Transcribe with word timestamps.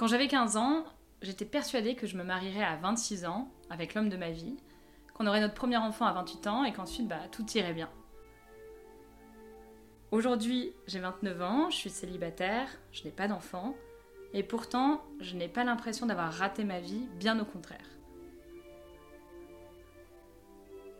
Quand 0.00 0.06
j'avais 0.06 0.28
15 0.28 0.56
ans, 0.56 0.84
j'étais 1.20 1.44
persuadée 1.44 1.94
que 1.94 2.06
je 2.06 2.16
me 2.16 2.24
marierais 2.24 2.64
à 2.64 2.76
26 2.76 3.26
ans 3.26 3.50
avec 3.68 3.92
l'homme 3.92 4.08
de 4.08 4.16
ma 4.16 4.30
vie, 4.30 4.56
qu'on 5.12 5.26
aurait 5.26 5.42
notre 5.42 5.52
premier 5.52 5.76
enfant 5.76 6.06
à 6.06 6.12
28 6.14 6.46
ans 6.46 6.64
et 6.64 6.72
qu'ensuite 6.72 7.06
bah, 7.06 7.20
tout 7.30 7.44
irait 7.54 7.74
bien. 7.74 7.90
Aujourd'hui, 10.10 10.72
j'ai 10.86 11.00
29 11.00 11.42
ans, 11.42 11.68
je 11.68 11.76
suis 11.76 11.90
célibataire, 11.90 12.66
je 12.92 13.04
n'ai 13.04 13.10
pas 13.10 13.28
d'enfant, 13.28 13.74
et 14.32 14.42
pourtant, 14.42 15.04
je 15.20 15.36
n'ai 15.36 15.48
pas 15.48 15.64
l'impression 15.64 16.06
d'avoir 16.06 16.32
raté 16.32 16.64
ma 16.64 16.80
vie, 16.80 17.06
bien 17.18 17.38
au 17.38 17.44
contraire. 17.44 17.90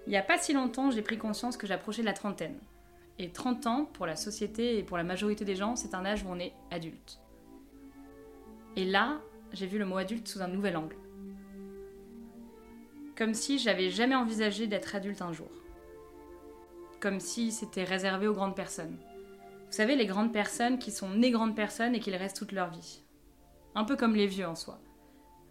Il 0.07 0.11
n'y 0.11 0.19
a 0.19 0.23
pas 0.23 0.37
si 0.37 0.53
longtemps, 0.53 0.91
j'ai 0.91 1.01
pris 1.01 1.17
conscience 1.17 1.57
que 1.57 1.67
j'approchais 1.67 2.03
de 2.03 2.07
la 2.07 2.13
trentaine. 2.13 2.61
Et 3.19 3.31
30 3.31 3.67
ans, 3.67 3.85
pour 3.95 4.05
la 4.05 4.17
société 4.17 4.77
et 4.77 4.83
pour 4.83 4.99
la 4.99 5.05
majorité 5.05 5.47
des 5.47 5.57
gens, 5.57 5.75
c'est 5.75 5.95
un 5.95 6.05
âge 6.05 6.23
où 6.23 6.29
on 6.29 6.39
est 6.39 6.53
adulte. 6.71 7.19
Et 8.77 8.85
là, 8.85 9.21
j'ai 9.53 9.67
vu 9.67 9.79
le 9.79 9.85
mot 9.85 9.97
adulte 9.97 10.29
sous 10.29 10.43
un 10.43 10.49
nouvel 10.49 10.77
angle. 10.77 10.97
Comme 13.17 13.35
si 13.35 13.59
j'avais 13.59 13.91
jamais 13.91 14.15
envisagé 14.15 14.67
d'être 14.67 14.95
adulte 14.95 15.23
un 15.23 15.33
jour. 15.33 15.51
Comme 17.01 17.21
si 17.21 17.53
c'était 17.53 17.85
réservé 17.85 18.29
aux 18.29 18.35
grandes 18.35 18.57
personnes. 18.57 18.97
Vous 19.67 19.77
savez, 19.77 19.97
les 19.97 20.07
grandes 20.07 20.33
personnes 20.33 20.79
qui 20.79 20.91
sont 20.91 21.11
nées 21.11 21.31
grandes 21.31 21.57
personnes 21.57 21.95
et 21.95 22.01
qui 22.01 22.11
le 22.11 22.17
restent 22.17 22.39
toute 22.39 22.53
leur 22.53 22.71
vie. 22.71 23.03
Un 23.75 23.85
peu 23.85 23.97
comme 23.97 24.15
les 24.15 24.27
vieux 24.27 24.47
en 24.47 24.55
soi. 24.55 24.81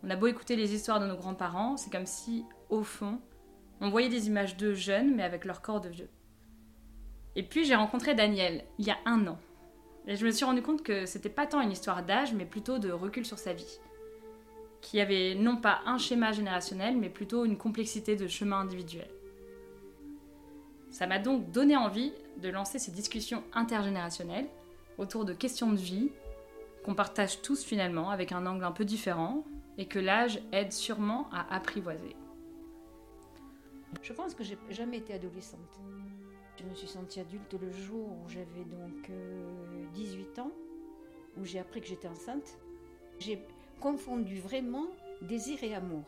On 0.03 0.09
a 0.09 0.15
beau 0.15 0.27
écouter 0.27 0.55
les 0.55 0.73
histoires 0.73 0.99
de 0.99 1.07
nos 1.07 1.17
grands-parents, 1.17 1.77
c'est 1.77 1.91
comme 1.91 2.05
si, 2.05 2.45
au 2.69 2.83
fond, 2.83 3.19
on 3.81 3.89
voyait 3.89 4.09
des 4.09 4.27
images 4.27 4.57
d'eux 4.57 4.73
jeunes, 4.73 5.15
mais 5.15 5.23
avec 5.23 5.45
leur 5.45 5.61
corps 5.61 5.81
de 5.81 5.89
vieux. 5.89 6.09
Et 7.35 7.43
puis 7.43 7.65
j'ai 7.65 7.75
rencontré 7.75 8.15
Daniel, 8.15 8.65
il 8.77 8.87
y 8.87 8.91
a 8.91 8.97
un 9.05 9.27
an. 9.27 9.37
Et 10.09 10.15
je 10.15 10.25
me 10.25 10.31
suis 10.31 10.43
rendu 10.43 10.63
compte 10.63 10.81
que 10.81 11.05
c'était 11.05 11.29
pas 11.29 11.45
tant 11.45 11.61
une 11.61 11.71
histoire 11.71 12.03
d'âge, 12.03 12.33
mais 12.33 12.45
plutôt 12.45 12.79
de 12.79 12.91
recul 12.91 13.27
sur 13.27 13.37
sa 13.37 13.53
vie. 13.53 13.79
Qui 14.81 14.99
avait 14.99 15.35
non 15.35 15.55
pas 15.55 15.81
un 15.85 15.99
schéma 15.99 16.31
générationnel, 16.31 16.97
mais 16.97 17.09
plutôt 17.09 17.45
une 17.45 17.57
complexité 17.57 18.15
de 18.15 18.27
chemin 18.27 18.61
individuel. 18.61 19.07
Ça 20.89 21.05
m'a 21.05 21.19
donc 21.19 21.51
donné 21.51 21.77
envie 21.77 22.11
de 22.41 22.49
lancer 22.49 22.79
ces 22.79 22.91
discussions 22.91 23.43
intergénérationnelles 23.53 24.47
autour 24.97 25.25
de 25.25 25.33
questions 25.33 25.71
de 25.71 25.77
vie 25.77 26.09
qu'on 26.83 26.95
partage 26.95 27.43
tous 27.43 27.63
finalement 27.63 28.09
avec 28.09 28.31
un 28.31 28.47
angle 28.47 28.63
un 28.63 28.71
peu 28.71 28.85
différent 28.85 29.43
et 29.77 29.85
que 29.85 29.99
l'âge 29.99 30.41
aide 30.51 30.73
sûrement 30.73 31.29
à 31.31 31.55
apprivoiser. 31.55 32.15
Je 34.01 34.13
pense 34.13 34.33
que 34.33 34.43
j'ai 34.43 34.57
jamais 34.71 34.97
été 34.97 35.13
adolescente. 35.13 35.79
Je 36.59 36.65
me 36.65 36.75
suis 36.75 36.87
sentie 36.89 37.21
adulte 37.21 37.55
le 37.61 37.71
jour 37.71 38.09
où 38.09 38.27
j'avais 38.27 38.65
donc 38.65 39.09
18 39.93 40.27
euh, 40.37 40.41
ans, 40.41 40.51
où 41.37 41.45
j'ai 41.45 41.57
appris 41.57 41.79
que 41.79 41.87
j'étais 41.87 42.09
enceinte. 42.09 42.57
J'ai 43.17 43.39
confondu 43.79 44.41
vraiment 44.41 44.87
désir 45.21 45.63
et 45.63 45.73
amour. 45.73 46.03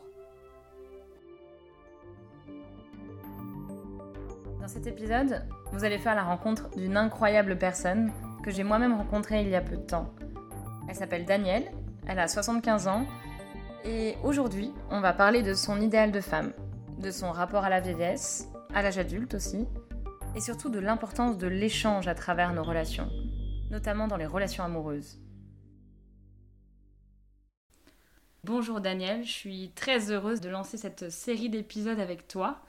Dans 4.60 4.68
cet 4.68 4.86
épisode, 4.86 5.42
vous 5.72 5.84
allez 5.84 5.96
faire 5.96 6.14
la 6.14 6.24
rencontre 6.24 6.68
d'une 6.76 6.98
incroyable 6.98 7.56
personne 7.56 8.12
que 8.44 8.50
j'ai 8.50 8.62
moi-même 8.62 8.92
rencontrée 8.92 9.40
il 9.40 9.48
y 9.48 9.56
a 9.56 9.62
peu 9.62 9.76
de 9.76 9.82
temps. 9.82 10.12
Elle 10.86 10.96
s'appelle 10.96 11.24
Danielle, 11.24 11.72
elle 12.06 12.18
a 12.18 12.28
75 12.28 12.88
ans, 12.88 13.06
et 13.86 14.16
aujourd'hui, 14.22 14.70
on 14.90 15.00
va 15.00 15.14
parler 15.14 15.42
de 15.42 15.54
son 15.54 15.80
idéal 15.80 16.12
de 16.12 16.20
femme, 16.20 16.52
de 16.98 17.10
son 17.10 17.30
rapport 17.30 17.64
à 17.64 17.70
la 17.70 17.80
vieillesse, 17.80 18.48
à 18.74 18.82
l'âge 18.82 18.98
adulte 18.98 19.34
aussi, 19.34 19.66
et 20.34 20.40
surtout 20.40 20.70
de 20.70 20.78
l'importance 20.78 21.38
de 21.38 21.46
l'échange 21.46 22.08
à 22.08 22.14
travers 22.14 22.52
nos 22.52 22.62
relations, 22.62 23.10
notamment 23.70 24.08
dans 24.08 24.16
les 24.16 24.26
relations 24.26 24.64
amoureuses. 24.64 25.18
Bonjour 28.44 28.80
Daniel, 28.80 29.24
je 29.24 29.30
suis 29.30 29.70
très 29.74 30.10
heureuse 30.10 30.40
de 30.40 30.48
lancer 30.48 30.76
cette 30.76 31.10
série 31.10 31.48
d'épisodes 31.48 32.00
avec 32.00 32.26
toi. 32.26 32.60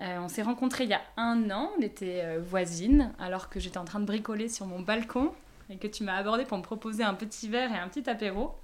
Euh, 0.00 0.18
on 0.18 0.28
s'est 0.28 0.42
rencontrés 0.42 0.84
il 0.84 0.90
y 0.90 0.94
a 0.94 1.02
un 1.16 1.50
an, 1.50 1.70
on 1.78 1.82
était 1.82 2.22
euh, 2.24 2.40
voisines 2.40 3.12
alors 3.18 3.48
que 3.48 3.60
j'étais 3.60 3.78
en 3.78 3.84
train 3.84 4.00
de 4.00 4.04
bricoler 4.04 4.48
sur 4.48 4.66
mon 4.66 4.80
balcon 4.80 5.32
et 5.70 5.78
que 5.78 5.86
tu 5.86 6.02
m'as 6.02 6.16
abordé 6.16 6.44
pour 6.44 6.58
me 6.58 6.62
proposer 6.62 7.04
un 7.04 7.14
petit 7.14 7.48
verre 7.48 7.72
et 7.72 7.78
un 7.78 7.88
petit 7.88 8.08
apéro. 8.10 8.54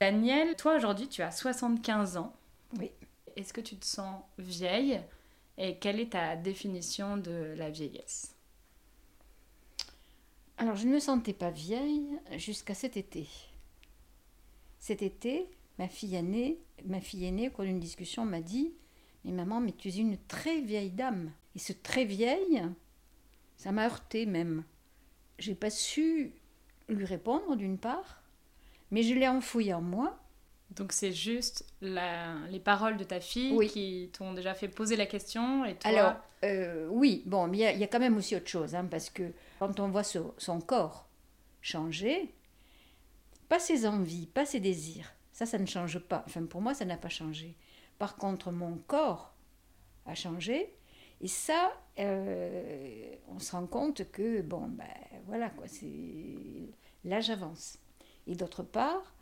Daniel, 0.00 0.56
toi 0.56 0.76
aujourd'hui 0.76 1.08
tu 1.08 1.22
as 1.22 1.30
75 1.30 2.16
ans. 2.16 2.32
Oui. 2.78 2.90
Est-ce 3.36 3.52
que 3.52 3.60
tu 3.60 3.76
te 3.76 3.84
sens 3.84 4.22
vieille? 4.38 5.00
Et 5.58 5.78
quelle 5.78 6.00
est 6.00 6.12
ta 6.12 6.36
définition 6.36 7.16
de 7.16 7.54
la 7.56 7.70
vieillesse? 7.70 8.34
Alors, 10.58 10.76
je 10.76 10.86
ne 10.86 10.94
me 10.94 11.00
sentais 11.00 11.34
pas 11.34 11.50
vieille 11.50 12.18
jusqu'à 12.36 12.74
cet 12.74 12.96
été. 12.96 13.28
Cet 14.78 15.02
été, 15.02 15.48
ma 15.78 15.88
fille 15.88 16.14
aînée, 16.14 16.58
ma 16.84 17.00
fille 17.00 17.26
aînée, 17.26 17.48
au 17.48 17.50
cours 17.50 17.64
d'une 17.64 17.80
discussion, 17.80 18.24
m'a 18.24 18.40
dit 18.40 18.72
Mais 19.24 19.32
maman, 19.32 19.60
mais 19.60 19.72
tu 19.72 19.88
es 19.88 19.96
une 19.96 20.16
très 20.28 20.60
vieille 20.60 20.90
dame. 20.90 21.32
Et 21.54 21.58
ce 21.58 21.72
très 21.72 22.04
vieille, 22.04 22.62
ça 23.56 23.72
m'a 23.72 23.86
heurté 23.86 24.26
même. 24.26 24.64
J'ai 25.38 25.54
pas 25.54 25.70
su 25.70 26.32
lui 26.88 27.04
répondre 27.04 27.56
d'une 27.56 27.78
part, 27.78 28.22
mais 28.90 29.02
je 29.02 29.14
l'ai 29.14 29.28
enfoui 29.28 29.72
en 29.74 29.82
moi 29.82 30.18
donc 30.76 30.92
c'est 30.92 31.12
juste 31.12 31.64
les 31.80 32.60
paroles 32.60 32.96
de 32.98 33.04
ta 33.04 33.20
fille 33.20 33.66
qui 33.68 34.10
t'ont 34.12 34.34
déjà 34.34 34.54
fait 34.54 34.68
poser 34.68 34.96
la 34.96 35.06
question 35.06 35.64
et 35.64 35.74
toi... 35.74 35.90
Alors 35.90 36.14
euh, 36.44 36.86
oui, 36.90 37.22
bon, 37.26 37.46
mais 37.48 37.74
il 37.74 37.78
y, 37.80 37.84
a 37.84 37.86
quand 37.86 37.98
même 37.98 38.16
aussi 38.16 38.36
autre 38.36 38.48
chose, 38.48 38.74
hein, 38.74 38.86
parce 38.90 39.10
que 39.10 39.32
quand 39.58 39.80
on 39.80 39.88
voit 39.88 40.04
son 40.04 40.60
corps 40.60 41.08
changer, 41.62 42.34
pas 43.48 43.58
ses 43.58 43.86
envies, 43.86 44.26
pas 44.26 44.44
ses 44.44 44.60
désirs, 44.60 45.12
ça, 45.32 45.46
ça 45.46 45.58
ne 45.58 45.66
change 45.66 45.98
pas. 45.98 46.22
Enfin, 46.26 46.44
pour 46.44 46.60
moi, 46.60 46.74
ça 46.74 46.84
n'a 46.84 46.96
pas 46.96 47.08
changé. 47.08 47.56
Par 47.98 48.16
contre, 48.16 48.52
mon 48.52 48.76
corps 48.86 49.34
a 50.04 50.14
changé, 50.14 50.72
et 51.20 51.28
ça, 51.28 51.72
euh, 51.98 53.14
on 53.28 53.38
se 53.38 53.52
rend 53.52 53.66
compte 53.66 54.10
que, 54.12 54.42
bon, 54.42 54.68
ben 54.68 54.84
voilà, 55.26 55.50
quoi, 55.50 55.66
c'est... 55.66 56.68
L'âge 57.04 57.30
avance. 57.30 57.78
Et 58.26 58.34
d'autre 58.34 58.62
part, 58.62 59.14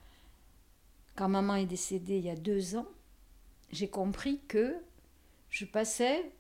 quand 1.17 1.29
maman 1.29 1.57
est 1.57 1.67
décédée 1.67 2.19
il 2.19 2.25
y 2.25 2.31
a 2.31 2.37
deux 2.37 2.77
ans, 2.77 2.87
j'ai 3.71 3.89
compris 3.89 4.41
que 4.49 4.77
je 5.51 5.65
passais 5.65 6.31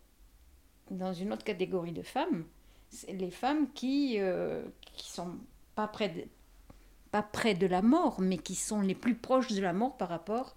dans 0.90 1.12
une 1.12 1.32
autre 1.32 1.44
catégorie 1.44 1.92
de 1.92 2.02
femmes, 2.02 2.44
les 3.08 3.30
femmes 3.30 3.72
qui 3.72 4.16
euh, 4.18 4.62
qui 4.92 5.10
sont 5.10 5.36
pas 5.74 5.88
près 5.88 6.08
de, 6.08 6.24
pas 7.10 7.22
près 7.22 7.54
de 7.54 7.66
la 7.66 7.82
mort, 7.82 8.20
mais 8.20 8.38
qui 8.38 8.54
sont 8.54 8.80
les 8.80 8.94
plus 8.94 9.14
proches 9.14 9.52
de 9.52 9.60
la 9.60 9.72
mort 9.72 9.96
par 9.96 10.08
rapport, 10.08 10.56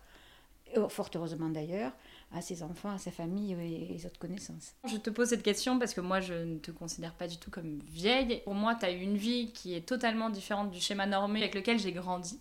euh, 0.75 0.89
fort 0.89 1.09
heureusement 1.15 1.49
d'ailleurs, 1.49 1.91
à 2.33 2.41
ses 2.41 2.63
enfants, 2.63 2.89
à 2.89 2.97
sa 2.97 3.11
famille 3.11 3.53
et 3.53 3.87
les 3.93 4.05
autres 4.05 4.19
connaissances. 4.19 4.73
Je 4.85 4.97
te 4.97 5.09
pose 5.09 5.29
cette 5.29 5.43
question 5.43 5.79
parce 5.79 5.93
que 5.93 6.01
moi 6.01 6.19
je 6.19 6.33
ne 6.33 6.57
te 6.57 6.71
considère 6.71 7.13
pas 7.13 7.27
du 7.27 7.37
tout 7.37 7.49
comme 7.49 7.79
vieille. 7.87 8.41
Pour 8.43 8.53
moi, 8.53 8.75
tu 8.75 8.85
as 8.85 8.91
eu 8.91 8.99
une 8.99 9.17
vie 9.17 9.51
qui 9.53 9.75
est 9.75 9.87
totalement 9.87 10.29
différente 10.29 10.71
du 10.71 10.79
schéma 10.79 11.05
normé 11.05 11.41
avec 11.41 11.55
lequel 11.55 11.79
j'ai 11.79 11.91
grandi. 11.91 12.39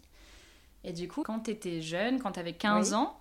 Et 0.86 0.92
du 0.92 1.08
coup, 1.08 1.24
quand 1.24 1.40
tu 1.40 1.50
étais 1.50 1.82
jeune, 1.82 2.20
quand 2.20 2.32
tu 2.32 2.40
avais 2.40 2.52
15 2.52 2.94
ans, 2.94 3.18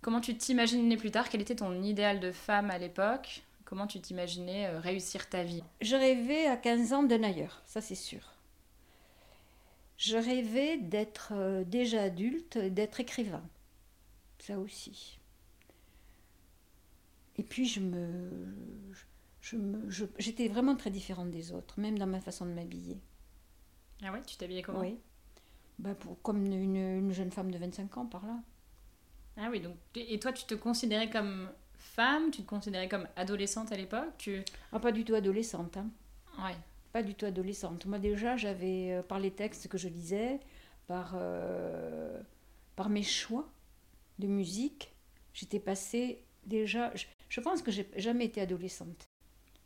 comment 0.00 0.20
tu 0.20 0.36
t'imaginais 0.36 0.96
plus 0.96 1.10
tard? 1.10 1.28
Quel 1.28 1.40
était 1.40 1.56
ton 1.56 1.82
idéal 1.82 2.20
de 2.20 2.30
femme 2.30 2.70
à 2.70 2.78
l'époque? 2.78 3.42
Comment 3.64 3.88
tu 3.88 4.00
t'imaginais 4.00 4.68
euh, 4.68 4.78
réussir 4.78 5.28
ta 5.28 5.42
vie? 5.42 5.64
Je 5.80 5.96
rêvais 5.96 6.46
à 6.46 6.56
15 6.56 6.92
ans 6.92 7.02
d'un 7.02 7.24
ailleurs, 7.24 7.60
ça 7.66 7.80
c'est 7.80 7.96
sûr. 7.96 8.20
Je 9.96 10.16
rêvais 10.16 10.78
d'être 10.78 11.32
euh, 11.34 11.64
déjà 11.64 12.04
adulte, 12.04 12.56
d'être 12.56 13.00
écrivain. 13.00 13.42
Ça 14.38 14.56
aussi. 14.56 15.18
Et 17.36 17.42
puis 17.42 17.66
je 17.66 17.80
me, 17.80 18.30
je 19.40 20.04
j'étais 20.18 20.46
vraiment 20.46 20.76
très 20.76 20.90
différente 20.90 21.32
des 21.32 21.50
autres, 21.50 21.80
même 21.80 21.98
dans 21.98 22.06
ma 22.06 22.20
façon 22.20 22.46
de 22.46 22.52
m'habiller. 22.52 23.00
Ah 24.02 24.12
ouais, 24.12 24.22
tu 24.22 24.36
t'habillais 24.36 24.62
comment? 24.62 24.80
Oui. 24.80 24.98
Bah, 25.80 25.94
pour, 25.94 26.20
comme 26.20 26.44
une, 26.44 26.76
une, 26.76 27.12
jeune 27.12 27.30
femme 27.30 27.50
de 27.50 27.56
25 27.56 27.96
ans 27.96 28.04
par 28.06 28.26
là. 28.26 28.38
Ah 29.38 29.48
oui, 29.50 29.60
donc 29.60 29.76
et 29.94 30.20
toi 30.20 30.30
tu 30.30 30.44
te 30.44 30.54
considérais 30.54 31.08
comme 31.08 31.48
femme, 31.72 32.30
tu 32.30 32.42
te 32.42 32.46
considérais 32.46 32.88
comme 32.88 33.08
adolescente 33.16 33.72
à 33.72 33.76
l'époque? 33.76 34.12
Tu... 34.18 34.44
Ah, 34.72 34.78
pas 34.78 34.92
du 34.92 35.04
tout 35.04 35.14
adolescente. 35.14 35.78
Hein. 35.78 35.88
Ouais. 36.38 36.54
Pas 36.92 37.02
du 37.02 37.14
tout 37.14 37.24
adolescente. 37.24 37.86
Moi 37.86 37.98
déjà 37.98 38.36
j'avais, 38.36 38.92
euh, 38.92 39.02
par 39.02 39.18
les 39.18 39.30
textes 39.30 39.68
que 39.68 39.78
je 39.78 39.88
lisais, 39.88 40.38
par, 40.86 41.12
euh, 41.14 42.20
par 42.76 42.90
mes 42.90 43.02
choix 43.02 43.48
de 44.18 44.26
musique, 44.26 44.94
j'étais 45.32 45.60
passée 45.60 46.22
déjà... 46.44 46.94
Je, 46.94 47.06
je 47.30 47.40
pense 47.40 47.62
que 47.62 47.70
j'ai 47.70 47.88
jamais 47.96 48.26
été 48.26 48.42
adolescente. 48.42 49.08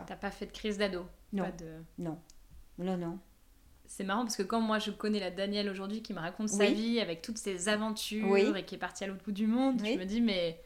T'as 0.06 0.16
pas 0.16 0.30
fait 0.30 0.46
de 0.46 0.52
crise 0.52 0.78
d'ado? 0.78 1.06
Non. 1.32 1.50
Non. 1.98 2.20
Non, 2.78 2.96
non 2.96 3.18
c'est 3.86 4.04
marrant 4.04 4.22
parce 4.22 4.36
que 4.36 4.42
quand 4.42 4.60
moi 4.60 4.78
je 4.78 4.90
connais 4.90 5.20
la 5.20 5.30
Danielle 5.30 5.68
aujourd'hui 5.68 6.02
qui 6.02 6.12
me 6.14 6.18
raconte 6.20 6.48
sa 6.48 6.70
vie 6.70 7.00
avec 7.00 7.22
toutes 7.22 7.38
ses 7.38 7.68
aventures 7.68 8.56
et 8.56 8.64
qui 8.64 8.74
est 8.76 8.78
partie 8.78 9.04
à 9.04 9.06
l'autre 9.06 9.24
bout 9.24 9.32
du 9.32 9.46
monde, 9.46 9.82
je 9.84 9.98
me 9.98 10.04
dis 10.04 10.20
mais 10.20 10.62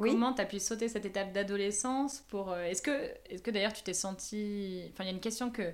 comment 0.00 0.32
t'as 0.32 0.46
pu 0.46 0.60
sauter 0.60 0.88
cette 0.88 1.04
étape 1.06 1.32
d'adolescence 1.32 2.20
pour 2.28 2.52
euh, 2.52 2.64
est-ce 2.64 2.82
que 2.82 3.12
est-ce 3.30 3.42
que 3.42 3.50
d'ailleurs 3.50 3.72
tu 3.72 3.82
t'es 3.82 3.94
senti 3.94 4.82
enfin 4.92 5.04
il 5.04 5.06
y 5.08 5.10
a 5.10 5.12
une 5.14 5.20
question 5.20 5.50
que 5.50 5.72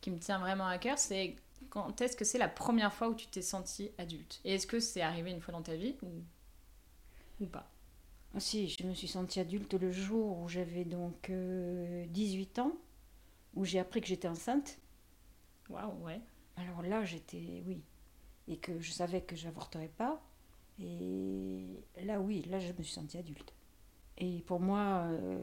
qui 0.00 0.10
me 0.10 0.18
tient 0.18 0.38
vraiment 0.38 0.66
à 0.66 0.78
cœur 0.78 0.98
c'est 0.98 1.36
quand 1.70 2.00
est-ce 2.00 2.16
que 2.16 2.24
c'est 2.24 2.38
la 2.38 2.48
première 2.48 2.92
fois 2.92 3.08
où 3.08 3.14
tu 3.14 3.26
t'es 3.28 3.42
sentie 3.42 3.90
adulte? 3.98 4.40
Et 4.44 4.54
est-ce 4.54 4.66
que 4.66 4.80
c'est 4.80 5.00
arrivé 5.02 5.30
une 5.30 5.40
fois 5.40 5.52
dans 5.52 5.62
ta 5.62 5.74
vie 5.74 5.96
ou, 6.02 6.08
ou 7.40 7.46
pas? 7.46 7.66
Ah, 8.34 8.40
Si, 8.40 8.68
je 8.68 8.84
me 8.84 8.94
suis 8.94 9.08
sentie 9.08 9.40
adulte 9.40 9.74
le 9.74 9.90
jour 9.92 10.38
où 10.38 10.48
j'avais 10.48 10.84
donc 10.84 11.30
18 12.10 12.58
ans, 12.58 12.72
où 13.54 13.64
j'ai 13.64 13.78
appris 13.78 14.00
que 14.00 14.06
j'étais 14.06 14.28
enceinte. 14.28 14.78
Waouh, 15.68 16.04
ouais. 16.04 16.20
Alors 16.56 16.82
là, 16.82 17.04
j'étais, 17.04 17.62
oui, 17.66 17.82
et 18.48 18.58
que 18.58 18.78
je 18.80 18.92
savais 18.92 19.22
que 19.22 19.36
j'avorterais 19.36 19.90
pas. 19.96 20.22
Et 20.78 21.66
là, 22.04 22.20
oui, 22.20 22.42
là, 22.48 22.58
je 22.58 22.72
me 22.72 22.82
suis 22.82 22.92
sentie 22.92 23.18
adulte. 23.18 23.54
Et 24.18 24.42
pour 24.46 24.60
moi, 24.60 25.06
euh, 25.10 25.38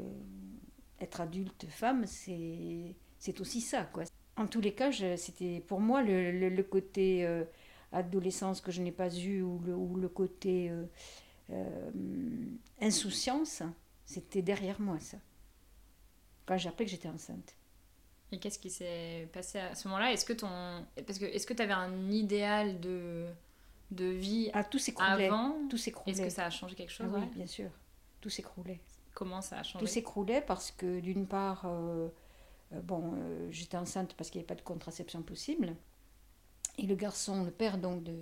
être 1.00 1.22
adulte 1.22 1.66
femme, 1.70 2.06
c'est, 2.06 2.96
c'est 3.18 3.40
aussi 3.42 3.62
ça, 3.62 3.84
quoi. 3.86 4.04
En 4.38 4.48
tous 4.48 4.62
les 4.62 4.74
cas, 4.74 4.92
c'était 5.18 5.62
pour 5.68 5.82
moi 5.82 6.02
le, 6.02 6.50
le, 6.50 6.64
côté 6.64 7.26
euh, 7.26 7.44
adolescence 7.92 8.62
que 8.62 8.72
je 8.72 8.82
n'ai 8.82 8.92
pas 8.92 9.14
eu 9.14 9.42
ou 9.42 9.60
le, 9.60 9.76
ou 9.76 9.98
le 9.98 10.08
côté 10.08 10.72
euh, 11.52 11.76
insouciance, 12.80 13.64
c'était 14.06 14.42
derrière 14.42 14.80
moi, 14.80 15.00
ça. 15.00 15.18
Quand 16.46 16.58
j'ai 16.58 16.70
appris 16.70 16.86
que 16.86 16.92
j'étais 16.92 17.10
enceinte. 17.10 17.56
Et 18.32 18.38
qu'est-ce 18.38 18.60
qui 18.60 18.70
s'est 18.70 19.28
passé 19.34 19.60
à 19.60 19.76
ce 19.76 19.88
moment-là? 19.88 20.12
Est-ce 20.12 20.26
que 20.26 20.34
ton 20.34 20.86
parce 21.08 21.18
que 21.18 21.26
est-ce 21.26 21.48
que 21.48 21.54
tu 21.54 21.62
avais 21.62 21.74
un 21.74 22.12
idéal 22.12 22.80
de 22.80 23.26
de 23.92 24.06
vie 24.06 24.52
ah, 24.54 24.64
tout 24.64 24.80
s'écroulait. 24.80 25.28
avant? 25.28 25.56
Tout 25.70 25.78
s'écroulait. 25.78 26.16
Est-ce 26.16 26.22
que 26.22 26.30
ça 26.30 26.46
a 26.46 26.50
changé 26.50 26.76
quelque 26.76 26.92
chose? 26.92 27.08
Ah 27.14 27.20
Oui, 27.20 27.26
bien 27.36 27.48
sûr. 27.48 27.70
Tout 28.22 28.30
s'écroulait. 28.30 28.80
Comment 29.14 29.42
ça 29.42 29.60
a 29.60 29.64
changé? 29.64 29.84
Tout 29.84 29.92
s'écroulait 29.92 30.42
parce 30.42 30.72
que 30.72 31.00
d'une 31.00 31.26
part, 31.26 31.64
euh, 31.66 32.08
euh, 32.74 32.82
bon, 32.82 33.14
euh, 33.16 33.48
j'étais 33.52 33.78
enceinte 33.78 34.14
parce 34.14 34.30
qu'il 34.30 34.40
n'y 34.40 34.44
avait 34.44 34.56
pas 34.56 34.62
de 34.62 34.66
contraception 34.66 35.22
possible. 35.22 35.76
Et 36.78 36.84
le 36.84 36.96
garçon, 36.96 37.44
le 37.44 37.52
père 37.52 37.78
donc 37.78 38.04
de, 38.04 38.16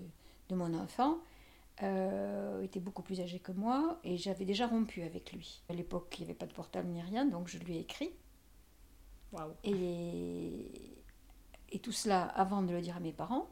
de 0.49 0.55
mon 0.55 0.73
enfant, 0.73 1.17
était 2.63 2.79
beaucoup 2.79 3.03
plus 3.03 3.21
âgé 3.21 3.37
que 3.37 3.51
moi 3.51 3.99
et 4.03 4.17
j'avais 4.17 4.45
déjà 4.45 4.65
rompu 4.65 5.03
avec 5.03 5.31
lui. 5.31 5.61
À 5.69 5.73
l'époque, 5.73 6.15
il 6.17 6.23
n'y 6.23 6.31
avait 6.31 6.37
pas 6.37 6.47
de 6.47 6.53
portable 6.53 6.87
ni 6.87 7.03
rien, 7.03 7.25
donc 7.25 7.47
je 7.47 7.59
lui 7.59 7.75
ai 7.75 7.81
écrit. 7.81 8.09
Et, 9.63 10.97
et 11.69 11.79
tout 11.79 11.91
cela 11.91 12.23
avant 12.23 12.61
de 12.61 12.71
le 12.71 12.81
dire 12.81 12.97
à 12.97 12.99
mes 12.99 13.13
parents. 13.13 13.49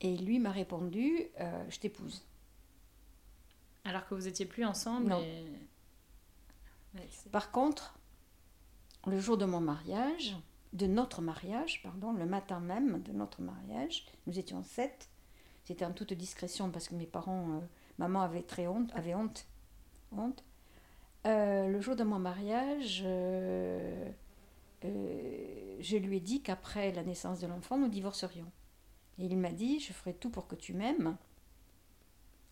Et 0.00 0.16
lui 0.16 0.38
m'a 0.38 0.50
répondu 0.50 1.26
euh, 1.40 1.64
Je 1.68 1.78
t'épouse. 1.78 2.24
Alors 3.84 4.06
que 4.06 4.14
vous 4.14 4.28
étiez 4.28 4.46
plus 4.46 4.64
ensemble 4.64 5.08
Non. 5.08 5.24
Par 7.30 7.50
contre, 7.50 7.98
le 9.06 9.20
jour 9.20 9.36
de 9.36 9.44
mon 9.44 9.60
mariage, 9.60 10.36
de 10.72 10.86
notre 10.86 11.22
mariage, 11.22 11.82
pardon, 11.82 12.12
le 12.12 12.26
matin 12.26 12.60
même 12.60 13.02
de 13.02 13.12
notre 13.12 13.40
mariage, 13.42 14.06
nous 14.26 14.38
étions 14.38 14.62
sept. 14.62 15.08
C'était 15.64 15.84
en 15.84 15.92
toute 15.92 16.12
discrétion 16.12 16.70
parce 16.70 16.88
que 16.88 16.94
mes 16.94 17.06
parents, 17.06 17.52
euh, 17.52 17.60
maman 17.98 18.22
avait 18.22 18.42
très 18.42 18.66
honte, 18.66 18.90
avait 18.94 19.14
honte, 19.14 19.46
honte. 20.12 20.44
Euh, 21.26 21.68
le 21.68 21.80
jour 21.80 21.96
de 21.96 22.04
mon 22.04 22.18
mariage, 22.18 23.02
euh, 24.84 25.76
je 25.80 25.96
lui 25.96 26.18
ai 26.18 26.20
dit 26.20 26.42
qu'après 26.42 26.92
la 26.92 27.02
naissance 27.02 27.40
de 27.40 27.46
l'enfant, 27.46 27.78
nous 27.78 27.88
divorcerions. 27.88 28.50
Et 29.18 29.24
il 29.24 29.36
m'a 29.36 29.52
dit, 29.52 29.80
je 29.80 29.92
ferai 29.92 30.14
tout 30.14 30.30
pour 30.30 30.46
que 30.46 30.54
tu 30.54 30.74
m'aimes 30.74 31.16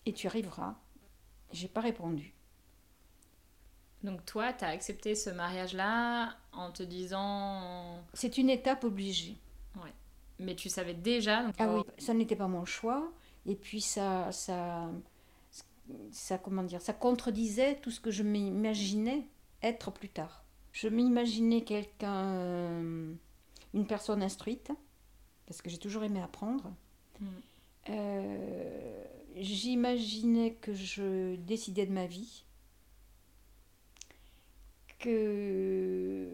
et 0.07 0.13
tu 0.13 0.27
arriveras. 0.27 0.77
J'ai 1.53 1.69
pas 1.69 1.81
répondu. 1.81 2.35
Donc 4.03 4.25
toi, 4.27 4.53
tu 4.53 4.65
as 4.65 4.69
accepté 4.69 5.15
ce 5.15 5.31
mariage-là 5.31 6.37
en 6.53 6.71
te 6.73 6.83
disant... 6.83 8.03
C'est 8.13 8.39
une 8.39 8.51
étape 8.51 8.85
obligée. 8.85 9.39
Ouais. 9.77 9.93
Mais 10.39 10.55
tu 10.55 10.69
savais 10.69 10.95
déjà... 10.95 11.47
ah 11.59 11.75
oui, 11.75 11.83
ça 11.99 12.13
n'était 12.13 12.37
pas 12.37 12.49
mon 12.49 12.65
choix. 12.65 13.13
Et 13.47 13.57
puis 13.57 13.81
ça, 13.81 14.31
ça, 14.33 14.91
ça, 16.11 16.39
comment 16.39 16.63
dire, 16.63 16.81
ça 16.81 16.93
contredisait 16.93 17.77
tout 17.81 17.91
ce 17.91 18.01
que 18.01 18.11
je 18.11 18.23
m'imaginais 18.23 19.27
être 19.63 19.91
plus 19.91 20.09
tard. 20.09 20.44
Je 20.75 20.89
m'imaginais 20.89 21.63
quelqu'un, 21.63 22.27
euh, 22.35 23.15
une 23.75 23.87
personne 23.87 24.25
instruite, 24.25 24.73
parce 25.47 25.63
que 25.63 25.71
j'ai 25.71 25.79
toujours 25.79 26.03
aimé 26.03 26.21
apprendre. 26.21 26.75
Mm. 27.21 27.27
Euh, 27.91 29.05
j'imaginais 29.37 30.55
que 30.55 30.75
je 30.75 31.37
décidais 31.37 31.87
de 31.87 31.93
ma 31.93 32.07
vie, 32.07 32.45
que, 34.99 36.29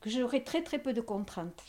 que 0.00 0.10
j'aurais 0.10 0.44
très 0.44 0.62
très 0.62 0.78
peu 0.78 0.92
de 0.92 1.00
contraintes. 1.00 1.64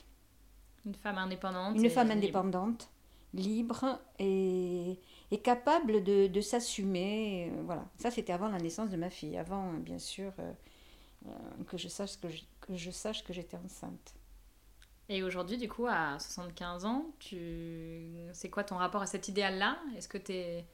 Une 0.85 0.93
femme 0.93 1.17
indépendante. 1.17 1.77
Une 1.77 1.89
femme 1.89 2.11
indépendante, 2.11 2.91
libre, 3.33 4.00
et, 4.19 5.00
et, 5.31 5.39
capable 5.39 6.03
de, 6.03 6.27
de 6.27 6.41
s'assumer. 6.41 7.51
Voilà, 7.63 7.85
ça 7.97 8.11
c'était 8.11 8.33
avant 8.33 8.50
la 8.50 8.59
naissance 8.59 8.91
de 8.91 8.97
ma 8.97 9.09
fille, 9.09 9.35
avant 9.35 9.73
bien 9.73 9.97
sûr 9.97 10.31
euh, 10.38 10.51
euh, 10.51 10.53
que 11.68 11.77
je 11.77 11.88
sache 11.88 12.19
que, 12.19 12.27
que 12.62 12.75
je 12.75 12.91
sache 12.91 13.24
que 13.24 13.33
j'étais 13.33 13.57
enceinte. 13.57 14.18
Et 15.09 15.24
aujourd'hui, 15.24 15.57
du 15.57 15.69
coup, 15.69 15.88
à 15.88 16.19
75 16.19 16.85
ans, 16.85 17.06
tu... 17.19 18.12
c'est 18.33 18.50
quoi 18.50 18.63
ton 18.63 18.75
rapport 18.75 19.01
à 19.01 19.06
cet 19.06 19.27
idéal-là? 19.29 19.79
Est-ce 19.95 20.07
que 20.07 20.18
tu 20.18 20.33
es... 20.33 20.65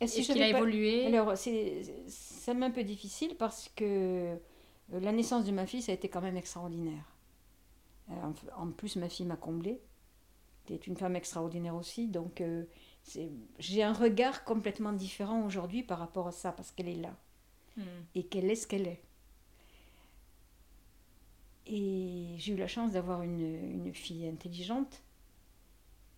Est-ce 0.00 0.20
qu'il 0.20 0.42
a 0.42 0.48
évolué? 0.48 1.06
Alors, 1.06 1.36
c'est 1.36 1.82
un 2.48 2.70
peu 2.70 2.84
difficile 2.84 3.36
parce 3.36 3.68
que 3.74 3.84
euh, 3.84 4.36
la 5.00 5.12
naissance 5.12 5.44
de 5.44 5.52
ma 5.52 5.66
fille, 5.66 5.82
ça 5.82 5.92
a 5.92 5.94
été 5.94 6.08
quand 6.08 6.20
même 6.20 6.36
extraordinaire. 6.36 7.04
Euh, 8.10 8.14
en 8.56 8.68
plus, 8.68 8.96
ma 8.96 9.08
fille 9.08 9.26
m'a 9.26 9.36
comblée. 9.36 9.80
Tu 10.66 10.74
une 10.86 10.96
femme 10.96 11.16
extraordinaire 11.16 11.74
aussi. 11.74 12.06
Donc, 12.06 12.42
j'ai 13.58 13.82
un 13.82 13.92
regard 13.92 14.44
complètement 14.44 14.92
différent 14.92 15.44
aujourd'hui 15.44 15.82
par 15.82 15.98
rapport 15.98 16.28
à 16.28 16.32
ça 16.32 16.52
parce 16.52 16.70
qu'elle 16.70 16.88
est 16.88 16.96
là. 16.96 17.16
Hmm. 17.76 17.82
Et 18.14 18.24
qu'elle 18.24 18.50
est 18.50 18.54
ce 18.54 18.66
qu'elle 18.68 18.86
est. 18.86 19.02
Et 21.66 22.34
j'ai 22.38 22.54
eu 22.54 22.56
la 22.56 22.66
chance 22.66 22.92
d'avoir 22.92 23.22
une, 23.22 23.40
une, 23.40 23.94
fille 23.94 24.26
intelligente. 24.26 25.02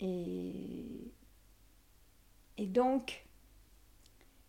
Et, 0.00 1.12
et 2.56 2.66
donc, 2.66 3.26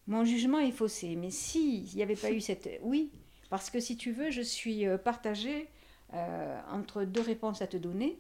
mon 0.07 0.23
jugement 0.23 0.59
est 0.59 0.71
faussé. 0.71 1.15
Mais 1.15 1.31
s'il 1.31 1.83
n'y 1.95 2.03
avait 2.03 2.15
pas 2.15 2.31
eu 2.31 2.41
cette... 2.41 2.79
Oui, 2.81 3.11
parce 3.49 3.69
que 3.69 3.79
si 3.79 3.97
tu 3.97 4.11
veux, 4.11 4.31
je 4.31 4.41
suis 4.41 4.85
euh, 4.85 4.97
partagée 4.97 5.69
euh, 6.13 6.61
entre 6.69 7.03
deux 7.03 7.21
réponses 7.21 7.61
à 7.61 7.67
te 7.67 7.77
donner. 7.77 8.19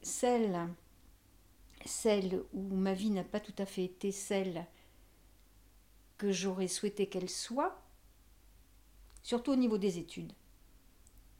Celle, 0.00 0.58
celle 1.84 2.42
où 2.54 2.74
ma 2.74 2.94
vie 2.94 3.10
n'a 3.10 3.24
pas 3.24 3.40
tout 3.40 3.54
à 3.58 3.66
fait 3.66 3.84
été 3.84 4.10
celle 4.10 4.64
que 6.16 6.32
j'aurais 6.32 6.68
souhaité 6.68 7.08
qu'elle 7.08 7.28
soit, 7.28 7.82
surtout 9.22 9.52
au 9.52 9.56
niveau 9.56 9.76
des 9.76 9.98
études. 9.98 10.32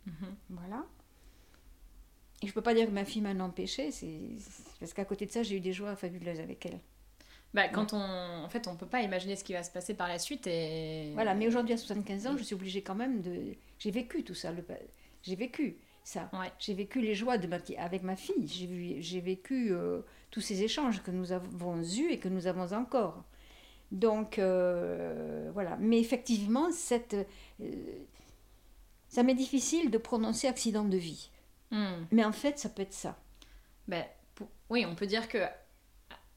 Mhm. 0.06 0.36
Voilà. 0.50 0.86
Et 2.42 2.46
je 2.46 2.52
peux 2.52 2.62
pas 2.62 2.74
dire 2.74 2.86
que 2.86 2.92
ma 2.92 3.04
fille 3.04 3.20
m'a 3.20 3.32
empêché, 3.44 3.90
c'est 3.90 4.08
parce 4.78 4.94
qu'à 4.94 5.04
côté 5.04 5.26
de 5.26 5.30
ça, 5.30 5.42
j'ai 5.42 5.56
eu 5.56 5.60
des 5.60 5.72
joies 5.72 5.94
fabuleuses 5.94 6.40
avec 6.40 6.64
elle. 6.64 6.80
Bah, 7.52 7.68
quand 7.68 7.92
on, 7.92 7.98
en 7.98 8.48
fait, 8.48 8.68
on 8.68 8.76
peut 8.76 8.86
pas 8.86 9.02
imaginer 9.02 9.34
ce 9.36 9.42
qui 9.42 9.52
va 9.52 9.62
se 9.62 9.70
passer 9.70 9.94
par 9.94 10.08
la 10.08 10.18
suite 10.18 10.46
et. 10.46 11.10
Voilà, 11.14 11.34
mais 11.34 11.46
aujourd'hui 11.46 11.74
à 11.74 11.76
75 11.76 12.26
ans, 12.26 12.36
je 12.36 12.44
suis 12.44 12.54
obligée 12.54 12.82
quand 12.82 12.94
même 12.94 13.20
de. 13.20 13.54
J'ai 13.78 13.90
vécu 13.90 14.22
tout 14.22 14.34
ça, 14.34 14.52
le... 14.52 14.64
j'ai 15.22 15.34
vécu 15.34 15.76
ça. 16.04 16.30
J'ai 16.58 16.74
vécu 16.74 17.00
les 17.00 17.14
joies 17.14 17.38
de 17.38 17.46
ma... 17.46 17.58
avec 17.78 18.02
ma 18.02 18.16
fille. 18.16 18.46
J'ai 18.46 18.66
vu... 18.66 19.02
j'ai 19.02 19.20
vécu 19.20 19.72
euh, 19.72 20.00
tous 20.30 20.40
ces 20.40 20.62
échanges 20.62 21.02
que 21.02 21.10
nous 21.10 21.32
avons 21.32 21.82
eus 21.82 22.10
et 22.10 22.18
que 22.18 22.28
nous 22.28 22.46
avons 22.46 22.72
encore. 22.72 23.24
Donc 23.90 24.38
euh, 24.38 25.50
voilà. 25.52 25.76
Mais 25.80 25.98
effectivement, 25.98 26.70
cette 26.70 27.16
euh, 27.60 27.66
ça 29.10 29.22
m'est 29.22 29.34
difficile 29.34 29.90
de 29.90 29.98
prononcer 29.98 30.48
accident 30.48 30.84
de 30.84 30.96
vie. 30.96 31.30
Hmm. 31.70 32.06
Mais 32.10 32.24
en 32.24 32.32
fait, 32.32 32.58
ça 32.58 32.70
peut 32.70 32.82
être 32.82 32.94
ça. 32.94 33.18
Ben, 33.86 34.04
Oui, 34.70 34.86
on 34.86 34.94
peut 34.94 35.06
dire 35.06 35.28
que 35.28 35.38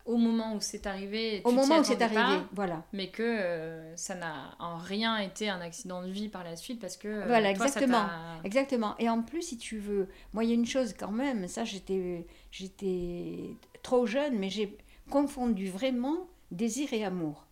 au 0.06 0.18
moment 0.18 0.56
où 0.56 0.58
c'est 0.60 0.86
arrivé, 0.86 1.42
au 1.46 1.52
moment 1.52 1.80
où 1.80 1.84
c'est 1.84 2.02
arrivé, 2.02 2.44
voilà. 2.52 2.84
Mais 2.92 3.10
que 3.10 3.24
euh, 3.24 3.96
ça 3.96 4.16
n'a 4.16 4.56
en 4.60 4.76
rien 4.76 5.18
été 5.18 5.50
un 5.50 5.62
accident 5.62 6.02
de 6.04 6.10
vie 6.10 6.28
par 6.28 6.44
la 6.44 6.56
suite 6.56 6.82
parce 6.82 6.98
que. 6.98 7.08
Euh, 7.08 7.26
voilà, 7.26 7.52
exactement, 7.52 8.06
exactement. 8.44 8.96
Et 9.00 9.10
en 9.10 9.22
plus, 9.22 9.44
si 9.44 9.58
tu 9.58 9.78
veux, 9.78 10.10
moi, 10.34 10.44
il 10.44 10.50
y 10.50 10.52
a 10.52 10.56
une 10.56 10.66
chose 10.66 10.94
quand 10.98 11.12
même. 11.12 11.48
Ça, 11.48 11.64
j'étais, 11.64 12.26
j'étais 12.52 13.56
trop 13.82 14.06
jeune, 14.06 14.38
mais 14.38 14.50
j'ai 14.50 14.78
confondu 15.10 15.70
vraiment 15.70 16.28
désir 16.52 16.92
et 16.92 17.06
amour. 17.06 17.46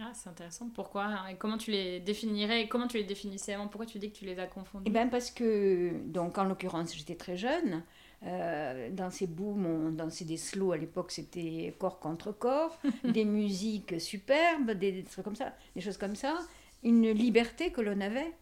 Ah, 0.00 0.10
c'est 0.14 0.28
intéressant. 0.28 0.68
Pourquoi 0.70 1.30
et 1.30 1.36
Comment 1.36 1.58
tu 1.58 1.70
les 1.70 2.00
définirais 2.00 2.68
Comment 2.68 2.88
tu 2.88 2.96
les 2.98 3.04
définissais 3.04 3.54
avant? 3.54 3.68
Pourquoi 3.68 3.86
tu 3.86 3.98
dis 3.98 4.10
que 4.12 4.16
tu 4.18 4.24
les 4.24 4.38
as 4.38 4.46
confondus? 4.46 4.86
Eh 4.86 4.90
bien, 4.90 5.08
parce 5.08 5.30
que, 5.30 5.92
donc, 6.06 6.36
en 6.38 6.44
l'occurrence, 6.44 6.94
j'étais 6.94 7.14
très 7.16 7.36
jeune. 7.36 7.84
Euh, 8.24 8.90
dans 8.90 9.10
ces 9.10 9.26
booms, 9.26 9.66
on 9.66 9.90
dansait 9.92 10.24
des 10.24 10.36
slow 10.36 10.72
à 10.72 10.76
l'époque, 10.78 11.10
c'était 11.12 11.74
corps 11.78 12.00
contre 12.00 12.32
corps, 12.32 12.78
des 13.04 13.24
musiques 13.24 14.00
superbes, 14.00 14.72
des, 14.72 15.04
trucs 15.04 15.24
comme 15.24 15.36
ça, 15.36 15.54
des 15.74 15.80
choses 15.80 15.98
comme 15.98 16.16
ça. 16.16 16.38
Une 16.82 17.10
liberté 17.10 17.70
que 17.72 17.80
l'on 17.80 18.00
avait. 18.00 18.34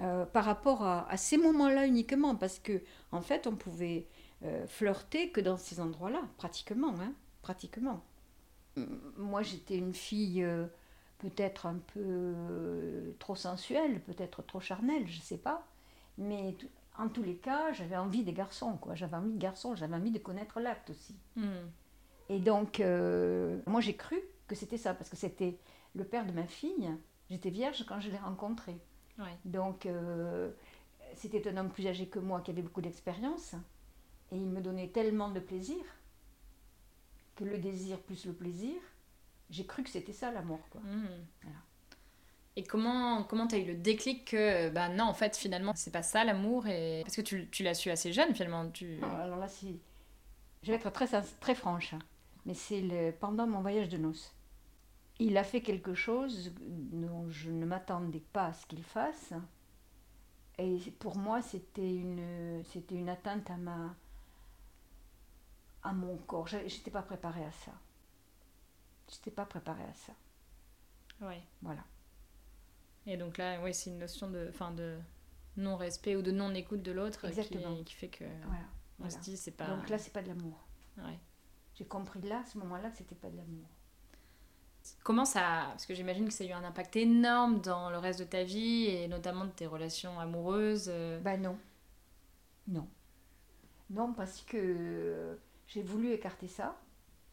euh, 0.00 0.26
par 0.26 0.44
rapport 0.44 0.82
à, 0.84 1.08
à 1.10 1.16
ces 1.16 1.36
moments-là 1.38 1.86
uniquement, 1.86 2.34
parce 2.36 2.58
que 2.58 2.82
en 3.12 3.20
fait, 3.22 3.46
on 3.46 3.56
pouvait 3.56 4.08
euh, 4.44 4.66
flirter 4.66 5.30
que 5.30 5.40
dans 5.40 5.56
ces 5.56 5.80
endroits-là, 5.80 6.22
pratiquement, 6.38 6.94
hein, 7.00 7.14
pratiquement. 7.42 8.04
Moi, 9.16 9.42
j'étais 9.42 9.76
une 9.76 9.94
fille 9.94 10.42
euh, 10.42 10.66
peut-être 11.18 11.66
un 11.66 11.76
peu 11.92 12.00
euh, 12.00 13.12
trop 13.18 13.34
sensuelle, 13.34 14.00
peut-être 14.02 14.42
trop 14.42 14.60
charnelle, 14.60 15.06
je 15.06 15.20
sais 15.20 15.38
pas, 15.38 15.66
mais 16.18 16.56
en 16.98 17.08
tous 17.08 17.22
les 17.22 17.36
cas, 17.36 17.72
j'avais 17.72 17.96
envie 17.96 18.24
des 18.24 18.32
garçons, 18.32 18.76
quoi. 18.76 18.94
J'avais 18.94 19.16
envie 19.16 19.32
de 19.32 19.38
garçons, 19.38 19.74
j'avais 19.74 19.96
envie 19.96 20.10
de 20.10 20.18
connaître 20.18 20.60
l'acte 20.60 20.90
aussi. 20.90 21.16
Hmm. 21.36 21.66
Et 22.28 22.38
donc, 22.38 22.80
euh, 22.80 23.60
moi, 23.66 23.80
j'ai 23.80 23.96
cru 23.96 24.20
que 24.46 24.54
c'était 24.54 24.78
ça, 24.78 24.94
parce 24.94 25.10
que 25.10 25.16
c'était 25.16 25.58
le 25.94 26.04
père 26.04 26.26
de 26.26 26.32
ma 26.32 26.46
fille. 26.46 26.90
J'étais 27.30 27.50
vierge 27.50 27.84
quand 27.86 28.00
je 28.00 28.10
l'ai 28.10 28.18
rencontré. 28.18 28.76
Donc, 29.44 29.86
euh, 29.86 30.50
c'était 31.14 31.48
un 31.48 31.56
homme 31.56 31.70
plus 31.70 31.86
âgé 31.86 32.08
que 32.08 32.18
moi 32.18 32.40
qui 32.40 32.50
avait 32.50 32.62
beaucoup 32.62 32.80
d'expérience. 32.80 33.54
Et 34.32 34.36
il 34.36 34.48
me 34.48 34.60
donnait 34.60 34.88
tellement 34.88 35.30
de 35.30 35.40
plaisir 35.40 35.84
le 37.40 37.58
désir 37.58 37.98
plus 38.00 38.26
le 38.26 38.32
plaisir, 38.32 38.74
j'ai 39.50 39.66
cru 39.66 39.82
que 39.82 39.90
c'était 39.90 40.12
ça 40.12 40.30
l'amour. 40.30 40.60
Quoi. 40.70 40.80
Voilà. 41.42 41.56
Et 42.56 42.62
comment 42.62 43.24
comment 43.24 43.48
t'as 43.48 43.58
eu 43.58 43.64
le 43.64 43.74
déclic 43.74 44.26
que 44.30 44.70
bah 44.70 44.88
non 44.88 45.04
en 45.04 45.14
fait 45.14 45.36
finalement 45.36 45.72
c'est 45.74 45.90
pas 45.90 46.04
ça 46.04 46.22
l'amour 46.22 46.68
et 46.68 47.02
parce 47.02 47.16
que 47.16 47.20
tu, 47.20 47.48
tu 47.50 47.64
l'as 47.64 47.74
su 47.74 47.90
assez 47.90 48.12
jeune 48.12 48.32
finalement 48.32 48.70
tu 48.70 49.00
Alors 49.02 49.38
là, 49.38 49.48
si... 49.48 49.80
je 50.62 50.70
vais 50.70 50.76
être 50.76 50.92
très, 50.92 51.08
très 51.40 51.54
franche, 51.56 51.94
hein, 51.94 51.98
mais 52.46 52.54
c'est 52.54 52.80
le... 52.80 53.10
pendant 53.10 53.46
mon 53.48 53.60
voyage 53.60 53.88
de 53.88 53.96
noces. 53.96 54.32
Il 55.18 55.36
a 55.36 55.44
fait 55.44 55.62
quelque 55.62 55.94
chose 55.94 56.52
dont 56.60 57.28
je 57.28 57.50
ne 57.50 57.64
m'attendais 57.64 58.22
pas 58.32 58.46
à 58.46 58.52
ce 58.52 58.66
qu'il 58.66 58.82
fasse. 58.82 59.32
Et 60.58 60.78
pour 60.98 61.16
moi, 61.16 61.42
c'était 61.42 61.94
une, 61.94 62.62
c'était 62.64 62.96
une 62.96 63.08
atteinte 63.08 63.50
à, 63.50 63.56
ma, 63.56 63.94
à 65.84 65.92
mon 65.92 66.16
corps. 66.16 66.48
Je 66.48 66.56
n'étais 66.58 66.90
pas 66.90 67.02
préparée 67.02 67.44
à 67.44 67.52
ça. 67.52 67.72
Je 69.08 69.14
n'étais 69.16 69.30
pas 69.30 69.44
préparée 69.46 69.84
à 69.84 69.94
ça. 69.94 70.12
ouais 71.26 71.42
Voilà. 71.62 71.84
et 73.06 73.16
donc 73.16 73.36
là 73.38 73.60
ouais 73.62 73.72
c'est 73.72 73.90
une 73.90 73.98
notion 73.98 74.28
de 74.30 74.46
enfin 74.48 74.70
de 74.72 74.98
non 75.56 75.76
respect 75.76 76.16
ou 76.16 76.22
de 76.22 76.32
non 76.32 76.52
écoute 76.54 76.82
de 76.82 76.90
l'autre 76.90 77.20
qui, 77.20 77.26
Exactement. 77.28 77.76
qui 77.84 77.94
fait 77.94 78.08
que 78.08 78.24
voilà, 78.46 78.64
on 78.98 79.04
voilà. 79.04 79.10
se 79.10 79.20
dit 79.20 79.36
c'est 79.36 79.52
pas 79.52 79.66
Donc 79.68 79.88
là, 79.88 79.98
c'est 79.98 80.12
pas 80.12 80.22
de 80.22 80.28
l'amour. 80.28 80.58
ouais. 80.98 81.18
J'ai 81.76 81.84
compris 81.86 82.20
là, 82.22 82.40
à 82.40 82.44
ce 82.46 82.56
moment-là, 82.58 82.88
que 82.90 82.96
c'était 82.98 83.16
pas 83.16 83.28
de 83.30 83.36
l'amour. 83.36 83.66
Comment 85.02 85.24
ça. 85.24 85.66
Parce 85.70 85.86
que 85.86 85.94
j'imagine 85.94 86.26
que 86.26 86.32
ça 86.32 86.44
a 86.44 86.46
eu 86.46 86.52
un 86.52 86.62
impact 86.62 86.94
énorme 86.96 87.60
dans 87.60 87.90
le 87.90 87.98
reste 87.98 88.20
de 88.20 88.24
ta 88.24 88.44
vie 88.44 88.84
et 88.86 89.08
notamment 89.08 89.44
de 89.44 89.50
tes 89.50 89.66
relations 89.66 90.20
amoureuses. 90.20 90.86
euh. 90.88 91.18
Ben 91.20 91.40
non. 91.42 91.58
Non. 92.68 92.88
Non, 93.90 94.12
parce 94.12 94.42
que 94.42 95.36
j'ai 95.74 95.82
voulu 95.82 96.12
écarter 96.12 96.46
ça, 96.46 96.80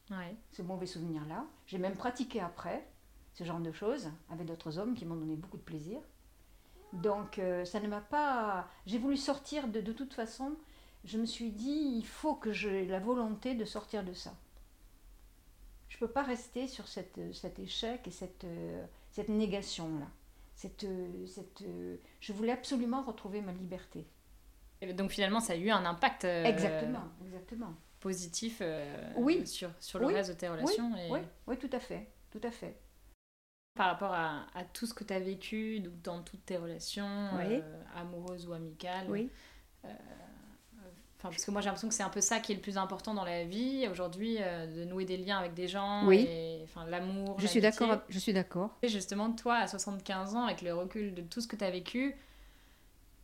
Ouais. 0.10 0.36
ce 0.52 0.64
mauvais 0.64 0.88
souvenir-là. 0.88 1.46
J'ai 1.68 1.78
même 1.78 1.96
pratiqué 1.96 2.40
après 2.42 2.86
ce 3.34 3.44
genre 3.44 3.60
de 3.60 3.72
choses 3.72 4.10
avec 4.30 4.48
d'autres 4.48 4.80
hommes 4.80 4.96
qui 4.96 5.06
m'ont 5.06 5.16
donné 5.16 5.36
beaucoup 5.36 5.58
de 5.58 5.62
plaisir. 5.62 6.00
Donc 6.92 7.38
euh, 7.38 7.64
ça 7.66 7.80
ne 7.80 7.88
m'a 7.88 8.02
pas... 8.02 8.68
J'ai 8.88 8.98
voulu 8.98 9.16
sortir 9.16 9.68
de, 9.68 9.80
de 9.80 9.94
toute 9.94 10.14
façon. 10.16 10.56
Je 11.06 11.20
me 11.20 11.26
suis 11.26 11.52
dit, 11.52 11.94
il 11.98 12.06
faut 12.06 12.34
que 12.34 12.52
j'ai 12.52 12.86
la 12.88 13.00
volonté 13.00 13.54
de 13.54 13.64
sortir 13.64 14.04
de 14.04 14.14
ça. 14.14 14.34
Je 15.88 15.98
ne 15.98 16.00
peux 16.00 16.10
pas 16.12 16.24
rester 16.24 16.68
sur 16.68 16.88
cette, 16.88 17.20
cet 17.34 17.60
échec 17.60 18.08
et 18.08 18.12
cette, 18.12 18.44
euh, 18.44 18.84
cette 19.12 19.30
négation-là. 19.30 20.08
Cette, 20.56 20.84
euh, 20.84 21.26
cette, 21.28 21.64
je 22.20 22.34
voulais 22.34 22.52
absolument 22.52 23.04
retrouver 23.04 23.42
ma 23.42 23.52
liberté. 23.54 24.08
Et 24.82 24.94
donc 24.94 25.12
finalement 25.12 25.40
ça 25.40 25.54
a 25.54 25.58
eu 25.58 25.70
un 25.70 25.86
impact 25.86 26.26
euh, 26.26 26.44
Exactement, 26.44 27.04
exactement. 27.24 27.74
Positif 28.02 28.58
euh, 28.62 29.14
Oui. 29.16 29.48
sur, 29.48 29.70
sur 29.80 30.00
le 30.00 30.08
Oui. 30.08 30.14
reste 30.14 30.32
de 30.32 30.36
tes 30.36 30.50
relations. 30.50 30.94
et 30.98 31.10
Oui, 31.10 31.20
oui, 31.48 31.58
tout 31.58 31.70
à 31.72 31.80
fait, 31.80 32.08
tout 32.32 32.42
à 32.44 32.52
fait. 32.52 32.76
Par 33.76 33.88
rapport 33.88 34.12
à, 34.14 34.46
à 34.54 34.66
tout 34.66 34.86
ce 34.86 34.94
que 34.94 35.06
tu 35.06 35.14
as 35.14 35.20
vécu 35.20 35.80
donc 35.80 36.02
dans 36.02 36.22
toutes 36.22 36.46
tes 36.46 36.58
relations, 36.58 37.30
Oui. 37.38 37.62
euh, 37.64 37.84
amoureuses 37.96 38.46
ou 38.48 38.52
amicales. 38.54 39.06
Oui. 39.10 39.30
Enfin, 41.18 41.30
parce 41.30 41.46
que 41.46 41.52
moi 41.52 41.62
j'ai 41.62 41.66
l'impression 41.68 41.88
que 41.88 41.94
c'est 41.94 42.02
un 42.04 42.10
peu 42.10 42.20
ça 42.20 42.40
qui 42.40 42.52
est 42.52 42.56
le 42.56 42.62
plus 42.62 42.78
important 42.80 43.14
dans 43.14 43.24
la 43.24 43.44
vie 43.46 43.88
aujourd'hui, 43.92 44.38
euh, 44.40 44.66
de 44.66 44.84
nouer 44.86 45.06
des 45.06 45.18
liens 45.18 45.38
avec 45.38 45.54
des 45.54 45.68
gens, 45.68 46.08
Oui. 46.08 46.26
et, 46.28 46.62
enfin, 46.64 46.84
l'amour. 46.86 47.40
Je 47.40 47.46
suis 47.46 47.62
d'accord. 47.62 48.02
Je 48.10 48.18
suis 48.18 48.34
d'accord. 48.34 48.76
Et 48.82 48.88
justement, 48.88 49.32
toi, 49.32 49.58
à 49.58 49.68
75 49.68 50.36
ans, 50.36 50.46
avec 50.46 50.64
le 50.64 50.74
recul 50.74 51.14
de 51.14 51.22
tout 51.22 51.40
ce 51.40 51.48
que 51.48 51.56
tu 51.56 51.64
as 51.64 51.70
vécu, 51.70 52.16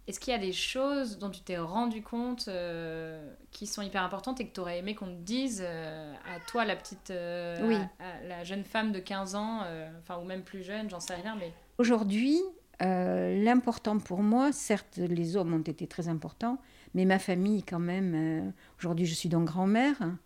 est-ce 0.07 0.19
qu'il 0.19 0.31
y 0.31 0.35
a 0.35 0.39
des 0.39 0.53
choses 0.53 1.17
dont 1.19 1.29
tu 1.29 1.41
t'es 1.41 1.57
rendu 1.57 2.01
compte 2.01 2.47
euh, 2.47 3.29
qui 3.51 3.67
sont 3.67 3.81
hyper 3.81 4.03
importantes 4.03 4.39
et 4.39 4.47
que 4.47 4.53
tu 4.53 4.59
aurais 4.61 4.79
aimé 4.79 4.95
qu'on 4.95 5.07
te 5.07 5.21
dise 5.21 5.61
euh, 5.65 6.13
à 6.33 6.39
toi, 6.49 6.63
la 6.65 6.75
petite, 6.75 7.09
euh, 7.11 7.67
Oui. 7.67 7.75
à- 7.99 8.05
à 8.05 8.23
la 8.23 8.43
jeune 8.43 8.63
femme 8.63 8.91
de 8.91 8.99
15 8.99 9.35
ans, 9.35 9.63
enfin, 9.99 10.17
ou 10.17 10.23
même 10.25 10.43
plus 10.43 10.63
jeune, 10.63 10.89
j'en 10.89 10.99
sais 11.01 11.15
rien, 11.15 11.35
mais 11.35 11.51
Aujourd'hui, 11.77 12.39
l'important 12.79 13.99
pour 13.99 14.23
moi, 14.23 14.51
certes, 14.51 14.97
les 14.97 15.35
hommes 15.35 15.53
ont 15.53 15.61
été 15.61 15.87
très 15.87 16.07
importants, 16.07 16.57
mais 16.93 17.05
ma 17.05 17.19
famille 17.19 17.63
quand 17.63 17.79
même. 17.79 18.53
Aujourd'hui, 18.79 19.05
je 19.05 19.13
suis 19.13 19.29
donc 19.29 19.45
grand-mère. 19.45 19.95
hein, 20.01 20.17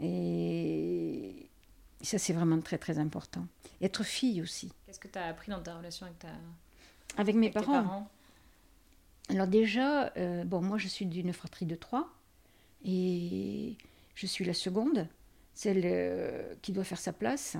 et 0.00 1.48
ça, 2.02 2.18
c'est 2.18 2.32
vraiment 2.32 2.60
très, 2.60 2.78
très 2.78 2.98
important. 2.98 3.46
Être 3.80 4.02
fille 4.04 4.42
aussi. 4.42 4.72
qu'est-ce 4.86 4.98
que 4.98 5.08
tu 5.08 5.18
as 5.18 5.26
appris 5.26 5.50
dans 5.52 5.60
ta 5.62 5.76
relation 5.76 6.06
avec, 6.06 6.18
ta, 6.18 6.28
Avec 7.16 7.36
mes 7.36 7.46
avec 7.54 7.66
parents? 7.66 8.08
Alors 9.28 9.46
déjà, 9.46 10.12
euh, 10.16 10.44
moi 10.44 10.78
je 10.78 10.88
suis 10.88 11.06
d'une 11.06 11.32
fratrie 11.32 11.66
de 11.66 11.74
trois 11.74 12.08
et 12.84 13.76
je 14.14 14.26
suis 14.26 14.44
la 14.44 14.54
seconde, 14.54 15.08
celle 15.54 15.82
euh, 15.84 16.54
qui 16.62 16.72
doit 16.72 16.84
faire 16.84 16.98
sa 16.98 17.12
place. 17.12 17.56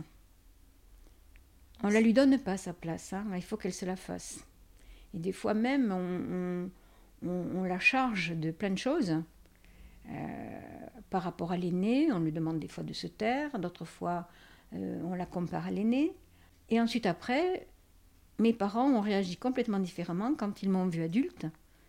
On 1.83 1.88
ne 1.88 1.92
la 1.92 2.00
lui 2.00 2.12
donne 2.12 2.38
pas 2.38 2.57
sa 2.57 2.73
place, 2.73 3.12
hein, 3.12 3.25
il 3.35 3.42
faut 3.42 3.57
qu'elle 3.57 3.73
se 3.73 3.85
la 3.85 3.97
fasse. 3.97 4.45
Et 5.14 5.19
des 5.19 5.33
fois 5.33 5.54
même, 5.54 5.92
on, 5.92 7.64
la 7.64 7.78
charge 7.78 8.37
de 8.37 8.50
plein 8.50 8.71
de 8.71 8.78
choses. 8.78 9.16
Euh, 10.11 10.61
par 11.11 11.23
rapport 11.23 11.52
à 11.52 11.57
l'aîné, 11.57 12.11
on 12.12 12.19
lui 12.21 12.33
demande 12.33 12.59
des 12.59 12.69
fois 12.69 12.83
de 12.85 12.92
se 12.92 13.07
taire, 13.07 13.59
d'autres 13.59 13.85
fois 13.85 14.28
on 14.73 15.14
la 15.14 15.26
compare 15.26 15.66
à 15.66 15.71
l'aîné. 15.71 16.14
Et 16.71 16.81
ensuite 16.81 17.04
après, 17.04 17.66
mes 18.39 18.53
parents 18.53 18.89
ont 18.91 19.01
réagi 19.01 19.37
complètement 19.37 19.79
différemment 19.79 20.35
quand 20.35 20.62
ils 20.62 20.69
m'ont 20.71 20.87
vue 20.87 21.03
adulte, 21.03 21.47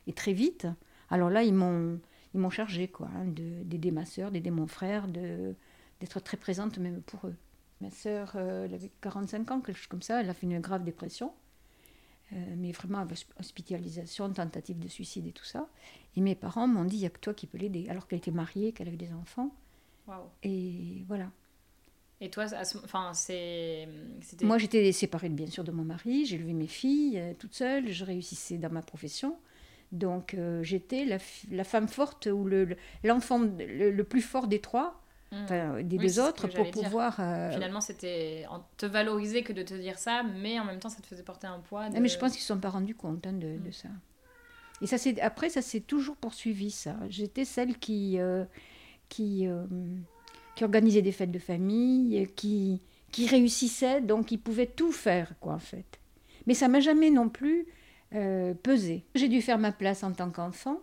et 0.08 0.14
très 0.14 0.34
vite. 0.34 0.68
Alors 1.10 1.30
là, 1.30 1.44
ils 1.44 1.54
m'ont, 1.54 2.00
ils 2.34 2.40
m'ont 2.40 2.50
chargé, 2.50 2.88
quoi, 2.88 3.10
hein, 3.16 3.26
de- 3.26 3.64
d'aider 3.64 3.92
ma 3.92 4.06
sœur, 4.06 4.32
d'aider 4.32 4.52
mon 4.52 4.68
frère, 4.68 5.08
de, 5.08 5.56
d'être 6.00 6.20
très 6.20 6.38
présente 6.38 6.78
même 6.78 7.02
pour 7.02 7.28
eux. 7.28 7.36
Ma 7.82 7.90
sœur, 7.90 8.34
euh, 8.36 8.66
elle 8.66 8.74
avait 8.74 8.92
45 9.02 9.52
ans, 9.52 9.62
quelque 9.62 9.78
chose 9.78 9.88
comme 9.88 10.02
ça, 10.02 10.22
elle 10.22 10.30
a 10.30 10.34
fait 10.34 10.46
une 10.48 10.60
grave 10.60 10.84
dépression, 10.84 11.34
euh, 12.34 12.56
mais 12.58 12.72
vraiment 12.72 13.06
hospitalisation, 13.40 14.32
tentative 14.32 14.80
de 14.80 14.88
suicide 14.88 15.28
et 15.28 15.32
tout 15.32 15.46
ça. 15.46 15.70
Et 16.16 16.22
mes 16.22 16.36
parents 16.36 16.68
m'ont 16.68 16.86
dit, 16.86 16.98
il 16.98 17.00
n'y 17.02 17.06
a 17.06 17.10
que 17.10 17.20
toi 17.20 17.34
qui 17.34 17.48
peux 17.48 17.58
l'aider, 17.58 17.88
alors 17.90 18.08
qu'elle 18.08 18.20
était 18.20 18.32
mariée, 18.32 18.72
qu'elle 18.74 18.88
avait 18.88 18.98
des 18.98 19.14
enfants. 19.14 19.52
Waouh. 20.08 20.30
Et 20.44 21.04
voilà. 21.08 21.32
Et 22.24 22.30
toi, 22.30 22.48
ce- 22.48 22.78
enfin, 22.78 23.12
c'est. 23.14 23.86
c'était- 24.22 24.46
Moi, 24.46 24.58
j'étais 24.58 24.90
séparée 24.94 25.28
bien 25.28 25.48
sûr 25.48 25.66
de 25.66 25.72
mon 25.72 25.84
mari, 25.84 26.26
j'ai 26.26 26.36
élevé 26.38 26.54
mes 26.54 26.68
filles 26.68 27.20
euh, 27.20 27.34
toute 27.38 27.54
seule, 27.54 27.92
je 27.92 28.06
réussissais 28.06 28.58
dans 28.58 28.70
ma 28.70 28.82
profession. 28.82 29.36
Donc, 29.92 30.34
euh, 30.34 30.64
j'étais 30.64 31.04
la, 31.04 31.64
femme 31.66 31.90
forte 31.90 32.28
ou 32.28 32.46
le- 32.46 32.64
le- 32.64 32.78
l'enfant 33.04 33.40
le, 33.40 33.92
le 33.92 34.04
plus 34.06 34.22
fort 34.22 34.48
des 34.48 34.62
trois, 34.62 35.02
Hmm. 35.34 35.44
enfin, 35.44 35.84
des 35.84 35.98
Oui, 35.98 36.06
deux 36.08 36.20
autres, 36.22 36.48
pour 36.48 36.72
pouvoir. 36.72 37.18
euh, 37.20 37.52
Finalement, 37.52 37.82
c'était 37.82 38.46
te 38.78 38.86
valoriser 38.86 39.44
que 39.44 39.52
de 39.52 39.62
te 39.64 39.74
dire 39.74 40.00
ça, 40.00 40.24
mais 40.24 40.60
en 40.62 40.64
même 40.66 40.80
temps, 40.80 40.90
ça 40.90 41.02
te 41.02 41.08
faisait 41.08 41.24
porter 41.24 41.48
un 41.48 41.60
poids. 41.60 41.90
De... 41.90 41.98
Ah, 41.98 42.00
mais 42.00 42.08
je 42.08 42.18
pense 42.18 42.32
qu'ils 42.32 42.40
ne 42.40 42.44
se 42.44 42.48
sont 42.54 42.60
pas 42.60 42.70
rendus 42.70 42.96
compte 42.96 43.28
hein, 43.28 43.34
de, 43.34 43.58
de 43.58 43.70
Mm. 43.70 43.74
ça. 43.74 43.90
Et 44.82 44.88
ça, 44.88 44.96
après, 45.22 45.50
ça 45.50 45.62
s'est 45.62 45.82
toujours 45.82 46.16
poursuivi, 46.16 46.72
ça. 46.72 46.96
J'étais 47.10 47.44
celle 47.46 47.78
qui, 47.78 48.18
euh, 48.20 48.46
qui, 49.10 49.46
euh, 49.48 49.66
qui 50.56 50.64
organisait 50.64 51.02
des 51.02 51.12
fêtes 51.12 51.32
de 51.32 51.40
famille, 51.40 52.22
euh, 52.22 52.26
qui, 52.36 52.82
qui 53.12 53.28
réussissait, 53.28 54.02
donc 54.02 54.28
qui 54.28 54.38
pouvait 54.38 54.68
tout 54.68 54.92
faire, 54.92 55.34
quoi, 55.40 55.54
en 55.54 55.60
fait. 55.60 56.00
Mais 56.46 56.54
ça 56.54 56.68
m'a 56.68 56.80
jamais 56.80 57.10
non 57.10 57.30
plus 57.30 57.66
euh, 58.14 58.54
pesé. 58.54 59.06
J'ai 59.16 59.30
dû 59.30 59.42
faire 59.42 59.58
ma 59.58 59.72
place 59.72 60.04
en 60.04 60.12
tant 60.14 60.30
qu'enfant. 60.30 60.80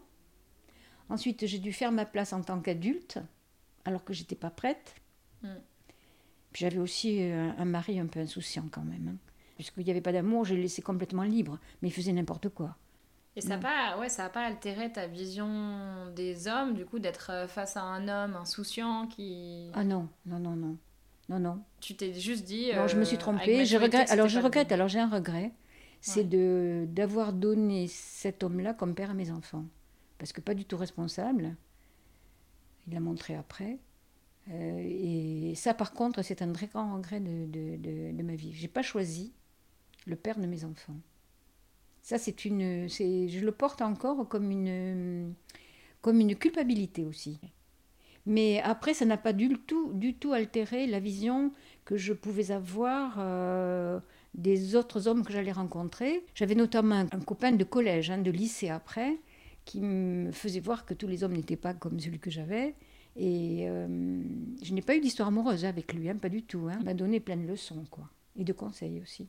Ensuite, 1.09 1.47
j'ai 1.47 1.59
dû 1.59 1.73
faire 1.73 1.93
ma 1.93 2.05
place 2.05 2.33
en 2.33 2.43
tant 2.43 2.61
qu'adulte, 2.61 3.19
alors 3.85 4.05
que 4.05 4.13
j'étais 4.13 4.37
pas 4.37 4.51
prête. 4.51 4.95
Mm. 5.43 5.49
Puis 6.53 6.63
j'avais 6.63 6.79
aussi 6.79 7.23
euh, 7.23 7.51
un 7.59 7.65
mari 7.65 7.99
un 8.01 8.07
peu 8.07 8.21
insouciant 8.21 8.69
quand 8.71 8.83
même. 8.83 9.09
hein. 9.09 9.17
Puisqu'il 9.57 9.85
n'y 9.85 9.91
avait 9.91 10.01
pas 10.01 10.13
d'amour, 10.13 10.45
je 10.45 10.55
le 10.55 10.63
laissais 10.63 10.83
complètement 10.83 11.23
libre. 11.23 11.59
Mais 11.83 11.89
il 11.89 11.93
faisait 11.93 12.13
n'importe 12.13 12.49
quoi. 12.49 12.77
Et 13.37 13.41
ça 13.41 13.51
n'a 13.51 13.57
Non. 13.57 13.63
pas, 13.63 13.99
ouais, 14.01 14.09
ça 14.09 14.25
a 14.25 14.29
pas 14.29 14.45
altéré 14.45 14.91
ta 14.93 15.07
vision 15.07 16.11
des 16.17 16.49
hommes, 16.49 16.75
du 16.75 16.85
coup, 16.85 16.99
d'être 16.99 17.31
euh, 17.31 17.47
face 17.47 17.77
à 17.77 17.83
un 17.83 18.09
homme 18.09 18.35
insouciant 18.37 19.07
qui. 19.07 19.71
Ah 19.75 19.85
non, 19.85 20.09
non, 20.27 20.39
non, 20.41 20.57
non. 20.57 20.77
Non, 21.29 21.39
non. 21.39 21.63
Tu 21.81 21.95
t'es 21.97 22.13
juste 22.13 22.45
dit. 22.45 22.73
Alors 22.73 22.89
je 22.89 22.97
me 22.99 23.05
suis 23.05 23.17
euh, 23.17 23.21
trompée. 23.21 23.65
Je 23.65 23.77
regrette. 23.77 24.11
Alors 24.11 24.27
je 24.27 24.41
regrette. 24.41 24.69
bon. 24.71 24.75
Alors 24.75 24.89
j'ai 24.89 24.99
un 24.99 25.09
regret. 25.09 25.53
c'est 26.01 26.25
de 26.29 26.87
d'avoir 26.89 27.33
donné 27.33 27.87
cet 27.87 28.43
homme-là 28.43 28.75
comme 28.75 28.95
père 28.97 29.11
à 29.11 29.15
mes 29.15 29.31
enfants. 29.31 29.65
Parce 30.19 30.33
que 30.33 30.41
pas 30.41 30.55
du 30.55 30.65
tout 30.65 30.77
responsable. 30.77 31.57
Il 32.89 32.95
l'a 32.95 33.01
montré 33.01 33.37
après. 33.37 33.79
Euh, 34.51 34.83
et 34.85 35.55
ça, 35.55 35.73
par 35.73 35.93
contre, 35.93 36.23
c'est 36.23 36.43
un 36.43 36.53
très 36.53 36.67
grand 36.67 36.95
regret 36.97 37.21
de, 37.21 37.47
de, 37.47 37.77
de, 37.77 38.17
de 38.17 38.23
ma 38.25 38.35
vie. 38.35 38.53
J'ai 38.53 38.67
pas 38.69 38.83
choisi 38.83 39.33
le 40.07 40.17
père 40.17 40.39
de 40.41 40.47
mes 40.47 40.65
enfants. 40.65 40.97
Ça, 42.03 42.19
c'est 42.19 42.45
une, 42.45 42.89
c'est, 42.89 43.29
je 43.29 43.45
le 43.45 43.53
porte 43.53 43.83
encore 43.83 44.29
comme 44.29 44.51
une, 44.51 45.35
comme 46.01 46.21
une 46.21 46.35
culpabilité 46.35 47.05
aussi. 47.05 47.39
Mais 48.27 48.61
après, 48.63 48.95
ça 48.95 49.05
n'a 49.05 49.17
pas 49.17 49.33
du 49.33 49.49
tout, 49.59 49.93
du 49.95 50.15
tout 50.15 50.33
altéré 50.33 50.87
la 50.87 51.01
vision 51.01 51.53
que 51.85 51.97
je 51.97 52.13
pouvais 52.13 52.51
avoir 52.51 53.17
euh, 53.19 53.99
des 54.35 54.77
autres 54.77 55.09
hommes 55.09 55.25
que 55.25 55.33
j'allais 55.33 55.53
rencontrer. 55.53 56.25
J'avais 56.35 56.55
notamment 56.55 57.07
un, 57.11 57.21
copain 57.21 57.53
de 57.53 57.65
collège, 57.65 58.11
hein, 58.11 58.19
de 58.19 58.31
lycée 58.31 58.69
après, 58.69 59.19
qui 59.65 59.81
me 59.81 60.31
faisait 60.33 60.61
voir 60.61 60.85
que 60.85 60.95
tous 60.95 61.07
les 61.07 61.25
hommes 61.25 61.33
n'étaient 61.33 61.57
pas 61.57 61.75
comme 61.75 61.99
celui 61.99 62.19
que 62.19 62.31
j'avais. 62.31 62.75
Et 63.17 63.69
euh, 63.69 64.23
je 64.63 64.73
n'ai 64.75 64.83
pas 64.83 64.95
eu 64.95 65.01
d'histoire 65.01 65.29
amoureuse 65.29 65.65
avec 65.65 65.93
lui, 65.93 66.09
hein, 66.09 66.17
pas 66.17 66.29
du 66.29 66.43
tout. 66.43 66.69
Hein. 66.71 66.77
Il 66.81 66.85
m'a 66.85 66.95
donné 66.95 67.21
plein 67.21 67.37
de 67.37 67.47
leçons, 67.47 67.85
quoi. 67.91 68.09
Et 68.37 68.45
de 68.45 68.53
conseils 68.53 69.01
aussi. 69.01 69.29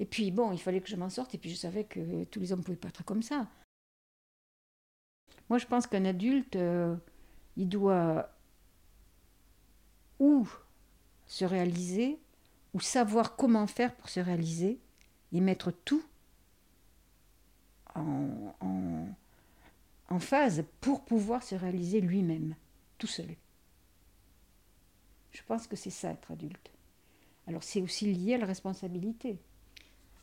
Et 0.00 0.06
puis, 0.06 0.30
bon, 0.30 0.50
il 0.50 0.58
fallait 0.58 0.80
que 0.80 0.88
je 0.88 0.96
m'en 0.96 1.10
sorte, 1.10 1.34
et 1.34 1.38
puis 1.38 1.50
je 1.50 1.56
savais 1.56 1.84
que 1.84 2.24
tous 2.24 2.40
les 2.40 2.52
hommes 2.52 2.60
ne 2.60 2.64
pouvaient 2.64 2.78
pas 2.78 2.88
être 2.88 3.04
comme 3.04 3.22
ça. 3.22 3.46
Moi, 5.50 5.58
je 5.58 5.66
pense 5.66 5.86
qu'un 5.86 6.06
adulte, 6.06 6.56
euh, 6.56 6.96
il 7.58 7.68
doit 7.68 8.30
ou 10.18 10.48
se 11.26 11.44
réaliser, 11.44 12.18
ou 12.72 12.80
savoir 12.80 13.36
comment 13.36 13.66
faire 13.66 13.94
pour 13.94 14.08
se 14.08 14.20
réaliser, 14.20 14.80
et 15.32 15.40
mettre 15.40 15.70
tout 15.70 16.02
en, 17.94 18.54
phase 20.18 20.64
pour 20.80 21.04
pouvoir 21.04 21.42
se 21.42 21.54
réaliser 21.54 22.00
lui-même, 22.00 22.54
tout 22.96 23.06
seul. 23.06 23.36
Je 25.32 25.42
pense 25.46 25.66
que 25.66 25.76
c'est 25.76 25.90
ça, 25.90 26.10
être 26.10 26.30
adulte. 26.30 26.70
Alors 27.46 27.62
c'est 27.62 27.82
aussi 27.82 28.12
lié 28.12 28.34
à 28.34 28.38
la 28.38 28.46
responsabilité. 28.46 29.38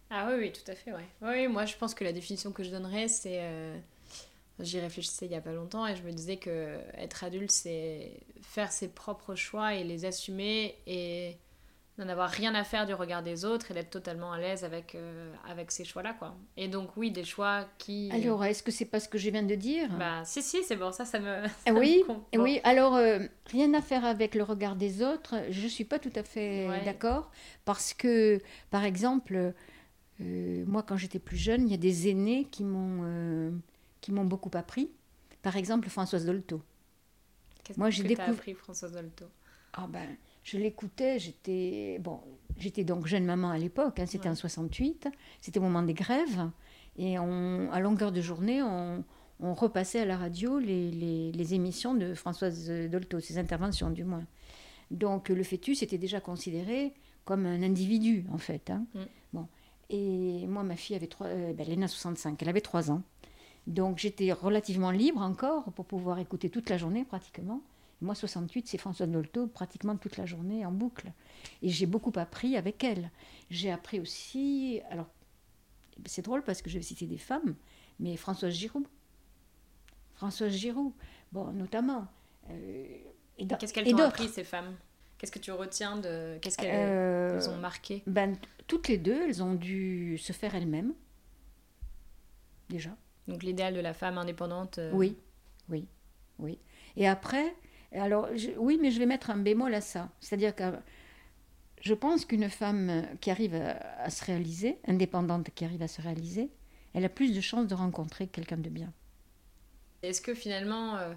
Ah 0.09 0.27
oui, 0.29 0.35
oui, 0.39 0.51
tout 0.53 0.69
à 0.71 0.75
fait, 0.75 0.91
ouais. 0.93 1.05
Oui, 1.21 1.47
moi 1.47 1.65
je 1.65 1.75
pense 1.75 1.93
que 1.93 2.03
la 2.03 2.13
définition 2.13 2.51
que 2.51 2.63
je 2.63 2.69
donnerais, 2.69 3.07
c'est... 3.07 3.39
Euh, 3.41 3.77
J'y 4.59 4.79
réfléchissais 4.79 5.27
il 5.27 5.29
n'y 5.29 5.35
a 5.35 5.41
pas 5.41 5.51
longtemps 5.51 5.85
et 5.85 5.95
je 5.95 6.01
me 6.01 6.11
disais 6.11 6.37
que 6.37 6.79
être 6.97 7.23
adulte, 7.23 7.51
c'est 7.51 8.11
faire 8.41 8.71
ses 8.71 8.87
propres 8.87 9.35
choix 9.35 9.75
et 9.75 9.83
les 9.83 10.03
assumer 10.05 10.73
et 10.87 11.37
n'en 11.99 12.09
avoir 12.09 12.27
rien 12.31 12.55
à 12.55 12.63
faire 12.63 12.87
du 12.87 12.93
regard 12.95 13.21
des 13.21 13.45
autres 13.45 13.69
et 13.69 13.75
d'être 13.75 13.91
totalement 13.91 14.31
à 14.31 14.39
l'aise 14.39 14.63
avec, 14.63 14.95
euh, 14.95 15.31
avec 15.47 15.69
ces 15.71 15.85
choix-là, 15.85 16.15
quoi. 16.17 16.35
Et 16.55 16.67
donc, 16.67 16.89
oui, 16.97 17.11
des 17.11 17.23
choix 17.23 17.65
qui... 17.77 18.09
Alors, 18.11 18.43
est-ce 18.45 18.63
que 18.63 18.71
c'est 18.71 18.85
pas 18.85 18.99
ce 18.99 19.07
que 19.07 19.19
je 19.19 19.29
viens 19.29 19.43
de 19.43 19.53
dire? 19.53 19.89
Bah, 19.91 20.23
si, 20.25 20.41
si, 20.41 20.63
c'est 20.63 20.75
bon, 20.75 20.91
ça, 20.91 21.05
ça 21.05 21.19
me... 21.19 21.43
Ça 21.47 21.51
Ah 21.67 21.73
oui, 21.73 21.99
me 21.99 22.13
comprend. 22.13 22.43
oui. 22.43 22.59
Alors, 22.63 22.95
euh, 22.95 23.19
rien 23.51 23.71
à 23.75 23.81
faire 23.81 24.05
avec 24.05 24.33
le 24.33 24.41
regard 24.41 24.75
des 24.75 25.03
autres, 25.03 25.35
je 25.51 25.67
suis 25.67 25.85
pas 25.85 25.99
tout 25.99 26.13
à 26.15 26.23
fait 26.23 26.67
Ouais. 26.67 26.83
d'accord, 26.83 27.29
parce 27.65 27.93
que, 27.93 28.41
par 28.71 28.85
exemple, 28.85 29.53
euh, 30.21 30.63
moi, 30.65 30.83
quand 30.83 30.97
j'étais 30.97 31.19
plus 31.19 31.37
jeune, 31.37 31.67
il 31.67 31.71
y 31.71 31.73
a 31.73 31.77
des 31.77 32.09
aînés 32.09 32.45
qui 32.45 32.63
m'ont 32.63 33.01
euh, 33.03 33.51
qui 34.01 34.11
m'ont 34.11 34.25
beaucoup 34.25 34.51
appris. 34.53 34.89
Par 35.41 35.55
exemple, 35.57 35.89
Françoise 35.89 36.25
Dolto. 36.25 36.61
Qu'est-ce 37.63 37.79
moi, 37.79 37.89
j'ai 37.89 38.03
que 38.03 38.07
t'as 38.09 38.13
découvert- 38.15 38.33
appris, 38.33 38.53
Françoise 38.53 38.93
Dolto? 38.93 39.25
Ah 39.73 39.87
ben, 39.87 40.07
je 40.43 40.57
l'écoutais, 40.57 41.19
j'étais 41.19 41.99
bon, 41.99 42.19
j'étais 42.57 42.83
donc 42.83 43.05
jeune 43.05 43.25
maman 43.25 43.49
à 43.51 43.57
l'époque, 43.57 43.99
hein, 43.99 44.05
c'était 44.07 44.25
Ouais. 44.25 44.31
en 44.31 44.35
68, 44.35 45.07
c'était 45.41 45.59
au 45.59 45.63
moment 45.63 45.83
des 45.83 45.93
grèves, 45.93 46.49
et 46.97 47.19
on, 47.19 47.69
à 47.71 47.79
longueur 47.79 48.11
de 48.11 48.21
journée, 48.21 48.63
on, 48.63 49.03
on 49.39 49.53
repassait 49.53 49.99
à 49.99 50.05
la 50.05 50.17
radio 50.17 50.57
les, 50.57 50.89
les- 50.89 51.31
les 51.31 51.53
émissions 51.53 51.93
de 51.93 52.15
Françoise 52.15 52.71
Dolto, 52.89 53.19
ses 53.19 53.37
interventions 53.37 53.91
du 53.91 54.03
moins. 54.03 54.25
Donc 54.89 55.29
le 55.29 55.43
fœtus 55.43 55.83
était 55.83 55.97
déjà 55.99 56.21
considéré 56.21 56.93
comme 57.25 57.45
un 57.45 57.61
individu 57.61 58.25
en 58.31 58.37
fait. 58.39 58.69
hein. 58.71 58.85
Mm. 58.95 58.99
Et 59.89 60.45
moi, 60.47 60.63
ma 60.63 60.75
fille 60.75 60.95
avait 60.95 61.07
trois, 61.07 61.27
euh, 61.27 61.53
ben, 61.53 61.65
elle 61.65 61.73
est 61.73 61.77
née 61.77 61.85
en 61.85 61.87
65, 61.87 62.41
elle 62.41 62.49
avait 62.49 62.61
3 62.61 62.91
ans. 62.91 63.01
Donc 63.67 63.97
j'étais 63.97 64.31
relativement 64.31 64.91
libre 64.91 65.21
encore 65.21 65.65
pour 65.73 65.85
pouvoir 65.85 66.19
écouter 66.19 66.49
toute 66.49 66.69
la 66.69 66.77
journée 66.77 67.05
pratiquement. 67.05 67.61
Moi, 68.01 68.13
68, 68.15 68.67
c'est 68.67 68.77
Françoise 68.77 69.09
Dolto 69.09 69.47
pratiquement 69.47 69.95
toute 69.97 70.17
la 70.17 70.25
journée 70.25 70.65
en 70.65 70.71
boucle. 70.71 71.11
Et 71.61 71.69
j'ai 71.69 71.85
beaucoup 71.85 72.13
appris 72.15 72.55
avec 72.55 72.83
elle. 72.83 73.09
J'ai 73.49 73.71
appris 73.71 73.99
aussi. 73.99 74.81
Alors, 74.91 75.07
c'est 76.05 76.21
drôle 76.21 76.43
parce 76.43 76.61
que 76.61 76.69
je 76.69 76.77
vais 76.77 76.83
citer 76.83 77.07
des 77.07 77.17
femmes, 77.17 77.55
mais 77.99 78.15
Françoise 78.15 78.53
Giroud. 78.53 78.85
Françoise 80.13 80.53
Giroud, 80.53 80.93
bon, 81.31 81.51
notamment. 81.53 82.05
euh, 82.51 82.85
et 83.39 83.47
Qu'est-ce 83.47 83.73
qu'elles 83.73 83.89
t'ont 83.89 83.97
appris, 83.97 84.29
ces 84.29 84.43
femmes? 84.43 84.75
Qu'est-ce 85.17 85.31
que 85.31 85.39
tu 85.39 85.51
retiens 85.51 85.97
de... 85.97 86.37
Qu'est-ce 86.41 86.57
qu'elles 86.57 86.75
Euh, 86.75 87.49
ont 87.49 87.57
marqué 87.57 88.03
ben, 88.05 88.35
toutes 88.67 88.87
les 88.87 88.97
deux, 88.97 89.19
elles 89.27 89.41
ont 89.41 89.55
dû 89.55 90.17
se 90.19 90.31
faire 90.33 90.53
elles-mêmes. 90.55 90.93
Déjà. 92.69 92.95
Donc, 93.27 93.43
l'idéal 93.43 93.73
de 93.73 93.79
la 93.79 93.93
femme 93.93 94.17
indépendante 94.17 94.77
euh, 94.77 94.91
Oui, 94.93 95.17
oui, 95.69 95.87
oui. 96.39 96.59
Et 96.95 97.07
après, 97.07 97.55
alors, 97.93 98.27
je- 98.35 98.51
oui, 98.57 98.77
mais 98.81 98.91
je 98.91 98.99
vais 98.99 99.05
mettre 99.05 99.29
un 99.29 99.37
bémol 99.37 99.73
à 99.73 99.81
ça. 99.81 100.09
C'est-à-dire 100.19 100.55
que 100.55 100.63
je 101.81 101.93
pense 101.93 102.25
qu'une 102.25 102.49
femme 102.49 103.05
qui 103.21 103.31
arrive 103.31 103.55
à, 103.55 103.77
à 104.01 104.09
se 104.09 104.23
réaliser, 104.25 104.77
indépendante 104.87 105.49
qui 105.55 105.65
arrive 105.65 105.81
à 105.81 105.87
se 105.87 106.01
réaliser, 106.01 106.49
elle 106.93 107.05
a 107.05 107.09
plus 107.09 107.33
de 107.33 107.41
chances 107.41 107.67
de 107.67 107.75
rencontrer 107.75 108.27
quelqu'un 108.27 108.57
de 108.57 108.69
bien. 108.69 108.91
Est-ce 110.03 110.21
que 110.21 110.33
finalement, 110.33 110.97
euh, 110.97 111.13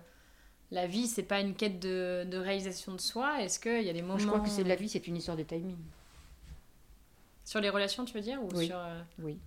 la 0.71 0.87
vie, 0.87 1.07
c'est 1.09 1.23
pas 1.25 1.41
une 1.41 1.55
quête 1.55 1.81
de, 1.81 2.25
de 2.31 2.37
réalisation 2.37 2.95
de 2.95 3.01
soi 3.01 3.43
Est-ce 3.43 3.59
qu'il 3.59 3.83
y 3.83 3.89
a 3.91 3.93
des 3.93 4.03
moments... 4.03 4.19
Je 4.19 4.27
crois 4.27 4.41
que 4.41 4.49
c'est 4.49 4.65
la 4.65 4.77
vie, 4.77 4.89
c'est 4.89 5.07
une 5.07 5.17
histoire 5.17 5.37
de 5.37 5.43
timing. 5.43 5.77
Sur 7.45 7.61
les 7.61 7.71
relations, 7.71 8.05
tu 8.05 8.15
veux 8.15 8.21
dire 8.21 8.43
ou 8.43 8.49
Oui. 8.55 8.67
sur, 8.67 8.79
euh, 8.79 9.03
Oui, 9.19 9.39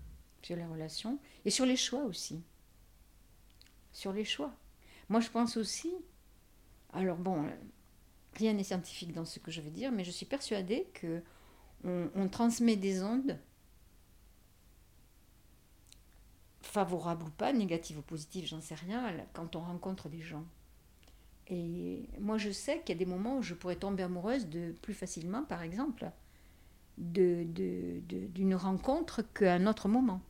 sur 0.42 0.56
les 0.58 0.66
relations 0.66 1.20
et 1.46 1.50
sur 1.50 1.66
les 1.66 1.78
choix 1.78 2.04
aussi. 2.04 2.42
Sur 3.94 4.12
les 4.12 4.26
choix. 4.26 4.52
Moi, 5.08 5.22
je 5.22 5.30
pense 5.30 5.56
aussi. 5.56 5.94
Alors 6.92 7.18
bon, 7.18 7.46
euh, 7.46 7.50
rien 8.36 8.54
n'est 8.54 8.64
scientifique 8.64 9.14
dans 9.14 9.26
ce 9.26 9.40
que 9.40 9.52
je 9.52 9.62
vais 9.62 9.70
dire, 9.72 9.92
mais 9.92 10.04
je 10.04 10.12
suis 10.12 10.26
persuadée 10.26 10.88
que 10.94 11.22
on, 11.86 12.10
on 12.16 12.28
transmet 12.28 12.76
des 12.76 13.04
ondes 13.04 13.40
favorables 16.62 17.24
ou 17.26 17.30
pas, 17.30 17.54
négatives 17.54 18.00
ou 18.00 18.02
positives, 18.02 18.48
j'en 18.48 18.62
sais 18.62 18.76
rien, 18.76 19.14
quand 19.34 19.56
on 19.56 19.60
rencontre 19.62 20.10
des 20.10 20.22
gens. 20.22 20.46
Et 21.48 22.08
moi, 22.20 22.38
je 22.38 22.52
sais 22.52 22.80
qu'il 22.82 22.96
y 22.96 22.98
a 22.98 23.00
des 23.00 23.10
moments 23.10 23.38
où 23.38 23.42
je 23.42 23.54
pourrais 23.54 23.76
tomber 23.76 24.04
amoureuse 24.04 24.48
de 24.48 24.74
plus 24.82 24.94
facilement, 24.94 25.44
par 25.44 25.62
exemple, 25.62 26.10
de, 26.98 27.44
de- 27.46 28.02
de- 28.08 28.28
d'une 28.28 28.56
rencontre 28.56 29.22
qu'à 29.34 29.56
un 29.56 29.68
autre 29.68 29.88
moment. 29.90 30.22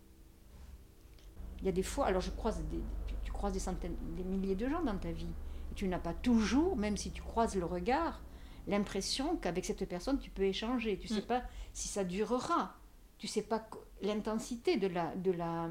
Il 1.59 1.65
y 1.65 1.69
a 1.69 1.71
des 1.71 1.83
fois, 1.83 2.07
alors 2.07 2.21
je 2.21 2.31
croise 2.31 2.61
des, 2.65 2.83
tu, 3.23 3.31
croises 3.31 3.53
des 3.53 3.59
centaines, 3.59 3.95
des 4.15 4.23
milliers 4.23 4.55
de 4.55 4.67
gens 4.67 4.81
dans 4.83 4.97
ta 4.97 5.11
vie. 5.11 5.33
Et 5.71 5.75
tu 5.75 5.87
n'as 5.87 5.99
pas 5.99 6.13
toujours, 6.13 6.75
même 6.75 6.97
si 6.97 7.11
tu 7.11 7.21
croises 7.21 7.55
le 7.55 7.65
regard, 7.65 8.21
l'impression 8.67 9.37
qu'avec 9.37 9.65
cette 9.65 9.85
personne 9.87 10.19
tu 10.19 10.29
peux 10.29 10.43
échanger. 10.43 10.97
Tu 10.97 11.07
ne 11.09 11.13
sais 11.19 11.21
Mm. 11.21 11.27
pas 11.27 11.43
si 11.73 11.87
ça 11.87 12.03
durera. 12.03 12.75
Tu 13.17 13.27
sais 13.27 13.43
pas 13.43 13.67
l'intensité 14.01 14.77
de 14.77 14.87
la 14.87 15.15
de 15.15 15.31
la 15.31 15.69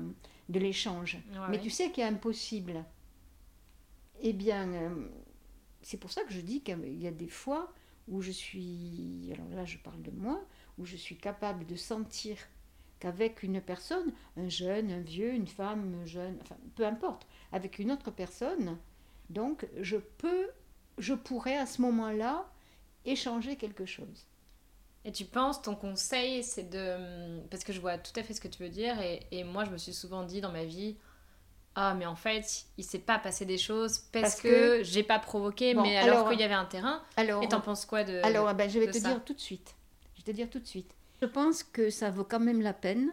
de 0.49 0.59
l'échange. 0.59 1.19
ouais, 1.33 1.39
Mais 1.51 1.57
ouais. 1.57 1.63
tu 1.63 1.71
sais 1.71 1.91
qu'il 1.91 2.03
y 2.03 2.07
a 2.07 2.11
impossible. 2.11 2.85
Eh 4.21 4.33
bien, 4.33 4.69
euh, 4.73 5.09
c'est 5.83 5.99
pour 5.99 6.11
ça 6.11 6.23
que 6.25 6.33
je 6.33 6.41
dis 6.41 6.63
qu'il 6.63 7.01
y 7.01 7.07
a 7.07 7.11
des 7.11 7.29
fois 7.29 7.73
où 8.09 8.21
je 8.21 8.31
suis, 8.31 9.31
alors 9.33 9.49
là 9.51 9.65
je 9.65 9.79
parle 9.79 10.03
de 10.03 10.11
moi, 10.11 10.45
où 10.79 10.85
je 10.85 10.97
suis 10.97 11.17
capable 11.17 11.67
de 11.67 11.77
sentir 11.77 12.37
qu'avec 12.99 13.43
une 13.43 13.61
personne, 13.61 14.13
un 14.37 14.49
jeune, 14.49 14.91
un 14.91 15.01
vieux, 15.01 15.33
une 15.33 15.47
femme, 15.47 15.95
un 16.03 16.07
jeune, 16.07 16.39
enfin 16.43 16.57
peu 16.77 16.87
importe, 16.87 17.27
avec 17.53 17.79
une 17.79 17.91
autre 17.91 18.11
personne, 18.11 18.79
donc 19.31 19.67
je 19.81 19.97
peux, 19.97 20.49
je 20.99 21.15
pourrais 21.15 21.57
à 21.57 21.67
ce 21.67 21.83
moment-là 21.83 22.51
échanger 23.05 23.57
quelque 23.57 23.87
chose. 23.87 24.27
Et 25.05 25.11
tu 25.11 25.25
penses, 25.25 25.61
ton 25.63 25.75
conseil, 25.75 26.45
c'est 26.45 26.71
de... 26.71 27.41
Parce 27.49 27.65
que 27.65 27.73
je 27.73 27.81
vois 27.81 27.99
tout 27.99 28.13
à 28.15 28.23
fait 28.23 28.35
ce 28.35 28.41
que 28.41 28.47
tu 28.47 28.63
veux 28.63 28.69
dire, 28.69 29.01
et, 29.01 29.27
et 29.33 29.43
moi, 29.43 29.65
je 29.65 29.71
me 29.71 29.77
suis 29.77 29.93
souvent 29.93 30.23
dit 30.25 30.41
dans 30.41 30.53
ma 30.53 30.65
vie, 30.65 30.97
ah, 31.75 31.95
mais 31.95 32.07
en 32.07 32.17
fait, 32.17 32.65
il 32.79 32.85
s'est 32.85 32.99
pas 32.99 33.19
passé 33.19 33.45
des 33.47 33.59
choses 33.59 33.99
parce, 34.13 34.23
Parce 34.23 34.41
que, 34.41 34.79
que- 34.79 34.83
j'ai 34.85 35.03
pas 35.03 35.19
provoqué, 35.19 35.75
Bon, 35.75 35.83
mais 35.83 35.97
alors, 35.97 36.19
alors- 36.19 36.31
qu'il 36.31 36.41
y 36.41 36.45
avait 36.45 36.53
un 36.55 36.65
terrain. 36.67 37.03
Alors, 37.17 37.43
Et 37.43 37.49
t'en 37.49 37.61
penses 37.61 37.87
quoi 37.87 38.05
de... 38.05 38.21
Alors, 38.25 38.47
ah 38.49 38.55
ben, 38.55 38.69
je 38.69 38.79
vais 38.79 38.87
te 38.91 38.99
ça. 38.99 39.09
dire 39.09 39.25
tout 39.25 39.33
de 39.35 39.41
suite. 39.41 39.75
Je 40.15 40.21
vais 40.23 40.33
te 40.33 40.37
dire 40.37 40.51
tout 40.51 40.59
de 40.61 40.67
suite. 40.67 40.91
Je 41.21 41.27
pense 41.27 41.63
que 41.63 41.89
ça 41.91 42.11
vaut 42.11 42.25
quand 42.25 42.41
même 42.41 42.61
la 42.63 42.73
peine, 42.73 43.13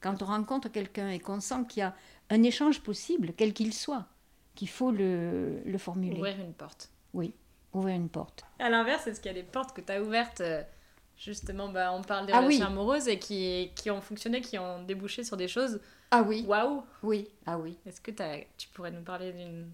quand 0.00 0.22
on 0.22 0.26
rencontre 0.26 0.68
quelqu'un 0.68 1.08
et 1.10 1.18
qu'on 1.18 1.40
sent 1.40 1.64
qu'il 1.68 1.80
y 1.80 1.82
a 1.82 1.94
un 2.30 2.42
échange 2.42 2.80
possible, 2.80 3.32
quel 3.36 3.52
qu'il 3.52 3.72
soit, 3.74 4.06
qu'il 4.54 4.68
faut 4.68 4.90
le, 4.90 5.60
le 5.64 5.78
formuler. 5.78 6.16
Ouvrir 6.16 6.40
une 6.40 6.52
porte. 6.54 6.90
Ouvrir 7.74 7.94
une 7.96 8.08
porte. 8.08 8.44
À 8.58 8.70
l'inverse, 8.70 9.06
est-ce 9.06 9.20
qu'il 9.20 9.30
y 9.30 9.34
a 9.34 9.42
des 9.42 9.42
portes 9.46 9.74
que 9.76 9.80
tu 9.82 9.92
as 9.92 10.00
ouvertes 10.02 10.40
euh, 10.40 10.62
Justement, 11.18 11.68
bah, 11.68 11.92
on 11.92 12.02
parle 12.02 12.26
des 12.26 12.32
Ah 12.32 12.40
relations 12.40 12.66
oui. 12.66 12.72
amoureuses 12.72 13.08
et 13.08 13.18
qui, 13.18 13.70
qui 13.74 13.90
ont 13.90 14.00
fonctionné, 14.00 14.40
qui 14.40 14.58
ont 14.58 14.82
débouché 14.82 15.24
sur 15.24 15.36
des 15.36 15.48
choses. 15.48 15.80
Ah 16.10 16.22
oui, 16.22 16.44
Waouh 16.46 16.82
oui, 17.02 17.28
ah 17.46 17.58
oui, 17.58 17.78
Est-ce 17.84 18.00
que 18.00 18.10
tu 18.56 18.68
pourrais 18.68 18.90
nous 18.92 19.02
parler 19.02 19.32
d'une 19.32 19.70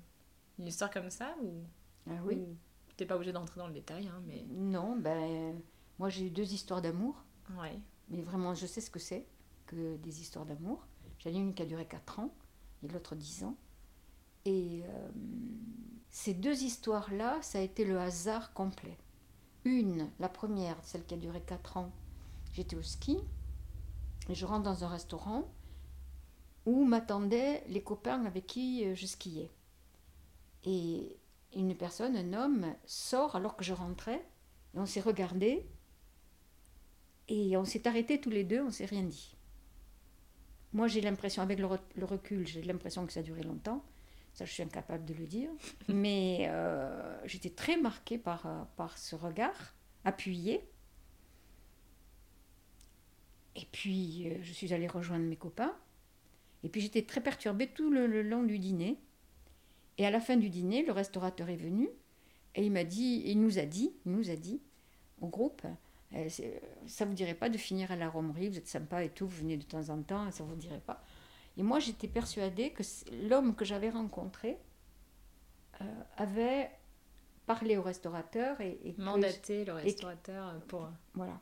une 0.58 0.66
histoire 0.66 0.90
comme 0.90 1.10
ça 1.10 1.34
ou, 1.42 1.62
ah 2.08 2.14
oui. 2.24 2.36
ou 2.36 2.56
T'es 2.96 3.06
pas 3.06 3.16
obligé 3.16 3.32
d'entrer 3.32 3.58
dans 3.58 3.66
le 3.66 3.72
détail, 3.72 4.06
hein, 4.06 4.22
mais. 4.26 4.44
Non, 4.50 4.96
ben, 4.96 5.60
moi 5.98 6.08
j'ai 6.08 6.26
eu 6.26 6.30
deux 6.30 6.52
histoires 6.52 6.82
d'amour, 6.82 7.16
Ouais. 7.58 7.78
mais 8.08 8.22
vraiment 8.22 8.54
je 8.54 8.66
sais 8.66 8.80
ce 8.80 8.90
que 8.90 8.98
c'est 8.98 9.26
que 9.66 9.96
des 9.96 10.20
histoires 10.20 10.44
d'amour. 10.46 10.86
J'en 11.18 11.30
ai 11.30 11.34
une 11.34 11.54
qui 11.54 11.62
a 11.62 11.66
duré 11.66 11.86
4 11.86 12.20
ans 12.20 12.34
et 12.82 12.88
l'autre 12.88 13.14
10 13.14 13.44
ans. 13.44 13.56
Et 14.44 14.82
euh, 14.86 15.08
ces 16.10 16.34
deux 16.34 16.62
histoires-là, 16.64 17.40
ça 17.42 17.58
a 17.58 17.62
été 17.62 17.84
le 17.84 17.98
hasard 17.98 18.52
complet. 18.52 18.96
Une, 19.64 20.10
la 20.18 20.28
première, 20.28 20.76
celle 20.82 21.04
qui 21.04 21.14
a 21.14 21.16
duré 21.16 21.40
4 21.40 21.76
ans, 21.76 21.90
j'étais 22.52 22.76
au 22.76 22.82
ski 22.82 23.18
et 24.28 24.34
je 24.34 24.44
rentre 24.46 24.64
dans 24.64 24.84
un 24.84 24.88
restaurant 24.88 25.48
où 26.66 26.84
m'attendaient 26.84 27.64
les 27.68 27.82
copains 27.82 28.24
avec 28.24 28.46
qui 28.46 28.84
euh, 28.86 28.94
je 28.94 29.06
skiais. 29.06 29.50
Et 30.64 31.18
une 31.54 31.74
personne, 31.76 32.16
un 32.16 32.32
homme, 32.32 32.74
sort 32.86 33.36
alors 33.36 33.56
que 33.56 33.64
je 33.64 33.72
rentrais 33.72 34.24
et 34.74 34.78
on 34.78 34.86
s'est 34.86 35.00
regardé 35.00 35.66
et 37.28 37.56
on 37.56 37.64
s'est 37.64 37.86
arrêtés 37.88 38.20
tous 38.20 38.30
les 38.30 38.44
deux, 38.44 38.60
on 38.62 38.70
s'est 38.70 38.84
rien 38.84 39.02
dit. 39.02 39.36
Moi, 40.72 40.88
j'ai 40.88 41.00
l'impression, 41.00 41.42
avec 41.42 41.58
le, 41.58 41.66
re- 41.66 41.80
le 41.96 42.04
recul, 42.04 42.46
j'ai 42.46 42.62
l'impression 42.62 43.06
que 43.06 43.12
ça 43.12 43.20
a 43.20 43.22
duré 43.22 43.42
longtemps. 43.42 43.84
Ça, 44.32 44.44
je 44.46 44.52
suis 44.52 44.62
incapable 44.62 45.04
de 45.04 45.14
le 45.14 45.26
dire. 45.26 45.50
Mais 45.88 46.46
euh, 46.48 47.18
j'étais 47.26 47.50
très 47.50 47.76
marquée 47.76 48.18
par, 48.18 48.46
euh, 48.46 48.62
par 48.76 48.96
ce 48.98 49.14
regard 49.14 49.74
appuyé. 50.04 50.64
Et 53.56 53.66
puis, 53.70 54.28
je 54.42 54.52
suis 54.52 54.72
allée 54.72 54.86
rejoindre 54.88 55.24
mes 55.26 55.36
copains. 55.36 55.74
Et 56.64 56.68
puis, 56.68 56.80
j'étais 56.80 57.02
très 57.02 57.20
perturbée 57.20 57.66
tout 57.68 57.90
le, 57.90 58.06
le 58.06 58.22
long 58.22 58.42
du 58.42 58.58
dîner. 58.58 58.98
Et 59.98 60.06
à 60.06 60.10
la 60.10 60.20
fin 60.20 60.36
du 60.36 60.48
dîner, 60.48 60.84
le 60.84 60.92
restaurateur 60.92 61.48
est 61.50 61.56
venu 61.56 61.88
et 62.54 62.64
il 62.64 62.72
m'a 62.72 62.84
dit, 62.84 63.22
il 63.26 63.40
nous 63.40 63.58
a 63.58 63.62
dit, 63.66 63.92
il 64.06 64.12
nous 64.12 64.30
a 64.30 64.36
dit 64.36 64.60
au 65.20 65.26
groupe, 65.28 65.62
euh, 66.14 66.26
c'est- 66.28 66.62
ça 66.86 67.04
vous 67.04 67.12
dirait 67.14 67.34
pas 67.34 67.48
de 67.50 67.58
finir 67.58 67.90
à 67.92 67.96
la 67.96 68.08
romerie, 68.08 68.48
vous 68.48 68.58
êtes 68.58 68.66
sympa 68.68 69.04
et 69.04 69.10
tout, 69.10 69.26
vous 69.26 69.36
venez 69.38 69.56
de 69.56 69.64
temps 69.64 69.88
en 69.90 70.02
temps, 70.02 70.30
ça 70.30 70.44
vous 70.44 70.54
dirait 70.56 70.80
pas. 70.80 71.02
Et 71.58 71.62
moi, 71.62 71.78
j'étais 71.78 72.08
persuadée 72.08 72.70
que 72.70 72.82
l'homme 73.28 73.54
que 73.54 73.64
j'avais 73.64 73.90
rencontré 73.90 74.56
euh, 75.80 75.84
avait 76.16 76.70
parlé 77.46 77.76
au 77.76 77.82
restaurateur 77.82 78.60
et, 78.60 78.94
Mandater 78.98 79.64
le 79.64 79.74
restaurateur 79.74 80.60
pour. 80.68 80.88
voilà. 81.14 81.38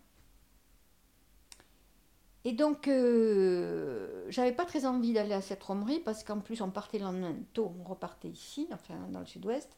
Et 2.45 2.53
donc, 2.53 2.89
euh, 2.89 4.25
j'avais 4.31 4.53
pas 4.53 4.65
très 4.65 4.87
envie 4.87 5.13
d'aller 5.13 5.35
à 5.35 5.43
cette 5.43 5.63
romerie 5.63 6.01
parce 6.01 6.25
qu'en 6.25 6.41
plus, 6.41 6.63
on 6.63 6.71
partait 6.71 6.99
le 6.99 7.05
lendemain 7.05 7.35
tôt, 7.53 7.75
on 7.79 7.85
repartait 7.85 8.29
ici, 8.29 8.67
enfin 8.73 8.95
dans 9.11 9.21
le 9.21 9.27
sud-ouest, 9.27 9.69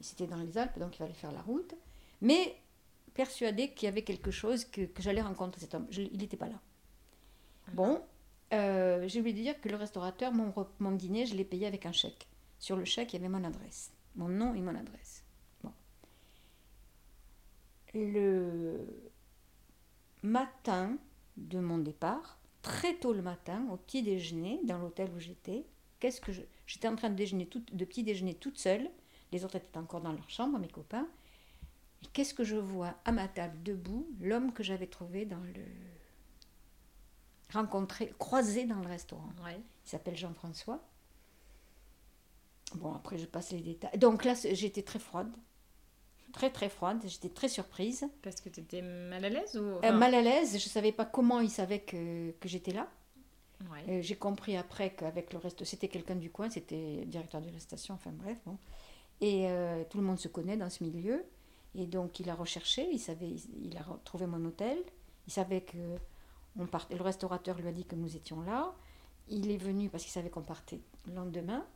c'était 0.00 0.26
dans 0.26 0.36
les 0.36 0.58
Alpes, 0.58 0.78
donc 0.78 0.94
il 0.96 0.98
fallait 0.98 1.12
faire 1.14 1.32
la 1.32 1.42
route. 1.42 1.74
Mais 2.20 2.56
persuadée 3.14 3.70
qu'il 3.72 3.86
y 3.86 3.88
avait 3.88 4.02
quelque 4.02 4.30
chose, 4.32 4.64
que, 4.64 4.82
que 4.82 5.02
j'allais 5.02 5.22
rencontrer 5.22 5.60
cet 5.60 5.74
homme. 5.74 5.86
Je- 5.90 6.02
il 6.02 6.18
n'était 6.18 6.36
pas 6.36 6.48
là. 6.48 6.60
Bon, 7.72 8.00
euh, 8.52 9.06
j'ai 9.08 9.20
oublié 9.20 9.36
de 9.36 9.42
dire 9.42 9.60
que 9.60 9.68
le 9.68 9.76
restaurateur, 9.76 10.32
mon, 10.32 10.52
mon 10.80 10.92
dîner, 10.92 11.26
je 11.26 11.34
l'ai 11.34 11.44
payé 11.44 11.66
avec 11.66 11.86
un 11.86 11.92
chèque. 11.92 12.26
Sur 12.58 12.76
le 12.76 12.84
chèque, 12.84 13.12
il 13.12 13.16
y 13.16 13.18
avait 13.20 13.28
mon 13.28 13.44
adresse, 13.44 13.92
mon 14.16 14.28
nom 14.28 14.54
et 14.54 14.60
mon 14.62 14.74
adresse. 14.74 15.22
Bon. 15.62 15.72
Le 17.94 18.86
matin 20.22 20.98
de 21.38 21.58
mon 21.58 21.78
départ, 21.78 22.38
très 22.62 22.94
tôt 22.94 23.12
le 23.12 23.22
matin, 23.22 23.66
au 23.70 23.76
petit 23.76 24.02
déjeuner, 24.02 24.60
dans 24.64 24.78
l'hôtel 24.78 25.10
où 25.14 25.18
j'étais, 25.18 25.64
qu'est-ce 26.00 26.20
que. 26.20 26.32
J'étais 26.66 26.88
en 26.88 26.96
train 26.96 27.10
de, 27.10 27.14
déjeuner 27.14 27.46
tout, 27.46 27.62
de 27.72 27.84
petit 27.84 28.02
déjeuner 28.02 28.34
toute 28.34 28.58
seule, 28.58 28.90
les 29.32 29.44
autres 29.44 29.56
étaient 29.56 29.78
encore 29.78 30.00
dans 30.00 30.12
leur 30.12 30.28
chambre, 30.28 30.58
mes 30.58 30.68
copains, 30.68 31.08
et 32.02 32.06
qu'est-ce 32.12 32.34
que 32.34 32.44
je 32.44 32.56
vois 32.56 32.94
à 33.04 33.12
ma 33.12 33.28
table 33.28 33.62
debout? 33.62 34.08
L'homme 34.20 34.52
que 34.52 34.62
j'avais 34.62 34.86
trouvé 34.86 35.24
dans 35.24 35.40
le... 35.40 35.64
rencontré, 37.52 38.14
croisé 38.18 38.66
dans 38.66 38.80
le 38.80 38.86
restaurant. 38.86 39.30
Ouais. 39.44 39.60
Il 39.86 39.88
s'appelle 39.88 40.16
Jean-François. 40.16 40.80
Bon, 42.74 42.92
après, 42.94 43.18
je 43.18 43.26
passe 43.26 43.52
les 43.52 43.60
détails. 43.60 43.98
Donc 43.98 44.24
là, 44.24 44.34
j'étais 44.34 44.82
très 44.82 44.98
froide. 44.98 45.32
Très, 46.32 46.50
très 46.50 46.68
froide. 46.68 47.02
J'étais 47.04 47.30
très 47.30 47.48
surprise. 47.48 48.06
Parce 48.22 48.40
que 48.40 48.48
t'étais 48.48 48.82
mal 48.82 49.24
à 49.24 49.28
l'aise 49.28 49.56
ou. 49.56 49.84
Euh, 49.84 49.92
mal 49.92 50.14
à 50.14 50.22
l'aise. 50.22 50.50
Je 50.50 50.64
ne 50.64 50.70
savais 50.70 50.92
pas 50.92 51.04
comment 51.04 51.40
il 51.40 51.50
savait 51.50 51.80
que, 51.80 52.32
que 52.32 52.48
j'étais 52.48 52.72
là. 52.72 52.88
Ouais. 53.70 53.84
Euh, 53.88 54.02
J'ai 54.02 54.16
compris 54.16 54.56
après 54.56 54.94
qu'avec 54.94 55.32
le 55.32 55.38
reste, 55.38 55.64
c'était 55.64 55.88
quelqu'un 55.88 56.14
du 56.16 56.30
coin, 56.30 56.48
c'était 56.48 57.04
directeur 57.06 57.40
de 57.40 57.50
la 57.50 57.58
station, 57.58 57.94
enfin 57.94 58.10
bref. 58.12 58.38
Bon. 58.46 58.56
Et 59.20 59.48
euh, 59.48 59.82
tout 59.90 59.98
le 59.98 60.04
monde 60.04 60.18
se 60.18 60.28
connaît 60.28 60.56
dans 60.56 60.70
ce 60.70 60.84
milieu. 60.84 61.24
Et 61.74 61.86
donc 61.86 62.20
il 62.20 62.30
a 62.30 62.34
recherché, 62.34 62.88
il, 62.92 62.98
savait, 62.98 63.36
il 63.62 63.76
a 63.76 63.84
trouvé 64.04 64.26
mon 64.26 64.44
hôtel. 64.44 64.78
Il 65.26 65.32
savait 65.32 65.62
que 65.62 65.96
on 66.58 66.66
partait, 66.66 66.96
le 66.96 67.02
restaurateur 67.02 67.56
lui 67.58 67.68
a 67.68 67.72
dit 67.72 67.84
que 67.84 67.94
nous 67.94 68.16
étions 68.16 68.40
là. 68.42 68.74
Il 69.28 69.50
est 69.50 69.58
venu 69.58 69.88
parce 69.88 70.04
qu'il 70.04 70.12
savait 70.12 70.30
qu'on 70.30 70.42
partait 70.42 70.80
le 71.06 71.14
lendemain. 71.14 71.66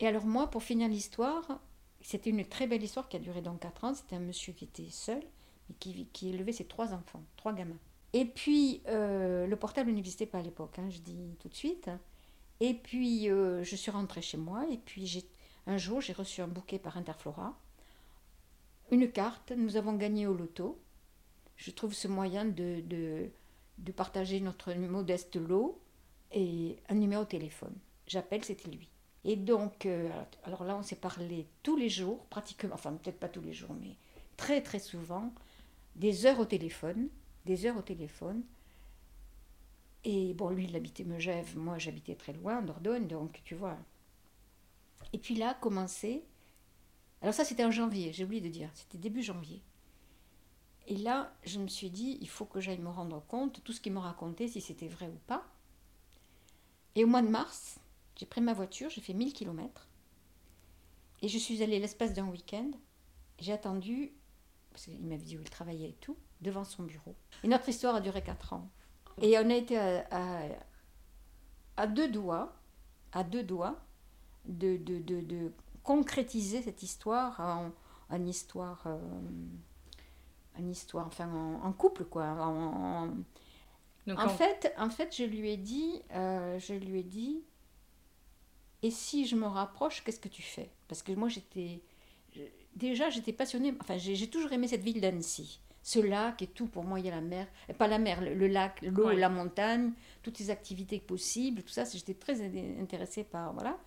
Et 0.00 0.06
alors 0.06 0.26
moi, 0.26 0.48
pour 0.50 0.62
finir 0.62 0.88
l'histoire, 0.88 1.60
c'était 2.00 2.30
une 2.30 2.44
très 2.44 2.66
belle 2.66 2.82
histoire 2.82 3.08
qui 3.08 3.16
a 3.16 3.20
duré 3.20 3.42
donc 3.42 3.60
4 3.60 3.84
ans. 3.84 3.94
C'était 3.94 4.16
un 4.16 4.20
monsieur 4.20 4.52
qui 4.52 4.64
était 4.64 4.88
seul, 4.90 5.22
mais 5.68 5.74
qui, 5.78 6.06
qui 6.12 6.30
élevait 6.30 6.52
ses 6.52 6.64
trois 6.64 6.92
enfants, 6.92 7.22
trois 7.36 7.52
gamins. 7.52 7.78
Et 8.12 8.24
puis, 8.24 8.82
euh, 8.88 9.46
le 9.46 9.56
portable 9.56 9.90
n'existait 9.90 10.26
pas 10.26 10.38
à 10.38 10.42
l'époque, 10.42 10.78
hein, 10.78 10.88
je 10.88 10.98
dis 10.98 11.36
tout 11.40 11.48
de 11.48 11.54
suite. 11.54 11.90
Et 12.60 12.74
puis, 12.74 13.30
euh, 13.30 13.62
je 13.62 13.76
suis 13.76 13.90
rentrée 13.90 14.22
chez 14.22 14.38
moi. 14.38 14.66
Et 14.70 14.78
puis, 14.78 15.24
un 15.66 15.76
jour, 15.76 16.00
j'ai 16.00 16.12
reçu 16.12 16.40
un 16.40 16.48
bouquet 16.48 16.78
par 16.78 16.96
Interflora. 16.96 17.58
Une 18.90 19.10
carte. 19.10 19.52
Nous 19.52 19.76
avons 19.76 19.94
gagné 19.94 20.26
au 20.26 20.34
loto. 20.34 20.80
Je 21.56 21.70
trouve 21.70 21.92
ce 21.92 22.08
moyen 22.08 22.44
de, 22.44 22.80
de, 22.80 23.28
de 23.78 23.92
partager 23.92 24.40
notre 24.40 24.72
modeste 24.74 25.36
lot 25.36 25.78
et 26.32 26.76
un 26.88 26.94
numéro 26.94 27.24
de 27.24 27.28
téléphone. 27.28 27.74
J'appelle, 28.06 28.44
c'était 28.44 28.70
lui. 28.70 28.88
Et 29.28 29.36
donc, 29.36 29.84
euh, 29.84 30.08
alors 30.44 30.64
là, 30.64 30.74
on 30.74 30.82
s'est 30.82 30.96
parlé 30.96 31.46
tous 31.62 31.76
les 31.76 31.90
jours, 31.90 32.24
pratiquement, 32.30 32.72
enfin 32.72 32.94
peut-être 32.94 33.20
pas 33.20 33.28
tous 33.28 33.42
les 33.42 33.52
jours, 33.52 33.74
mais 33.78 33.94
très 34.38 34.62
très 34.62 34.78
souvent, 34.78 35.34
des 35.96 36.24
heures 36.24 36.40
au 36.40 36.46
téléphone, 36.46 37.10
des 37.44 37.66
heures 37.66 37.76
au 37.76 37.82
téléphone. 37.82 38.42
Et 40.04 40.32
bon, 40.32 40.48
lui, 40.48 40.64
il 40.64 40.74
habitait 40.74 41.04
Megève, 41.04 41.58
moi 41.58 41.76
j'habitais 41.76 42.14
très 42.14 42.32
loin, 42.32 42.62
Dordogne, 42.62 43.06
donc 43.06 43.42
tu 43.44 43.54
vois. 43.54 43.76
Et 45.12 45.18
puis 45.18 45.34
là, 45.34 45.52
commencé. 45.52 46.24
Alors 47.20 47.34
ça, 47.34 47.44
c'était 47.44 47.66
en 47.66 47.70
janvier, 47.70 48.14
j'ai 48.14 48.24
oublié 48.24 48.40
de 48.40 48.48
dire, 48.48 48.70
c'était 48.72 48.96
début 48.96 49.22
janvier. 49.22 49.60
Et 50.86 50.96
là, 50.96 51.34
je 51.44 51.58
me 51.58 51.68
suis 51.68 51.90
dit, 51.90 52.16
il 52.22 52.30
faut 52.30 52.46
que 52.46 52.60
j'aille 52.60 52.78
me 52.78 52.88
rendre 52.88 53.22
compte, 53.28 53.62
tout 53.62 53.74
ce 53.74 53.82
qu'il 53.82 53.92
me 53.92 53.98
racontait, 53.98 54.48
si 54.48 54.62
c'était 54.62 54.88
vrai 54.88 55.08
ou 55.08 55.18
pas. 55.26 55.44
Et 56.94 57.04
au 57.04 57.06
mois 57.06 57.20
de 57.20 57.28
mars, 57.28 57.78
j'ai 58.18 58.26
pris 58.26 58.40
ma 58.42 58.52
voiture, 58.52 58.90
j'ai 58.90 59.00
fait 59.00 59.14
1000 59.14 59.32
km. 59.32 59.88
Et 61.22 61.28
je 61.28 61.38
suis 61.38 61.62
allée 61.62 61.78
l'espace 61.80 62.12
d'un 62.12 62.26
week-end. 62.28 62.70
J'ai 63.38 63.52
attendu, 63.52 64.12
parce 64.70 64.84
qu'il 64.84 65.00
m'avait 65.06 65.22
dit 65.22 65.38
où 65.38 65.40
il 65.40 65.48
travaillait 65.50 65.90
et 65.90 65.96
tout, 66.00 66.16
devant 66.42 66.64
son 66.64 66.82
bureau. 66.82 67.14
Et 67.42 67.48
notre 67.48 67.68
histoire 67.68 67.94
a 67.96 68.00
duré 68.00 68.22
4 68.22 68.52
ans. 68.52 68.68
Et 69.22 69.36
on 69.38 69.48
a 69.50 69.54
été 69.54 69.76
à, 69.78 70.06
à, 70.10 70.42
à 71.76 71.86
deux 71.86 72.08
doigts, 72.08 72.54
à 73.12 73.24
deux 73.24 73.42
doigts, 73.42 73.80
de, 74.44 74.76
de, 74.76 74.98
de, 74.98 75.20
de 75.20 75.52
concrétiser 75.82 76.62
cette 76.62 76.82
histoire 76.82 77.40
en, 77.40 77.70
en 78.10 78.26
histoire, 78.26 78.82
euh, 78.86 78.98
en 80.58 80.68
histoire, 80.68 81.06
enfin 81.06 81.28
en, 81.32 81.64
en 81.66 81.72
couple 81.72 82.04
quoi. 82.04 82.24
En, 82.26 83.04
en- 83.06 83.06
Donc, 84.06 84.18
en 84.18 84.26
en- 84.26 84.28
fait, 84.28 84.72
en 84.78 84.90
fait, 84.90 85.14
je 85.16 85.24
lui 85.24 85.50
ai 85.50 85.56
dit, 85.56 86.02
euh, 86.12 86.58
je 86.60 86.74
lui 86.74 87.00
ai 87.00 87.02
dit, 87.02 87.42
et 88.82 88.90
si 88.90 89.26
je 89.26 89.36
me 89.36 89.46
rapproche, 89.46 90.02
qu'est-ce 90.04 90.20
que 90.20 90.28
tu 90.28 90.42
fais? 90.42 90.70
Parce 90.88 91.02
que 91.02 91.12
moi, 91.12 91.28
j'étais, 91.28 91.80
déjà, 92.76 93.10
j'étais 93.10 93.32
passionnée. 93.32 93.74
Enfin, 93.80 93.98
j'ai 93.98 94.28
toujours 94.30 94.52
aimé 94.52 94.68
cette 94.68 94.82
ville 94.82 95.00
d'Annecy. 95.00 95.60
Ce 95.82 95.98
lac 96.00 96.42
et 96.42 96.46
tout, 96.48 96.66
pour 96.66 96.84
moi, 96.84 97.00
il 97.00 97.06
y 97.06 97.08
a 97.08 97.14
la 97.14 97.20
mer, 97.22 97.46
pas 97.78 97.88
la 97.88 97.98
mer, 97.98 98.20
le, 98.20 98.34
le 98.34 98.46
lac, 98.46 98.82
l'eau, 98.82 99.06
Ouais. 99.06 99.16
la 99.16 99.28
montagne, 99.30 99.92
toutes 100.22 100.38
les 100.38 100.50
activités 100.50 100.98
possibles, 101.00 101.62
tout 101.62 101.70
ça. 101.72 101.84
J'étais 101.84 102.14
très 102.14 102.42
in- 102.42 102.80
intéressée 102.82 103.24
par, 103.24 103.52
voilà. 103.54 103.78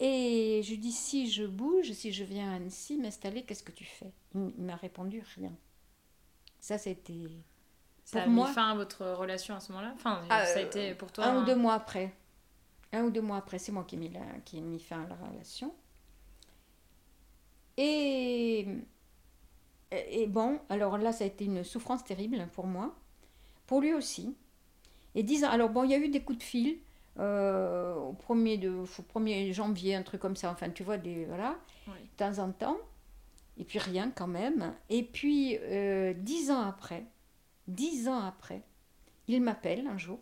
Et 0.00 0.62
je 0.64 0.70
lui 0.70 0.78
dis, 0.78 0.92
si 0.92 1.30
je 1.30 1.44
bouge, 1.44 1.92
si 1.92 2.12
je 2.12 2.24
viens 2.24 2.50
à 2.52 2.56
Annecy 2.56 2.98
m'installer, 2.98 3.42
qu'est-ce 3.44 3.62
que 3.62 3.72
tu 3.72 3.84
fais? 3.84 4.12
Il 4.34 4.64
m'a 4.64 4.76
répondu 4.76 5.22
rien. 5.36 5.52
Ça, 6.60 6.78
c'était 6.78 7.14
ça 8.04 8.20
a 8.20 8.22
pour 8.22 8.30
mis 8.32 8.36
moi- 8.36 8.48
fin 8.52 8.70
à 8.72 8.74
votre 8.74 9.06
relation 9.06 9.54
à 9.54 9.60
ce 9.60 9.72
moment-là? 9.72 9.92
Enfin, 9.94 10.22
Ah, 10.28 10.44
ça 10.44 10.58
a 10.58 10.62
été 10.62 10.94
pour 10.94 11.12
toi. 11.12 11.24
Un 11.26 11.42
ou 11.42 11.46
deux 11.46 11.56
mois 11.56 11.74
après. 11.74 12.12
Un 12.92 13.04
ou 13.04 13.10
deux 13.10 13.22
mois 13.22 13.38
après, 13.38 13.58
c'est 13.58 13.72
moi 13.72 13.84
qui 13.84 13.94
ai 13.96 13.98
mis, 13.98 14.08
la, 14.10 14.20
qui 14.44 14.58
ai 14.58 14.60
mis 14.60 14.78
fin 14.78 15.04
à 15.04 15.08
la 15.08 15.14
relation. 15.16 15.74
Et 17.76 18.66
et 19.90 20.26
bon, 20.26 20.58
alors 20.70 20.96
là, 20.96 21.12
ça 21.12 21.24
a 21.24 21.26
été 21.26 21.44
une 21.44 21.64
souffrance 21.64 22.02
terrible 22.02 22.48
pour 22.54 22.66
moi, 22.66 22.94
pour 23.66 23.80
lui 23.82 23.92
aussi. 23.92 24.34
Et 25.14 25.22
dix 25.22 25.44
ans, 25.44 25.50
alors 25.50 25.68
bon, 25.68 25.84
il 25.84 25.90
y 25.90 25.94
a 25.94 25.98
eu 25.98 26.08
des 26.08 26.22
coups 26.22 26.38
de 26.38 26.42
fil 26.42 26.78
euh, 27.18 27.94
au, 27.96 28.14
premier 28.14 28.56
de, 28.56 28.70
au 28.70 28.84
1er 28.86 29.52
janvier, 29.52 29.94
un 29.94 30.02
truc 30.02 30.20
comme 30.22 30.36
ça, 30.36 30.50
enfin, 30.50 30.70
tu 30.70 30.82
vois, 30.82 30.96
des, 30.96 31.26
voilà, 31.26 31.58
Oui. 31.88 31.92
de 32.00 32.16
temps 32.16 32.38
en 32.38 32.52
temps. 32.52 32.78
Et 33.58 33.64
puis 33.64 33.78
rien 33.78 34.10
quand 34.10 34.26
même. 34.26 34.74
Et 34.88 35.02
puis, 35.02 35.58
euh, 35.60 36.14
dix 36.14 36.50
ans 36.50 36.62
après, 36.62 37.04
dix 37.68 38.08
ans 38.08 38.20
après, 38.20 38.62
il 39.28 39.42
m'appelle 39.42 39.86
un 39.86 39.98
jour. 39.98 40.20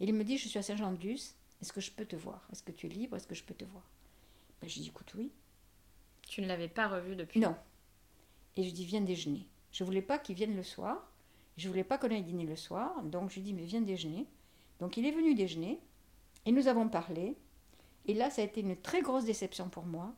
Et 0.00 0.06
il 0.06 0.12
me 0.14 0.24
dit, 0.24 0.38
je 0.38 0.48
suis 0.48 0.58
à 0.58 0.62
Saint-Jean-de-Luz, 0.62 1.36
est-ce 1.62 1.72
que 1.72 1.80
je 1.80 1.92
peux 1.92 2.04
te 2.04 2.16
voir? 2.16 2.46
Est-ce 2.50 2.62
que 2.64 2.72
tu 2.72 2.86
es 2.86 2.88
libre? 2.88 3.16
Est-ce 3.16 3.28
que 3.28 3.36
je 3.36 3.44
peux 3.44 3.54
te 3.54 3.64
voir? 3.64 3.88
Ben, 4.60 4.68
Je 4.68 4.80
dis, 4.80 4.88
écoute, 4.88 5.14
oui. 5.14 5.30
Tu 6.28 6.42
ne 6.42 6.48
l'avais 6.48 6.68
pas 6.68 6.88
revu 6.88 7.14
depuis? 7.14 7.38
Non. 7.38 7.56
Et 8.56 8.64
je 8.64 8.70
dis, 8.70 8.84
viens 8.84 9.00
déjeuner. 9.00 9.46
Je 9.70 9.84
voulais 9.84 10.02
pas 10.02 10.18
qu'il 10.18 10.34
vienne 10.34 10.56
le 10.56 10.64
soir. 10.64 11.08
Je 11.56 11.68
voulais 11.68 11.84
pas 11.84 11.98
qu'on 11.98 12.10
aille 12.10 12.24
dîner 12.24 12.44
le 12.44 12.56
soir. 12.56 13.00
Donc 13.04 13.30
je 13.30 13.36
lui 13.36 13.42
dis, 13.42 13.52
mais 13.52 13.64
viens 13.64 13.80
déjeuner. 13.80 14.26
Donc 14.80 14.96
il 14.96 15.06
est 15.06 15.12
venu 15.12 15.34
déjeuner. 15.34 15.78
Et 16.46 16.52
nous 16.52 16.66
avons 16.66 16.88
parlé. 16.88 17.36
Et 18.06 18.14
là, 18.14 18.28
ça 18.28 18.42
a 18.42 18.44
été 18.44 18.60
une 18.60 18.76
très 18.76 19.00
grosse 19.00 19.24
déception 19.24 19.68
pour 19.68 19.84
moi. 19.84 20.12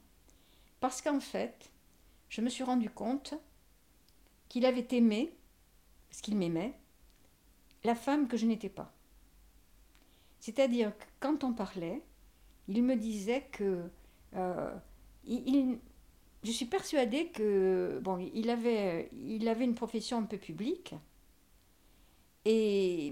Parce 0.81 1.03
qu'en 1.03 1.21
fait, 1.21 1.71
je 2.31 2.41
me 2.41 2.49
suis 2.49 2.65
rendu 2.65 2.89
compte 2.89 3.35
qu'il 4.49 4.65
avait 4.65 4.89
aimé, 4.93 5.37
parce 6.09 6.23
qu'il 6.23 6.37
m'aimait, 6.37 6.75
la 7.85 7.95
femme 7.95 8.29
que 8.29 8.39
je 8.39 8.47
n'étais 8.47 8.71
pas. 8.71 8.95
C'est-à-dire 10.45 10.95
que 10.99 11.05
quand 11.21 11.43
on 11.43 11.55
parlait, 11.55 12.03
il 12.69 12.83
me 12.83 12.97
disait 12.97 13.47
que 13.51 13.89
euh, 14.37 14.75
il- 15.25 15.79
je 16.43 16.51
suis 16.51 16.67
persuadée 16.67 17.29
que 17.29 17.99
bon, 18.03 18.19
il 18.19 18.51
avait, 18.51 19.09
il 19.27 19.49
avait 19.49 19.65
une 19.65 19.75
profession 19.75 20.19
un 20.19 20.25
peu 20.25 20.37
publique 20.37 20.95
et, 22.45 23.07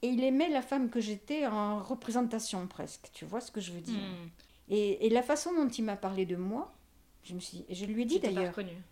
et 0.00 0.08
il 0.08 0.24
aimait 0.24 0.48
la 0.48 0.62
femme 0.62 0.88
que 0.88 0.98
j'étais 0.98 1.46
en 1.46 1.82
représentation 1.82 2.66
presque. 2.66 3.10
Tu 3.12 3.26
vois 3.26 3.42
ce 3.42 3.50
que 3.50 3.60
je 3.60 3.72
veux 3.72 3.82
dire? 3.82 3.98
Hmm. 4.00 4.28
et, 4.70 5.06
et 5.06 5.10
la 5.10 5.22
façon 5.22 5.52
dont 5.54 5.68
il 5.68 5.84
m'a 5.84 5.96
parlé 5.96 6.24
de 6.24 6.36
moi, 6.36 6.74
je 7.22 7.34
me 7.34 7.40
suis, 7.40 7.66
je 7.68 7.84
lui 7.84 8.00
ai 8.00 8.04
dit 8.06 8.18
d'ailleurs, 8.18 8.56
reconnue. 8.56 8.82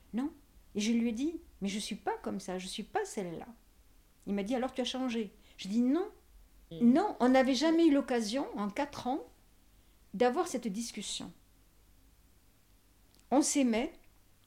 et 0.75 0.81
je 0.81 0.92
lui 0.92 1.09
ai 1.09 1.12
dit, 1.12 1.40
mais 1.62 1.68
je 1.68 1.79
suis 1.79 1.97
pas 1.97 2.18
comme 2.18 2.40
ça, 2.40 2.59
je 2.59 2.66
suis 2.66 2.83
pas 2.83 3.07
celle-là. 3.07 3.47
Il 4.27 4.35
m'a 4.35 4.42
dit 4.42 4.55
alors 4.55 4.75
tu 4.75 4.83
as 4.83 4.85
changé. 4.85 5.33
Je 5.57 5.68
dis 5.68 5.81
non, 5.81 6.07
non, 6.83 7.17
on 7.21 7.29
n'avait 7.31 7.55
jamais 7.55 7.87
eu 7.87 7.93
l'occasion 7.93 8.47
en 8.57 8.69
quatre 8.71 9.07
ans 9.07 9.21
d'avoir 10.15 10.47
cette 10.49 10.69
discussion. 10.69 11.31
On 13.31 13.43
s'aimait, 13.43 13.93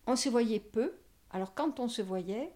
on 0.05 0.15
se 0.15 0.29
voyait 0.29 0.59
peu. 0.59 0.93
Alors 1.31 1.53
quand 1.53 1.79
on 1.79 1.87
se 1.89 2.01
voyait, 2.01 2.51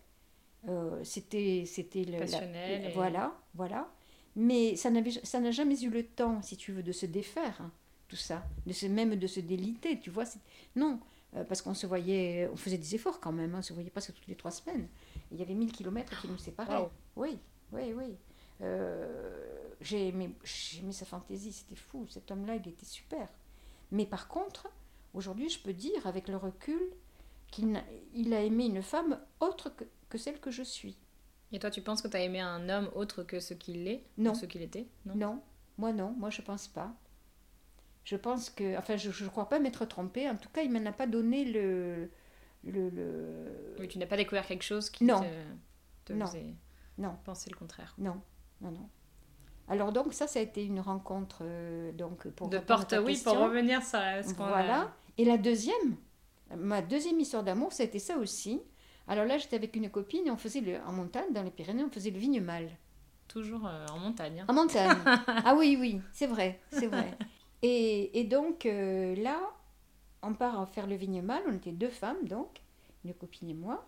euh, 0.67 1.03
c'était 1.03 1.65
c'était 1.65 2.03
le- 2.05 2.11
la- 2.13 2.19
Passionnel 2.19 2.85
et- 2.85 2.93
voilà 2.93 3.37
voilà. 3.55 3.91
Mais 4.35 4.75
ça 4.77 4.89
n'avait 4.89 5.11
ça 5.11 5.39
n'a 5.41 5.51
jamais 5.51 5.79
eu 5.83 5.89
le 5.89 6.05
temps, 6.05 6.41
si 6.41 6.55
tu 6.55 6.71
veux, 6.71 6.83
de 6.83 6.93
se 6.93 7.05
défaire 7.05 7.59
hein, 7.61 7.71
tout 8.07 8.15
ça, 8.15 8.43
de 8.65 8.71
se 8.71 8.85
même 8.85 9.15
de 9.15 9.27
se 9.27 9.41
déliter, 9.41 9.99
tu 9.99 10.09
vois. 10.09 10.23
Non, 10.77 10.99
euh, 11.35 11.43
parce 11.43 11.61
qu'on 11.61 11.73
se 11.73 11.85
voyait, 11.85 12.47
on 12.51 12.55
faisait 12.55 12.77
des 12.77 12.95
efforts 12.95 13.19
quand 13.19 13.33
même, 13.33 13.53
hein, 13.55 13.59
on 13.59 13.61
se 13.61 13.73
voyait 13.73 13.89
presque 13.89 14.13
toutes 14.13 14.27
les 14.27 14.35
trois 14.35 14.51
semaines. 14.51 14.87
Il 15.31 15.39
y 15.39 15.41
avait 15.41 15.53
1000 15.53 15.71
kilomètres 15.73 16.19
qui 16.21 16.29
nous 16.29 16.37
séparaient. 16.37 16.77
Wow. 16.77 16.91
Oui, 17.17 17.39
oui, 17.73 17.93
oui. 17.93 18.15
Euh, 18.61 19.67
j'ai 19.81 20.09
aimé, 20.09 20.35
j'ai 20.43 20.79
aimé 20.79 20.91
sa 20.91 21.05
fantaisie, 21.05 21.51
c'était 21.51 21.75
fou. 21.75 22.05
Cet 22.09 22.29
homme-là, 22.31 22.55
il 22.55 22.67
était 22.67 22.85
super. 22.85 23.27
Mais 23.91 24.05
par 24.05 24.27
contre, 24.27 24.67
aujourd'hui, 25.13 25.49
je 25.49 25.59
peux 25.59 25.73
dire 25.73 26.05
avec 26.05 26.27
le 26.27 26.37
recul 26.37 26.79
qu'il 27.49 27.71
n'a- 27.71 27.83
il 28.13 28.33
a 28.33 28.41
aimé 28.43 28.65
une 28.65 28.81
femme 28.83 29.19
autre 29.39 29.69
que, 29.75 29.83
que 30.09 30.17
celle 30.17 30.39
que 30.39 30.51
je 30.51 30.63
suis. 30.63 30.97
Et 31.51 31.59
toi, 31.59 31.69
tu 31.71 31.81
penses 31.81 32.01
que 32.01 32.07
tu 32.07 32.15
as 32.15 32.21
aimé 32.21 32.39
un 32.39 32.69
homme 32.69 32.89
autre 32.95 33.23
que 33.23 33.39
ce 33.39 33.53
qu'il 33.53 33.87
est? 33.87 34.03
Non. 34.17 34.33
ce 34.33 34.45
qu'il 34.45 34.61
était? 34.61 34.87
Non. 35.05 35.15
Non, 35.15 35.41
moi 35.77 35.91
non, 35.91 36.11
moi 36.11 36.29
je 36.29 36.41
pense 36.41 36.67
pas. 36.67 36.93
Je 38.05 38.15
pense 38.15 38.49
que, 38.49 38.77
enfin, 38.77 38.95
je 38.97 39.23
ne 39.23 39.29
crois 39.29 39.49
pas 39.49 39.59
m'être 39.59 39.85
trompée. 39.85 40.29
En 40.29 40.35
tout 40.37 40.49
cas, 40.49 40.61
il 40.63 40.71
m'en 40.71 40.83
a 40.85 40.91
pas 40.93 41.07
donné 41.07 41.43
le, 41.45 42.09
le, 42.63 42.89
le- 42.89 43.75
Oui, 43.79 43.87
tu 43.87 43.97
n'as 43.99 44.05
pas 44.07 44.17
découvert 44.17 44.45
quelque 44.47 44.63
chose 44.63 44.89
qui 44.89 45.03
Non. 45.03 45.19
te, 45.21 45.25
te 46.05 46.13
Non. 46.13 46.25
faisait 46.27 46.55
Non. 46.97 47.15
penser 47.25 47.49
le 47.51 47.57
contraire. 47.57 47.93
non, 47.97 48.21
non, 48.61 48.71
non. 48.71 48.89
Alors 49.67 49.91
donc 49.91 50.13
ça, 50.13 50.27
ça 50.27 50.39
a 50.39 50.41
été 50.41 50.65
une 50.65 50.79
rencontre 50.81 51.39
euh, 51.43 51.91
donc 51.93 52.27
pour 52.29 52.49
de 52.49 52.57
porte, 52.59 52.93
oui, 52.99 53.13
question. 53.13 53.33
pour 53.35 53.43
revenir 53.43 53.81
sur 53.83 53.99
ce 53.99 54.33
qu'on 54.33 54.43
a- 54.45 54.49
Voilà. 54.49 54.93
Et 55.17 55.25
la 55.25 55.37
deuxième, 55.37 55.95
ma 56.57 56.81
deuxième 56.81 57.19
histoire 57.19 57.43
d'amour, 57.43 57.71
c'était 57.71 57.99
ça 57.99 58.17
aussi. 58.17 58.61
Alors 59.07 59.25
là, 59.25 59.37
j'étais 59.37 59.55
avec 59.55 59.75
une 59.75 59.89
copine 59.89 60.27
et 60.27 60.31
on 60.31 60.37
faisait 60.37 60.61
le, 60.61 60.77
en 60.85 60.91
montagne, 60.91 61.31
dans 61.33 61.43
les 61.43 61.51
Pyrénées, 61.51 61.83
on 61.83 61.89
faisait 61.89 62.11
le 62.11 62.19
vigne 62.19 62.41
mâle. 62.41 62.69
Toujours 63.27 63.65
euh, 63.65 63.85
en 63.91 63.97
montagne. 63.99 64.41
hein. 64.41 64.45
En 64.49 64.53
montagne. 64.53 64.97
ah 65.27 65.55
oui, 65.57 65.77
oui, 65.79 66.01
c'est 66.11 66.27
vrai, 66.27 66.59
c'est 66.71 66.87
vrai. 66.87 67.17
Et, 67.61 68.19
et 68.19 68.23
donc 68.25 68.65
euh, 68.65 69.15
là, 69.15 69.39
on 70.21 70.33
part 70.33 70.67
faire 70.69 70.87
le 70.87 70.95
vigne 70.95 71.21
mâle. 71.21 71.43
On 71.47 71.53
était 71.53 71.71
deux 71.71 71.89
femmes, 71.89 72.23
donc, 72.25 72.61
une 73.05 73.13
copine 73.13 73.49
et 73.49 73.53
moi. 73.53 73.85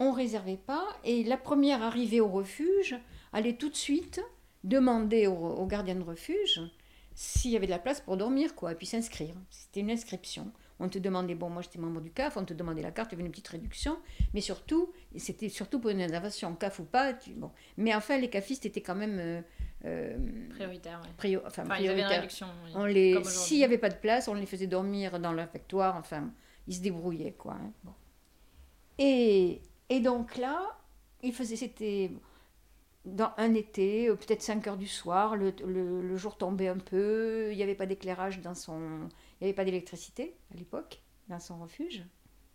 On 0.00 0.10
réservait 0.12 0.56
pas. 0.56 0.84
Et 1.04 1.22
la 1.24 1.36
première 1.36 1.82
arrivée 1.82 2.20
au 2.20 2.28
refuge 2.28 2.96
allait 3.32 3.54
tout 3.56 3.68
de 3.68 3.76
suite 3.76 4.20
demander 4.64 5.26
au, 5.26 5.34
au 5.34 5.66
gardien 5.66 5.94
de 5.94 6.02
refuge 6.02 6.60
s'il 7.14 7.50
y 7.50 7.56
avait 7.56 7.66
de 7.66 7.70
la 7.70 7.78
place 7.78 8.00
pour 8.00 8.16
dormir, 8.16 8.54
quoi, 8.54 8.72
et 8.72 8.74
puis 8.74 8.86
s'inscrire. 8.86 9.34
C'était 9.50 9.80
une 9.80 9.90
inscription. 9.90 10.50
On 10.78 10.88
te 10.88 10.98
demandait, 10.98 11.34
bon, 11.34 11.50
moi 11.50 11.60
j'étais 11.60 11.78
membre 11.78 12.00
du 12.00 12.10
CAF, 12.10 12.38
on 12.38 12.44
te 12.46 12.54
demandait 12.54 12.80
la 12.80 12.92
carte, 12.92 13.12
il 13.12 13.16
y 13.16 13.18
avait 13.18 13.26
une 13.26 13.30
petite 13.30 13.48
réduction, 13.48 13.98
mais 14.32 14.40
surtout, 14.40 14.90
c'était 15.16 15.50
surtout 15.50 15.80
pour 15.80 15.90
une 15.90 16.00
réservation, 16.00 16.54
CAF 16.54 16.78
ou 16.78 16.84
pas, 16.84 17.12
tu- 17.12 17.32
bon. 17.34 17.50
Mais 17.76 17.94
enfin, 17.94 18.16
les 18.16 18.30
cafistes 18.30 18.64
étaient 18.64 18.80
quand 18.80 18.94
même 18.94 19.18
euh, 19.18 19.42
euh, 19.84 20.16
Prioritaire, 20.50 21.02
ouais. 21.02 21.08
prio- 21.18 21.42
enfin, 21.46 21.64
Enfin, 21.64 21.72
avait 21.74 21.84
une 21.84 21.90
prioritaires. 21.92 22.20
réduction. 22.20 22.46
oui. 22.64 22.70
On 22.74 22.84
les, 22.86 23.22
s'il 23.24 23.58
n'y 23.58 23.64
avait 23.64 23.76
pas 23.76 23.90
de 23.90 23.96
place, 23.96 24.26
on 24.28 24.34
les 24.34 24.46
faisait 24.46 24.68
dormir 24.68 25.18
dans 25.20 25.32
le 25.32 25.42
réfectoire, 25.42 25.96
enfin, 25.96 26.30
ils 26.66 26.74
se 26.76 26.80
débrouillaient, 26.80 27.32
quoi. 27.32 27.54
hein, 27.54 27.70
bon. 27.84 27.92
Et, 28.98 29.60
et 29.90 30.00
donc 30.00 30.36
là, 30.38 30.78
il 31.22 31.34
faisait, 31.34 31.56
c'était 31.56 32.10
dans 33.04 33.32
un 33.38 33.54
été, 33.54 34.08
euh, 34.08 34.16
peut-être 34.16 34.42
5 34.42 34.66
heures 34.68 34.76
du 34.78 34.86
soir, 34.88 35.36
le, 35.36 35.52
le- 35.66 36.02
le 36.02 36.16
jour 36.16 36.36
tombait 36.38 36.68
un 36.68 36.78
peu, 36.78 37.50
il 37.52 37.56
n'y 37.56 37.62
avait 37.62 37.74
pas 37.74 37.86
d'éclairage 37.86 38.40
dans 38.40 38.54
son... 38.54 39.08
Il 39.40 39.44
n'y 39.44 39.48
avait 39.48 39.54
pas 39.54 39.64
d'électricité 39.64 40.34
à 40.54 40.56
l'époque, 40.58 41.00
dans 41.28 41.40
son 41.40 41.58
refuge. 41.60 42.04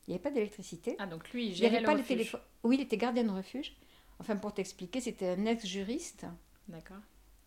Il 0.08 0.12
n'y 0.12 0.16
avait 0.16 0.22
pas 0.24 0.32
d'électricité. 0.32 0.96
Ah, 1.00 1.08
donc 1.08 1.32
lui, 1.32 1.48
il 1.48 1.50
Il 1.52 1.56
gérait 1.56 1.78
avait 1.78 1.80
le 1.80 1.86
pas 1.86 1.94
refuge. 1.96 2.38
Oui, 2.64 2.78
il 2.78 2.82
était 2.84 2.98
gardien 2.98 3.24
de 3.24 3.32
refuge. 3.32 3.76
Enfin, 4.20 4.36
pour 4.38 4.54
t'expliquer, 4.54 5.02
c'était 5.02 5.30
un 5.30 5.46
ex-juriste 5.46 6.26
D'accord. 6.70 6.98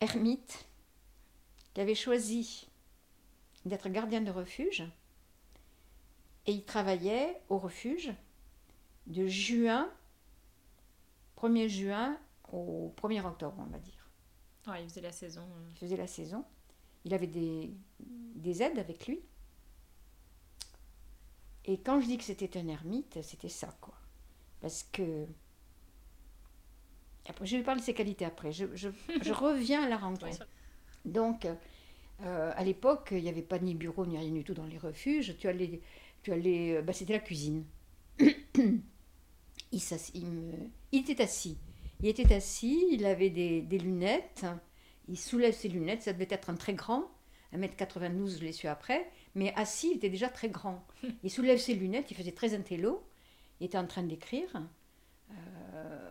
ermite 0.01 0.67
qui 1.75 1.81
avait 1.81 1.95
choisi 1.95 2.69
d'être 3.65 3.89
gardien 3.89 4.21
de 4.23 4.31
refuge 4.33 4.83
et 6.47 6.53
il 6.53 6.65
travaillait 6.65 7.41
au 7.49 7.59
refuge 7.59 8.13
de 9.09 9.27
juin 9.27 9.91
1er 11.37 11.69
juin 11.69 12.17
au 12.53 12.93
1er 12.97 13.25
octobre 13.27 13.57
on 13.59 13.65
va 13.71 13.79
dire 13.79 14.09
Ouais, 14.67 14.83
il 14.83 14.89
faisait 14.89 15.01
la 15.01 15.13
saison. 15.13 15.43
euh. 15.43 15.69
il 15.71 15.77
faisait 15.79 15.97
la 15.97 16.07
saison 16.07 16.45
il 17.05 17.15
avait 17.15 17.27
des, 17.27 17.73
des 18.01 18.63
aides 18.63 18.79
avec 18.79 19.07
lui 19.07 19.21
et 21.65 21.79
quand 21.81 22.01
je 22.01 22.07
dis 22.07 22.19
que 22.19 22.25
c'était 22.25 22.59
un 22.59 22.69
ermite 22.69 23.19
c'était 23.23 23.49
ça 23.49 23.69
quoi 23.81 23.95
parce 24.61 24.83
que 24.93 25.27
après 27.29 27.47
je 27.47 27.57
vais 27.57 27.63
parler 27.63 27.81
de 27.81 27.87
ses 27.87 27.95
qualités 27.95 28.25
après 28.25 28.53
je, 28.53 28.67
je- 28.75 28.89
je 29.23 29.33
reviens 29.33 29.85
à 29.85 29.89
la 29.89 29.97
rencontre 29.97 30.47
donc, 31.05 31.47
euh, 32.21 32.53
à 32.55 32.65
l'époque, 32.65 33.11
il 33.13 33.23
n'y 33.23 33.29
avait 33.31 33.41
pas 33.41 33.59
ni 33.61 33.75
bureau 33.75 34.05
ni 34.05 34.19
rien 34.19 34.33
du 34.33 34.45
tout 34.45 34.53
dans 34.53 34.67
les 34.67 34.77
refuges. 34.77 35.37
Tu 35.39 35.47
allais, 35.49 35.81
tu 36.23 36.33
allais, 36.33 36.83
bah, 36.83 36.93
c'était 36.93 37.15
la 37.15 37.21
cuisine. 37.21 37.65
il, 39.73 39.81
s'ass- 39.81 40.11
il 40.15 40.27
me- 40.27 40.71
il 40.93 41.01
était 41.11 41.23
assis. 41.23 41.59
Il 42.01 42.09
était 42.09 42.33
assis, 42.35 42.85
il 42.93 43.05
avait 43.07 43.31
des, 43.31 43.63
des 43.63 43.79
lunettes. 43.79 44.47
Il 45.09 45.19
soulève 45.19 45.55
ses 45.55 45.69
lunettes, 45.69 46.03
ça 46.03 46.13
devait 46.13 46.29
être 46.31 46.51
un 46.51 46.57
très 46.57 46.75
grand. 46.75 47.11
1m92, 47.53 48.39
je 48.39 48.45
l'ai 48.45 48.53
su 48.53 48.67
après. 48.69 49.11
Mais 49.35 49.53
assis, 49.57 49.91
il 49.93 49.97
était 49.97 50.11
déjà 50.11 50.29
très 50.29 50.49
grand. 50.51 50.85
Il 51.23 51.31
soulève 51.31 51.59
ses 51.59 51.75
lunettes, 51.75 52.11
il 52.11 52.17
faisait 52.17 52.33
très 52.33 52.55
intello. 52.55 53.03
Il 53.61 53.67
était 53.67 53.79
en 53.79 53.87
train 53.87 54.03
d'écrire. 54.03 54.49
Euh, 55.31 56.11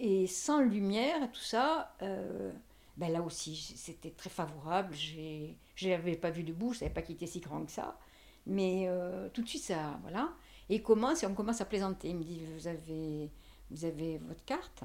et 0.00 0.26
sans 0.26 0.60
lumière, 0.62 1.30
tout 1.32 1.40
ça, 1.40 1.94
euh, 2.02 2.52
ben 2.96 3.12
là 3.12 3.22
aussi, 3.22 3.56
c'était 3.76 4.10
très 4.10 4.30
favorable. 4.30 4.94
Je 4.94 5.86
ne 5.86 5.90
l'avais 5.90 6.16
pas 6.16 6.30
vu 6.30 6.42
debout, 6.44 6.70
je 6.72 6.76
ne 6.78 6.80
savais 6.80 6.94
pas 6.94 7.02
qu'il 7.02 7.16
était 7.16 7.26
si 7.26 7.40
grand 7.40 7.64
que 7.64 7.72
ça. 7.72 7.98
Mais 8.46 8.84
euh, 8.88 9.28
tout 9.30 9.42
de 9.42 9.48
suite, 9.48 9.62
ça, 9.64 9.98
voilà. 10.02 10.32
Et 10.68 10.76
il 10.76 10.82
commence, 10.82 11.22
et 11.22 11.26
on 11.26 11.34
commence 11.34 11.60
à 11.60 11.64
plaisanter. 11.64 12.08
Il 12.08 12.16
me 12.16 12.24
dit, 12.24 12.40
vous 12.56 12.66
avez, 12.66 13.30
vous 13.70 13.84
avez 13.84 14.18
votre 14.18 14.44
carte? 14.44 14.84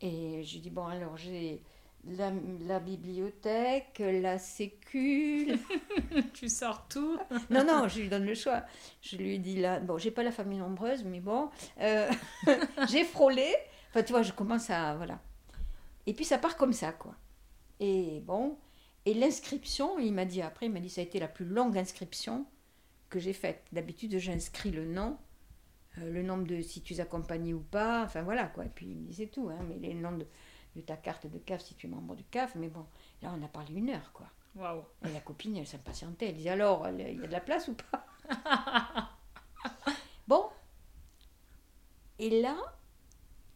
Et 0.00 0.42
je 0.42 0.54
lui 0.54 0.60
dis, 0.60 0.70
bon, 0.70 0.86
alors, 0.86 1.16
j'ai 1.16 1.62
la, 2.04 2.32
la 2.66 2.80
bibliothèque, 2.80 4.00
la 4.00 4.38
sécu. 4.38 5.52
tu 6.34 6.48
sors 6.48 6.88
tout. 6.88 7.18
non, 7.50 7.64
non, 7.64 7.88
je 7.88 8.00
lui 8.00 8.08
donne 8.08 8.24
le 8.24 8.34
choix. 8.34 8.64
Je 9.00 9.16
lui 9.16 9.38
dis 9.38 9.60
là, 9.60 9.80
bon, 9.80 9.98
j'ai 9.98 10.10
pas 10.10 10.22
la 10.22 10.32
famille 10.32 10.58
nombreuse, 10.58 11.04
mais 11.04 11.20
bon, 11.20 11.50
euh, 11.80 12.10
j'ai 12.90 13.04
frôlé. 13.04 13.46
Enfin, 13.90 14.02
tu 14.02 14.12
vois, 14.12 14.22
je 14.22 14.32
commence 14.32 14.70
à. 14.70 14.96
Voilà. 14.96 15.20
Et 16.06 16.14
puis 16.14 16.24
ça 16.24 16.38
part 16.38 16.56
comme 16.56 16.72
ça, 16.72 16.92
quoi. 16.92 17.14
Et 17.78 18.20
bon, 18.20 18.58
et 19.04 19.14
l'inscription, 19.14 19.98
il 19.98 20.12
m'a 20.12 20.24
dit 20.24 20.42
après, 20.42 20.66
il 20.66 20.72
m'a 20.72 20.80
dit 20.80 20.90
ça 20.90 21.00
a 21.00 21.04
été 21.04 21.18
la 21.18 21.28
plus 21.28 21.44
longue 21.44 21.76
inscription 21.78 22.46
que 23.12 23.20
j'ai 23.20 23.32
faite. 23.32 23.64
D'habitude, 23.72 24.18
j'inscris 24.18 24.70
le 24.70 24.86
nom, 24.86 25.18
euh, 25.98 26.10
le 26.10 26.22
nombre 26.22 26.44
de 26.44 26.62
si 26.62 26.82
tu 26.82 26.94
es 26.94 27.00
accompagné 27.00 27.54
ou 27.54 27.60
pas, 27.60 28.02
enfin 28.04 28.22
voilà, 28.22 28.46
quoi. 28.46 28.64
Et 28.64 28.70
puis 28.70 28.86
il 28.86 28.96
me 28.96 29.12
c'est 29.12 29.26
tout, 29.26 29.48
hein, 29.50 29.64
mais 29.68 29.76
les 29.76 29.94
noms 29.94 30.16
de 30.16 30.26
de 30.76 30.80
ta 30.80 30.96
carte 30.96 31.26
de 31.26 31.38
CAF 31.38 31.62
si 31.62 31.74
tu 31.74 31.86
es 31.86 31.90
membre 31.90 32.16
du 32.16 32.24
CAF. 32.24 32.54
Mais 32.54 32.68
bon, 32.68 32.86
là, 33.20 33.32
on 33.36 33.44
a 33.44 33.48
parlé 33.48 33.74
une 33.74 33.90
heure, 33.90 34.10
quoi. 34.12 34.26
Waouh. 34.54 34.82
Et 35.06 35.12
la 35.12 35.20
copine, 35.20 35.56
elle 35.56 35.66
s'impatientait. 35.66 36.28
Elle 36.28 36.36
disait 36.36 36.50
alors, 36.50 36.88
il 36.88 37.00
y 37.00 37.22
a 37.22 37.26
de 37.26 37.32
la 37.32 37.40
place 37.40 37.68
ou 37.68 37.74
pas? 37.74 38.06
Bon. 40.28 40.48
Et 42.20 42.40
là, 42.40 42.56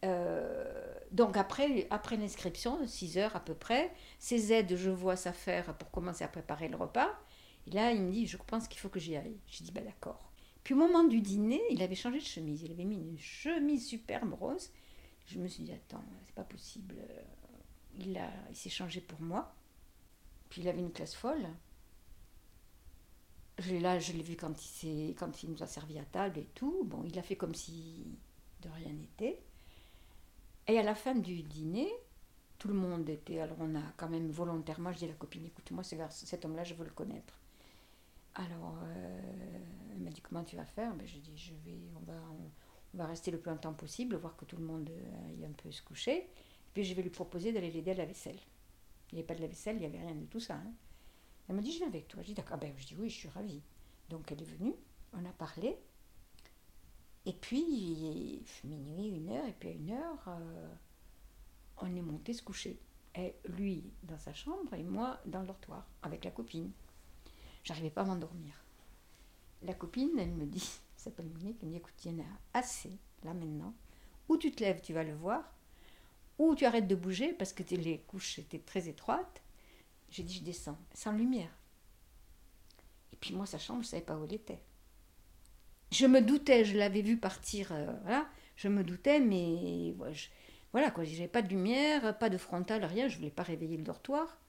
euh, 0.03 0.93
donc 1.11 1.37
après, 1.37 1.87
après 1.89 2.17
l'inscription, 2.17 2.85
6 2.85 3.17
heures 3.17 3.35
à 3.35 3.39
peu 3.39 3.53
près, 3.53 3.93
ces 4.19 4.51
aides, 4.51 4.75
je 4.75 4.89
vois 4.89 5.15
ça 5.15 5.31
faire 5.31 5.73
pour 5.77 5.89
commencer 5.91 6.23
à 6.25 6.27
préparer 6.27 6.67
le 6.67 6.75
repas. 6.75 7.09
Et 7.67 7.71
là, 7.71 7.91
il 7.91 8.01
me 8.01 8.11
dit, 8.11 8.25
je 8.25 8.37
pense 8.37 8.67
qu'il 8.67 8.79
faut 8.79 8.87
que 8.87 8.99
j'y 8.99 9.17
aille. 9.17 9.37
J'ai 9.47 9.65
dit, 9.65 9.71
bah 9.71 9.81
d'accord. 9.81 10.31
Puis 10.63 10.73
au 10.73 10.77
moment 10.77 11.03
du 11.03 11.21
dîner, 11.21 11.61
il 11.69 11.81
avait 11.81 11.95
changé 11.95 12.19
de 12.19 12.23
chemise. 12.23 12.63
Il 12.63 12.71
avait 12.71 12.85
mis 12.85 12.95
une 12.95 13.19
chemise 13.19 13.85
superbe 13.85 14.33
rose. 14.33 14.71
Je 15.27 15.37
me 15.37 15.47
suis 15.47 15.63
dit, 15.63 15.73
attends, 15.73 16.03
c'est 16.25 16.35
pas 16.35 16.45
possible. 16.45 16.95
Il, 17.99 18.17
a, 18.17 18.31
il 18.49 18.55
s'est 18.55 18.69
changé 18.69 19.01
pour 19.01 19.19
moi. 19.19 19.53
Puis 20.49 20.61
il 20.61 20.69
avait 20.69 20.79
une 20.79 20.93
classe 20.93 21.13
folle. 21.13 21.45
Je, 23.59 23.75
là, 23.75 23.99
je 23.99 24.13
l'ai 24.13 24.23
vu 24.23 24.37
quand 24.37 24.83
il, 24.83 25.13
quand 25.15 25.43
il 25.43 25.51
nous 25.51 25.61
a 25.61 25.67
servi 25.67 25.99
à 25.99 26.05
table 26.05 26.39
et 26.39 26.47
tout. 26.55 26.85
Bon, 26.85 27.03
il 27.03 27.19
a 27.19 27.21
fait 27.23 27.35
comme 27.35 27.55
si 27.55 28.17
de 28.61 28.69
rien 28.69 28.93
n'était. 28.93 29.41
Et 30.67 30.79
à 30.79 30.83
la 30.83 30.95
fin 30.95 31.15
du 31.15 31.43
dîner, 31.43 31.91
tout 32.59 32.69
le 32.69 32.75
monde 32.75 33.09
était. 33.09 33.41
Alors, 33.41 33.57
on 33.59 33.75
a 33.75 33.83
quand 33.97 34.07
même 34.07 34.29
volontairement, 34.29 34.93
je 34.93 34.99
dis 34.99 35.05
à 35.05 35.09
la 35.09 35.15
copine 35.15 35.45
écoute, 35.45 35.69
moi, 35.71 35.83
cet 35.83 36.45
homme-là, 36.45 36.63
je 36.63 36.73
veux 36.73 36.85
le 36.85 36.91
connaître. 36.91 37.33
Alors, 38.39 38.77
euh, 38.83 39.59
elle 39.91 39.99
m'a 39.99 40.11
dit 40.11 40.21
comment 40.21 40.43
tu 40.43 40.55
vas 40.55 40.65
faire? 40.65 40.93
Ben, 40.95 41.07
Je 41.07 41.17
dis 41.17 41.35
je 41.35 41.53
vais, 41.65 41.79
on 41.95 41.99
va, 42.11 42.21
on 42.93 42.97
va 42.97 43.05
rester 43.07 43.31
le 43.31 43.39
plus 43.39 43.49
longtemps 43.49 43.73
possible, 43.73 44.15
voir 44.15 44.37
que 44.37 44.45
tout 44.45 44.57
le 44.57 44.63
monde 44.63 44.89
euh, 44.91 45.27
aille 45.27 45.45
un 45.45 45.51
peu 45.51 45.71
se 45.71 45.81
coucher. 45.81 46.17
Et 46.17 46.29
puis 46.73 46.83
je 46.83 46.93
vais 46.93 47.01
lui 47.01 47.09
proposer 47.09 47.51
d'aller 47.51 47.71
l'aider 47.71 47.91
à 47.91 47.95
la 47.95 48.05
vaisselle. 48.05 48.39
Il 49.11 49.15
n'y 49.15 49.19
avait 49.19 49.27
pas 49.27 49.35
de 49.35 49.41
la 49.41 49.47
vaisselle, 49.47 49.77
il 49.77 49.79
n'y 49.79 49.85
avait 49.85 49.99
rien 49.99 50.13
de 50.13 50.25
tout 50.25 50.39
ça. 50.39 50.55
Hein. 50.55 50.71
Elle 51.49 51.55
m'a 51.55 51.61
dit, 51.61 51.71
je 51.71 51.77
viens 51.77 51.87
avec 51.87 52.07
toi. 52.07 52.21
Je 52.21 52.27
dis, 52.27 52.33
d'accord. 52.35 52.57
Ben, 52.57 52.71
je 52.77 52.85
dis, 52.85 52.95
oui, 52.95 53.09
je 53.09 53.15
suis 53.15 53.29
ravie. 53.29 53.63
Donc 54.09 54.31
elle 54.31 54.41
est 54.41 54.45
venue, 54.45 54.75
on 55.13 55.25
a 55.25 55.33
parlé. 55.33 55.75
Et 57.25 57.33
puis, 57.33 58.45
minuit, 58.63 59.09
une 59.09 59.29
heure, 59.29 59.45
et 59.47 59.53
puis 59.53 59.69
à 59.69 59.71
une 59.73 59.91
heure, 59.91 60.27
euh, 60.27 60.69
on 61.77 61.93
est 61.93 62.01
monté 62.01 62.33
se 62.33 62.43
coucher. 62.43 62.79
Et 63.15 63.33
lui 63.45 63.83
dans 64.03 64.19
sa 64.19 64.33
chambre 64.33 64.73
et 64.75 64.83
moi 64.83 65.19
dans 65.25 65.41
le 65.41 65.47
dortoir, 65.47 65.87
avec 66.03 66.23
la 66.23 66.31
copine. 66.31 66.71
J'arrivais 67.67 67.89
pas 67.89 68.03
à 68.03 68.05
m'endormir. 68.05 68.53
La 69.61 69.73
copine, 69.73 70.17
elle 70.17 70.31
me 70.31 70.45
dit, 70.45 70.79
s'appelle 70.95 71.27
Monique, 71.27 71.57
elle 71.61 71.67
me 71.67 71.73
dit 71.73 71.79
écoute, 71.79 72.05
il 72.05 72.13
y 72.13 72.15
en 72.15 72.23
a 72.23 72.59
assez, 72.59 72.97
là 73.25 73.33
maintenant. 73.33 73.73
Ou 74.29 74.37
tu 74.37 74.53
te 74.53 74.63
lèves, 74.63 74.79
tu 74.79 74.93
vas 74.93 75.03
le 75.03 75.13
voir, 75.13 75.53
ou 76.39 76.55
tu 76.55 76.63
arrêtes 76.63 76.87
de 76.87 76.95
bouger 76.95 77.33
parce 77.33 77.51
que 77.51 77.63
les 77.75 77.99
couches 78.07 78.39
étaient 78.39 78.59
très 78.59 78.87
étroites. 78.87 79.41
J'ai 80.09 80.23
dit 80.23 80.35
je 80.35 80.43
descends, 80.43 80.77
sans 80.93 81.11
lumière. 81.11 81.53
Et 83.11 83.17
puis 83.17 83.35
moi, 83.35 83.45
sa 83.45 83.57
chambre, 83.57 83.81
je 83.81 83.87
ne 83.87 83.91
savais 83.91 84.03
pas 84.03 84.17
où 84.17 84.23
elle 84.23 84.35
était. 84.35 84.61
Je 85.91 86.05
me 86.05 86.21
doutais, 86.21 86.63
je 86.63 86.77
l'avais 86.77 87.01
vu 87.01 87.17
partir, 87.17 87.73
euh, 87.73 87.91
voilà, 88.03 88.29
je 88.55 88.69
me 88.69 88.85
doutais, 88.85 89.19
mais 89.19 89.93
voilà, 90.71 90.89
quoi, 90.91 91.03
j'avais 91.03 91.27
pas 91.27 91.41
de 91.41 91.49
lumière, 91.49 92.17
pas 92.17 92.29
de 92.29 92.37
frontal, 92.37 92.85
rien, 92.85 93.09
je 93.09 93.15
ne 93.15 93.17
voulais 93.19 93.31
pas 93.31 93.43
réveiller 93.43 93.75
le 93.75 93.83
dortoir. 93.83 94.39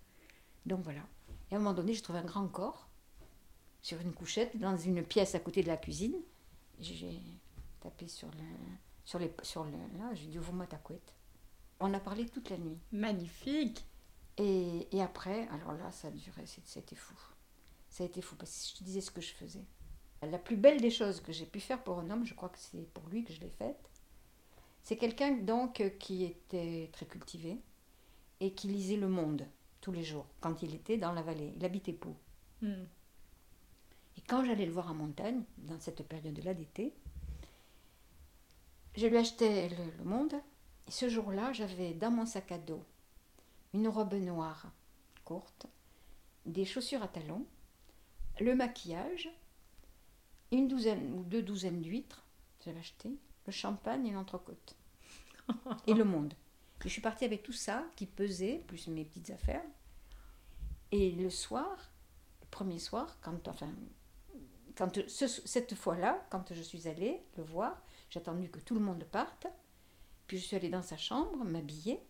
Donc 0.67 0.83
voilà. 0.83 1.03
Et 1.51 1.55
à 1.55 1.57
un 1.57 1.61
moment 1.61 1.75
donné, 1.75 1.95
j'ai 1.95 2.03
trouvé 2.03 2.21
un 2.21 2.25
grand 2.25 2.47
corps 2.47 2.88
sur 3.83 4.01
une 4.01 4.13
couchette 4.13 4.57
dans 4.59 4.77
une 4.77 5.03
pièce 5.03 5.35
à 5.35 5.41
côté 5.41 5.63
de 5.63 5.69
la 5.69 5.77
cuisine. 5.77 6.17
J'ai 6.81 7.21
tapé 7.81 8.09
sur 8.09 8.29
le, 8.29 8.45
sur 9.05 9.19
les, 9.19 9.33
sur 9.43 9.65
le, 9.65 9.71
là, 9.99 10.15
j'ai 10.15 10.27
dit 10.27 10.39
ouvre-moi 10.39 10.67
ta 10.67 10.77
couette. 10.77 11.15
On 11.81 11.93
a 11.95 12.01
parlé 12.01 12.27
toute 12.27 12.51
la 12.51 12.59
nuit. 12.59 12.79
Magnifique. 12.93 13.85
Et, 14.37 14.87
et 14.97 15.03
après, 15.03 15.49
alors 15.49 15.73
là, 15.73 15.91
ça 15.91 16.09
a 16.09 16.11
duré, 16.11 16.45
c'était 16.47 16.95
fou. 16.95 17.15
Ça 17.91 18.05
a 18.05 18.07
été 18.07 18.21
fou 18.21 18.37
parce 18.37 18.63
que 18.63 18.69
je 18.69 18.75
te 18.79 18.85
disais 18.85 19.01
ce 19.01 19.11
que 19.11 19.21
je 19.21 19.33
faisais. 19.33 19.65
La 20.23 20.39
plus 20.39 20.57
belle 20.57 20.81
des 20.81 20.91
choses 20.91 21.21
que 21.21 21.33
j'ai 21.33 21.47
pu 21.47 21.61
faire 21.61 21.83
pour 21.83 21.99
un 21.99 22.11
homme, 22.11 22.27
je 22.27 22.35
crois 22.35 22.49
que 22.49 22.59
c'est 22.59 22.93
pour 22.93 23.09
lui 23.09 23.25
que 23.25 23.33
je 23.33 23.41
l'ai 23.41 23.51
faite. 23.51 23.79
C'est 24.83 24.97
quelqu'un 24.97 25.33
donc 25.33 25.83
qui 25.99 26.25
était 26.25 26.89
très 26.93 27.07
cultivé 27.07 27.61
et 28.41 28.53
qui 28.53 28.69
lisait 28.69 28.97
Le 28.97 29.09
Monde 29.09 29.47
tous 29.81 29.93
les 29.93 30.03
jours 30.03 30.27
quand 30.41 30.63
il 30.63 30.75
était 30.75 30.97
dans 30.99 31.13
la 31.13 31.23
vallée. 31.23 31.53
Il 31.57 31.65
habitait 31.65 31.93
Pau. 31.93 32.17
Hmm. 32.63 32.85
Et 34.19 34.21
quand 34.23 34.45
j'allais 34.45 34.67
le 34.67 34.73
voir 34.73 34.91
en 34.91 34.95
montagne, 34.95 35.45
dans 35.59 35.79
cette 35.79 36.03
période-là 36.03 36.53
d'été, 36.53 36.93
je 38.97 39.07
lui 39.07 39.17
achetais 39.17 39.69
le, 39.69 40.05
Monde. 40.05 40.35
Et 40.89 40.91
ce 40.91 41.09
jour-là, 41.09 41.53
j'avais 41.53 41.95
dans 41.95 42.11
mon 42.11 42.27
sac 42.27 42.51
à 42.51 42.59
dos 42.59 42.83
une 43.75 43.87
robe 43.87 44.15
noire 44.15 44.67
courte, 45.25 45.67
des 46.47 46.65
chaussures 46.65 47.03
à 47.03 47.09
talons, 47.09 47.47
le 48.41 48.57
maquillage, 48.57 49.31
une 50.51 50.67
douzaine 50.67 51.13
ou 51.13 51.23
deux 51.23 51.43
douzaines 51.43 51.83
d'huîtres, 51.83 52.25
j'avais 52.65 52.81
acheté, 52.81 53.13
le 53.47 53.53
champagne 53.53 54.07
et 54.07 54.13
l'entrecôte. 54.13 54.75
et 55.87 55.95
le 55.95 56.05
monde. 56.05 56.35
Et 56.81 56.89
je 56.89 56.89
suis 56.89 57.03
partie 57.03 57.25
avec 57.25 57.45
tout 57.45 57.53
ça 57.53 57.85
qui 57.95 58.07
pesait, 58.07 58.65
plus 58.67 58.89
mes 58.89 59.05
petites 59.05 59.31
affaires. 59.31 59.65
Et 60.91 61.13
le 61.13 61.31
soir, 61.31 61.93
le 62.41 62.47
premier 62.51 62.79
soir, 62.79 63.19
quand, 63.21 63.47
enfin, 63.47 63.71
quand 64.79 64.97
cette 65.09 65.75
fois-là, 65.75 66.25
quand 66.31 66.55
je 66.55 66.63
suis 66.63 66.87
allée 66.87 67.21
le 67.37 67.43
voir, 67.43 67.83
j'ai 68.11 68.21
attendu 68.21 68.49
que 68.49 68.61
tout 68.61 68.75
le 68.75 68.81
monde 68.81 69.03
parte. 69.03 69.49
Puis 70.29 70.39
je 70.39 70.45
suis 70.45 70.57
allée 70.57 70.69
dans 70.69 70.83
sa 70.83 70.97
chambre, 70.97 71.45
m'habiller. 71.45 72.01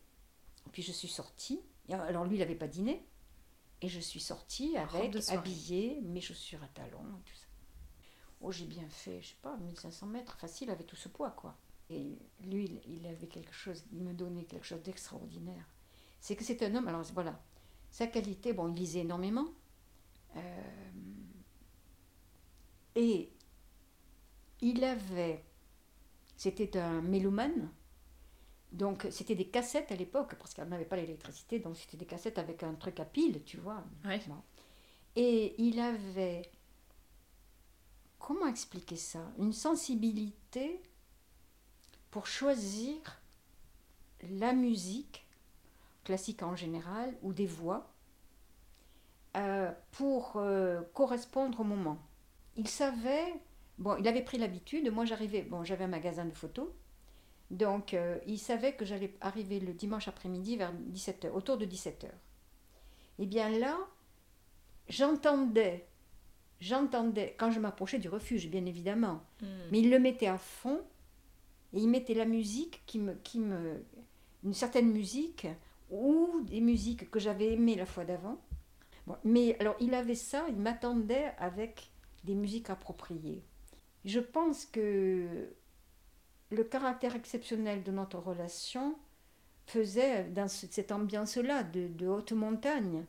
Puis 0.70 0.82
je 0.82 0.92
suis 0.92 1.08
sortie. 1.08 1.62
Alors 1.88 2.26
lui, 2.26 2.36
il 2.36 2.40
n'avait 2.40 2.54
pas 2.54 2.68
dîné. 2.68 3.06
Et 3.80 3.88
je 3.88 4.00
suis 4.00 4.20
sortie 4.20 4.76
avec, 4.76 5.16
habillée, 5.30 6.00
mes 6.02 6.20
chaussures 6.20 6.62
à 6.62 6.68
talons 6.68 7.16
et 7.18 7.22
tout 7.24 7.36
ça. 7.36 7.46
Oh, 8.42 8.52
j'ai 8.52 8.66
bien 8.66 8.88
fait, 8.88 9.22
je 9.22 9.28
sais 9.28 9.36
pas, 9.40 9.56
1500 9.56 10.06
mètres, 10.06 10.36
facile 10.36 10.70
avec 10.70 10.86
tout 10.86 10.96
ce 10.96 11.08
poids, 11.08 11.30
quoi. 11.30 11.56
Et 11.88 12.18
lui, 12.44 12.80
il 12.86 13.06
avait 13.06 13.28
quelque 13.28 13.52
chose, 13.52 13.84
il 13.92 14.02
me 14.02 14.12
donnait 14.12 14.44
quelque 14.44 14.66
chose 14.66 14.82
d'extraordinaire. 14.82 15.64
C'est 16.20 16.36
que 16.36 16.44
c'est 16.44 16.62
un 16.62 16.74
homme, 16.74 16.86
alors 16.86 17.02
voilà, 17.14 17.40
sa 17.90 18.06
qualité, 18.06 18.52
bon, 18.52 18.68
il 18.68 18.74
lisait 18.74 19.00
énormément. 19.00 19.46
Euh, 20.36 20.90
et 22.98 23.30
il 24.60 24.82
avait, 24.82 25.44
c'était 26.36 26.76
un 26.76 27.00
mélomane, 27.00 27.70
donc 28.72 29.06
c'était 29.12 29.36
des 29.36 29.46
cassettes 29.46 29.92
à 29.92 29.94
l'époque, 29.94 30.34
parce 30.34 30.52
qu'on 30.52 30.64
n'avait 30.64 30.84
pas 30.84 30.96
l'électricité, 30.96 31.60
donc 31.60 31.76
c'était 31.76 31.96
des 31.96 32.06
cassettes 32.06 32.38
avec 32.38 32.64
un 32.64 32.74
truc 32.74 32.98
à 32.98 33.04
pile, 33.04 33.44
tu 33.44 33.58
vois. 33.58 33.84
Et 35.14 35.54
il 35.62 35.78
avait, 35.78 36.50
comment 38.18 38.48
expliquer 38.48 38.96
ça? 38.96 39.20
Une 39.38 39.52
sensibilité 39.52 40.82
pour 42.10 42.26
choisir 42.26 42.96
la 44.28 44.52
musique, 44.52 45.24
classique 46.02 46.42
en 46.42 46.56
général, 46.56 47.16
ou 47.22 47.32
des 47.32 47.46
voix, 47.46 47.94
euh, 49.36 49.70
pour 49.92 50.32
euh, 50.34 50.82
correspondre 50.94 51.60
au 51.60 51.64
moment 51.64 51.98
il 52.58 52.68
savait, 52.68 53.34
bon, 53.78 53.96
il 53.98 54.06
avait 54.08 54.22
pris 54.22 54.36
l'habitude, 54.36 54.92
moi 54.92 55.04
j'arrivais, 55.04 55.42
bon, 55.42 55.64
j'avais 55.64 55.84
un 55.84 55.88
magasin 55.88 56.24
de 56.24 56.34
photos, 56.34 56.68
donc 57.50 57.94
euh, 57.94 58.18
il 58.26 58.38
savait 58.38 58.74
que 58.74 58.84
j'allais 58.84 59.14
arriver 59.20 59.60
le 59.60 59.72
dimanche 59.72 60.08
après-midi 60.08 60.56
vers 60.56 60.72
17h, 60.92 61.30
autour 61.30 61.56
de 61.56 61.64
17h. 61.64 62.06
Et 62.06 62.10
eh 63.20 63.26
bien 63.26 63.48
là, 63.48 63.78
j'entendais, 64.88 65.86
j'entendais, 66.60 67.36
quand 67.38 67.50
je 67.52 67.60
m'approchais 67.60 67.98
du 67.98 68.08
refuge, 68.08 68.48
bien 68.50 68.66
évidemment, 68.66 69.22
hmm. 69.40 69.46
mais 69.70 69.78
il 69.78 69.90
le 69.90 70.00
mettait 70.00 70.26
à 70.26 70.38
fond, 70.38 70.82
et 71.72 71.78
il 71.78 71.88
mettait 71.88 72.14
la 72.14 72.24
musique 72.24 72.82
qui 72.86 72.98
me, 72.98 73.14
qui 73.22 73.38
me, 73.38 73.84
une 74.44 74.54
certaine 74.54 74.90
musique, 74.90 75.46
ou 75.90 76.40
des 76.42 76.60
musiques 76.60 77.10
que 77.10 77.20
j'avais 77.20 77.52
aimées 77.52 77.76
la 77.76 77.86
fois 77.86 78.04
d'avant. 78.04 78.38
mais 79.24 79.56
alors 79.60 79.76
il 79.80 79.94
avait 79.94 80.14
ça, 80.16 80.44
il 80.48 80.56
m'attendait 80.56 81.32
avec 81.38 81.90
des 82.28 82.34
musiques 82.34 82.70
appropriées. 82.70 83.42
Je 84.04 84.20
pense 84.20 84.66
que 84.66 85.48
le 86.50 86.64
caractère 86.64 87.16
exceptionnel 87.16 87.82
de 87.82 87.90
notre 87.90 88.18
relation 88.18 88.94
faisait 89.66 90.24
dans 90.24 90.48
cette 90.48 90.92
ambiance-là 90.92 91.62
de, 91.62 92.06
haute 92.06 92.32
montagne, 92.32 93.04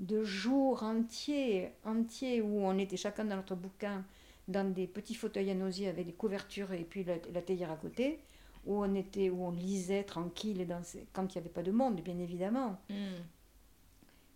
de 0.00 0.24
jours 0.24 0.82
entiers, 0.82 1.70
entiers 1.84 2.40
où 2.40 2.66
on 2.66 2.76
était 2.78 2.96
chacun 2.96 3.24
dans 3.24 3.36
notre 3.36 3.54
bouquin, 3.54 4.04
dans 4.48 4.68
des 4.72 4.86
petits 4.86 5.14
fauteuils 5.14 5.50
à 5.50 5.64
osier 5.64 5.88
avec 5.88 6.06
des 6.06 6.12
couvertures 6.12 6.72
et 6.72 6.84
puis 6.84 7.04
la, 7.04 7.14
la, 7.32 7.42
théière 7.42 7.70
à 7.70 7.76
côté, 7.76 8.20
où 8.66 8.82
on 8.82 8.94
était, 8.94 9.30
où 9.30 9.44
on 9.44 9.52
lisait 9.52 10.04
tranquille 10.04 10.66
dans 10.66 10.82
quand 11.12 11.34
il 11.34 11.38
n'y 11.38 11.40
avait 11.40 11.54
pas 11.54 11.62
de 11.62 11.70
monde, 11.70 12.00
bien 12.00 12.18
évidemment. 12.18 12.78
Mm. 12.90 12.94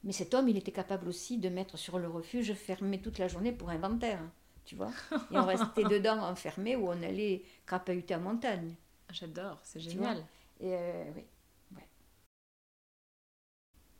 Mais 0.08 0.14
cet 0.14 0.32
homme, 0.32 0.48
il 0.48 0.56
était 0.56 0.72
capable 0.72 1.06
aussi 1.06 1.36
de 1.36 1.50
mettre 1.50 1.76
sur 1.76 1.98
le 1.98 2.08
refuge 2.08 2.54
fermé 2.54 2.98
toute 2.98 3.18
la 3.18 3.28
journée 3.28 3.52
pour 3.52 3.68
inventaire, 3.68 4.22
tu 4.64 4.74
vois. 4.74 4.90
Et 5.30 5.36
on 5.36 5.44
restait 5.44 5.84
dedans 5.90 6.22
enfermé 6.22 6.76
où 6.76 6.88
on 6.88 7.02
allait 7.02 7.42
crapahuter 7.66 8.14
en 8.14 8.20
montagne. 8.20 8.74
J'adore, 9.12 9.58
c'est 9.64 9.80
génial. 9.80 10.24
Et 10.60 10.72
euh, 10.72 11.04
oui. 11.14 11.82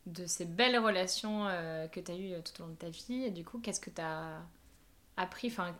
De 0.06 0.24
ces 0.24 0.46
belles 0.46 0.78
relations 0.78 1.46
euh, 1.46 1.88
que 1.88 2.00
tu 2.00 2.10
as 2.10 2.16
eues 2.16 2.42
tout 2.42 2.62
au 2.62 2.64
long 2.64 2.72
de 2.72 2.78
ta 2.78 2.88
vie, 2.88 3.24
et 3.24 3.30
du 3.30 3.44
coup, 3.44 3.58
qu'est-ce 3.58 3.80
que 3.80 3.90
tu 3.90 4.00
as 4.00 4.40
appris? 5.18 5.48
Enfin, 5.48 5.76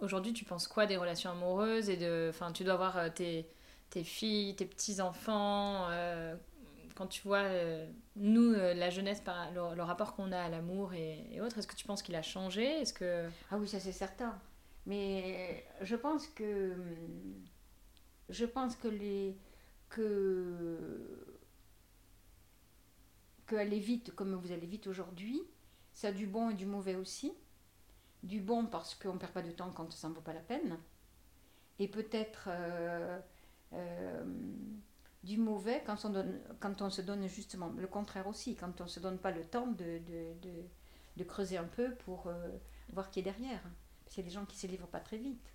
Aujourd'hui, 0.00 0.34
tu 0.34 0.44
penses 0.44 0.68
quoi 0.68 0.86
des 0.86 0.96
relations 0.96 1.30
amoureuses 1.30 1.90
et 1.90 1.96
de, 1.96 2.28
enfin, 2.30 2.52
Tu 2.52 2.62
dois 2.62 2.76
voir 2.76 2.96
euh, 2.96 3.08
tes, 3.12 3.44
tes 3.90 4.04
filles, 4.04 4.54
tes 4.54 4.66
petits-enfants 4.66 5.88
quand 6.98 7.06
tu 7.06 7.22
vois, 7.22 7.44
nous, 8.16 8.50
la 8.52 8.90
jeunesse, 8.90 9.22
le, 9.54 9.82
rapport 9.82 10.16
qu'on 10.16 10.32
a 10.32 10.40
à 10.40 10.48
l'amour 10.48 10.94
et, 10.94 11.40
autres, 11.40 11.58
est-ce 11.58 11.68
que 11.68 11.76
tu 11.76 11.86
penses 11.86 12.02
qu'il 12.02 12.16
a 12.16 12.22
changé? 12.22 12.64
Est-ce 12.64 12.92
que... 12.92 13.28
Ah 13.52 13.56
oui, 13.56 13.68
ça 13.68 13.78
c'est 13.78 13.92
certain. 13.92 14.36
Mais 14.84 15.64
je 15.80 15.94
pense 15.94 16.26
que... 16.26 16.74
Je 18.28 18.44
pense 18.44 18.74
que 18.74 18.88
les... 18.88 19.36
que 19.88 21.38
que 23.48 23.56
aller 23.56 23.80
vite 23.80 24.14
comme 24.14 24.34
vous 24.34 24.52
allez 24.52 24.66
vite 24.66 24.86
aujourd'hui, 24.86 25.42
ça 25.92 26.08
a 26.08 26.12
du 26.12 26.26
bon 26.26 26.50
et 26.50 26.54
du 26.54 26.66
mauvais 26.66 26.94
aussi. 26.94 27.32
Du 28.22 28.40
bon 28.40 28.66
parce 28.66 28.94
qu'on 28.94 29.14
ne 29.14 29.18
perd 29.18 29.32
pas 29.32 29.42
de 29.42 29.50
temps 29.50 29.70
quand 29.70 29.90
ça 29.92 30.08
ne 30.08 30.14
vaut 30.14 30.20
pas 30.20 30.34
la 30.34 30.40
peine. 30.40 30.78
Et 31.78 31.88
peut-être 31.88 32.48
euh, 32.48 33.18
euh, 33.72 34.24
du 35.24 35.36
mauvais 35.36 35.82
quand 35.84 36.04
on, 36.04 36.10
donne, 36.10 36.40
quand 36.60 36.82
on 36.82 36.90
se 36.90 37.02
donne 37.02 37.26
justement 37.28 37.72
le 37.76 37.86
contraire 37.86 38.26
aussi, 38.26 38.54
quand 38.54 38.80
on 38.80 38.84
ne 38.84 38.88
se 38.88 39.00
donne 39.00 39.18
pas 39.18 39.30
le 39.30 39.44
temps 39.44 39.66
de, 39.66 39.98
de, 40.06 40.62
de, 41.16 41.24
creuser 41.24 41.56
un 41.56 41.64
peu 41.64 41.94
pour 41.96 42.28
euh, 42.28 42.48
voir 42.92 43.10
qui 43.10 43.20
est 43.20 43.24
derrière. 43.24 43.60
Parce 44.04 44.14
qu'il 44.14 44.24
y 44.24 44.26
a 44.26 44.30
des 44.30 44.34
gens 44.34 44.46
qui 44.46 44.56
ne 44.56 44.60
se 44.60 44.66
livrent 44.66 44.86
pas 44.86 45.00
très 45.00 45.18
vite. 45.18 45.52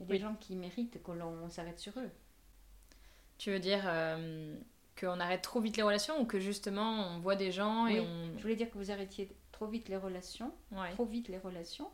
Il 0.00 0.06
y 0.06 0.10
a 0.10 0.12
des 0.14 0.20
gens 0.20 0.34
qui 0.34 0.56
méritent 0.56 1.02
que 1.02 1.12
l'on 1.12 1.48
s'arrête 1.48 1.78
sur 1.78 1.98
eux. 1.98 2.10
Tu 3.38 3.50
veux 3.50 3.60
dire 3.60 3.82
qu'on 4.98 5.20
arrête 5.20 5.42
trop 5.42 5.60
vite 5.60 5.76
les 5.76 5.82
relations 5.82 6.20
ou 6.20 6.24
que 6.24 6.40
justement 6.40 7.08
on 7.08 7.20
voit 7.20 7.36
des 7.36 7.52
gens 7.52 7.86
et 7.86 8.00
on... 8.00 8.36
Je 8.36 8.42
voulais 8.42 8.56
dire 8.56 8.70
que 8.70 8.78
vous 8.78 8.90
arrêtiez 8.90 9.28
trop 9.52 9.66
vite 9.66 9.88
les 9.88 9.96
relations, 9.96 10.52
trop 10.92 11.04
vite 11.04 11.28
les 11.28 11.38
relations. 11.38 11.88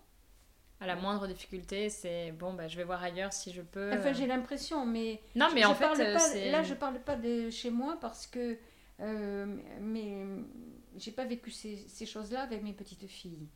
À 0.80 0.86
la 0.86 0.96
moindre 0.96 1.26
difficulté, 1.26 1.88
c'est 1.88 2.32
bon, 2.32 2.52
bah, 2.52 2.68
je 2.68 2.76
vais 2.76 2.84
voir 2.84 3.02
ailleurs 3.02 3.32
si 3.32 3.52
je 3.52 3.62
peux. 3.62 3.92
Enfin, 3.92 4.12
j'ai 4.12 4.26
l'impression, 4.26 4.84
mais. 4.84 5.20
Non, 5.34 5.48
mais 5.54 5.64
en 5.64 5.74
fait, 5.74 5.86
pas, 5.86 6.34
là, 6.50 6.62
je 6.62 6.74
parle 6.74 7.00
pas 7.00 7.16
de 7.16 7.50
chez 7.50 7.70
moi 7.70 7.96
parce 8.00 8.26
que. 8.26 8.58
Euh, 9.00 9.46
mais 9.80 10.24
j'ai 10.96 11.10
pas 11.10 11.24
vécu 11.24 11.50
ces, 11.50 11.76
ces 11.88 12.06
choses-là 12.06 12.42
avec 12.42 12.62
mes 12.62 12.72
petites 12.72 13.06
filles. 13.06 13.48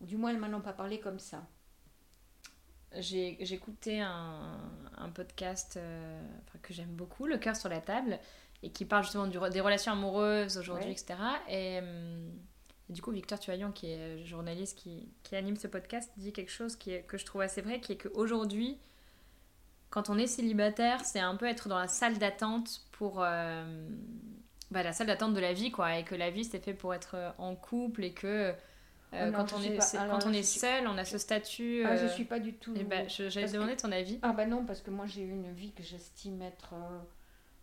Ou 0.00 0.06
du 0.06 0.16
moins, 0.16 0.30
elles 0.30 0.38
m'en 0.38 0.56
ont 0.56 0.62
pas 0.62 0.72
parlé 0.72 1.00
comme 1.00 1.18
ça. 1.18 1.46
J'ai 2.96 3.42
écouté 3.52 4.00
un, 4.00 4.58
un 4.96 5.10
podcast 5.10 5.76
euh, 5.76 6.22
que 6.62 6.72
j'aime 6.72 6.94
beaucoup, 6.94 7.26
Le 7.26 7.36
cœur 7.36 7.54
sur 7.54 7.68
la 7.68 7.80
table, 7.80 8.18
et 8.62 8.70
qui 8.70 8.84
parle 8.84 9.02
justement 9.02 9.26
du, 9.26 9.38
des 9.50 9.60
relations 9.60 9.92
amoureuses 9.92 10.56
aujourd'hui, 10.56 10.90
etc. 10.90 11.14
Et, 11.48 11.80
euh, 11.82 12.30
et, 12.88 12.92
du 12.92 13.02
coup, 13.02 13.10
Victor 13.10 13.38
Tuaillon, 13.38 13.72
qui 13.72 13.90
est 13.90 14.24
journaliste 14.24 14.78
qui, 14.78 15.08
qui, 15.22 15.36
anime 15.36 15.56
ce 15.56 15.66
podcast, 15.66 16.10
dit 16.16 16.32
quelque 16.32 16.50
chose 16.50 16.76
qui 16.76 16.92
est, 16.92 17.02
que 17.02 17.18
je 17.18 17.24
trouve 17.24 17.42
assez 17.42 17.60
vrai, 17.60 17.80
qui 17.80 17.92
est 17.92 17.96
qu'aujourd'hui, 17.96 18.78
quand 19.90 20.10
on 20.10 20.18
est 20.18 20.26
célibataire, 20.26 21.04
c'est 21.04 21.20
un 21.20 21.36
peu 21.36 21.46
être 21.46 21.68
dans 21.68 21.78
la 21.78 21.88
salle 21.88 22.18
d'attente 22.18 22.82
pour... 22.92 23.22
Euh, 23.22 23.88
bah, 24.70 24.82
la 24.82 24.92
salle 24.92 25.06
d'attente 25.06 25.34
de 25.34 25.40
la 25.40 25.52
vie, 25.52 25.70
quoi, 25.70 25.96
et 25.96 26.04
que 26.04 26.14
la 26.14 26.30
vie, 26.30 26.44
c'est 26.44 26.62
fait 26.62 26.74
pour 26.74 26.94
être 26.94 27.34
en 27.38 27.54
couple, 27.54 28.04
et 28.04 28.12
que... 28.12 28.52
Euh, 29.14 29.32
quand, 29.32 29.54
on 29.54 29.62
est, 29.62 29.78
quand 29.94 30.26
on 30.26 30.32
est 30.34 30.42
seul, 30.42 30.86
on 30.86 30.98
a 30.98 31.04
ce 31.06 31.16
statut. 31.16 31.82
Ah, 31.86 31.96
je 31.96 32.06
suis 32.08 32.26
pas 32.26 32.38
du 32.38 32.52
tout. 32.52 32.74
Ben, 32.74 33.08
J'allais 33.08 33.50
demander 33.50 33.74
ton 33.74 33.90
avis. 33.90 34.18
Ah 34.20 34.34
bah 34.34 34.44
non, 34.44 34.66
parce 34.66 34.82
que 34.82 34.90
moi 34.90 35.06
j'ai 35.06 35.22
eu 35.22 35.30
une 35.30 35.50
vie 35.50 35.72
que 35.72 35.82
j'estime 35.82 36.42
être 36.42 36.74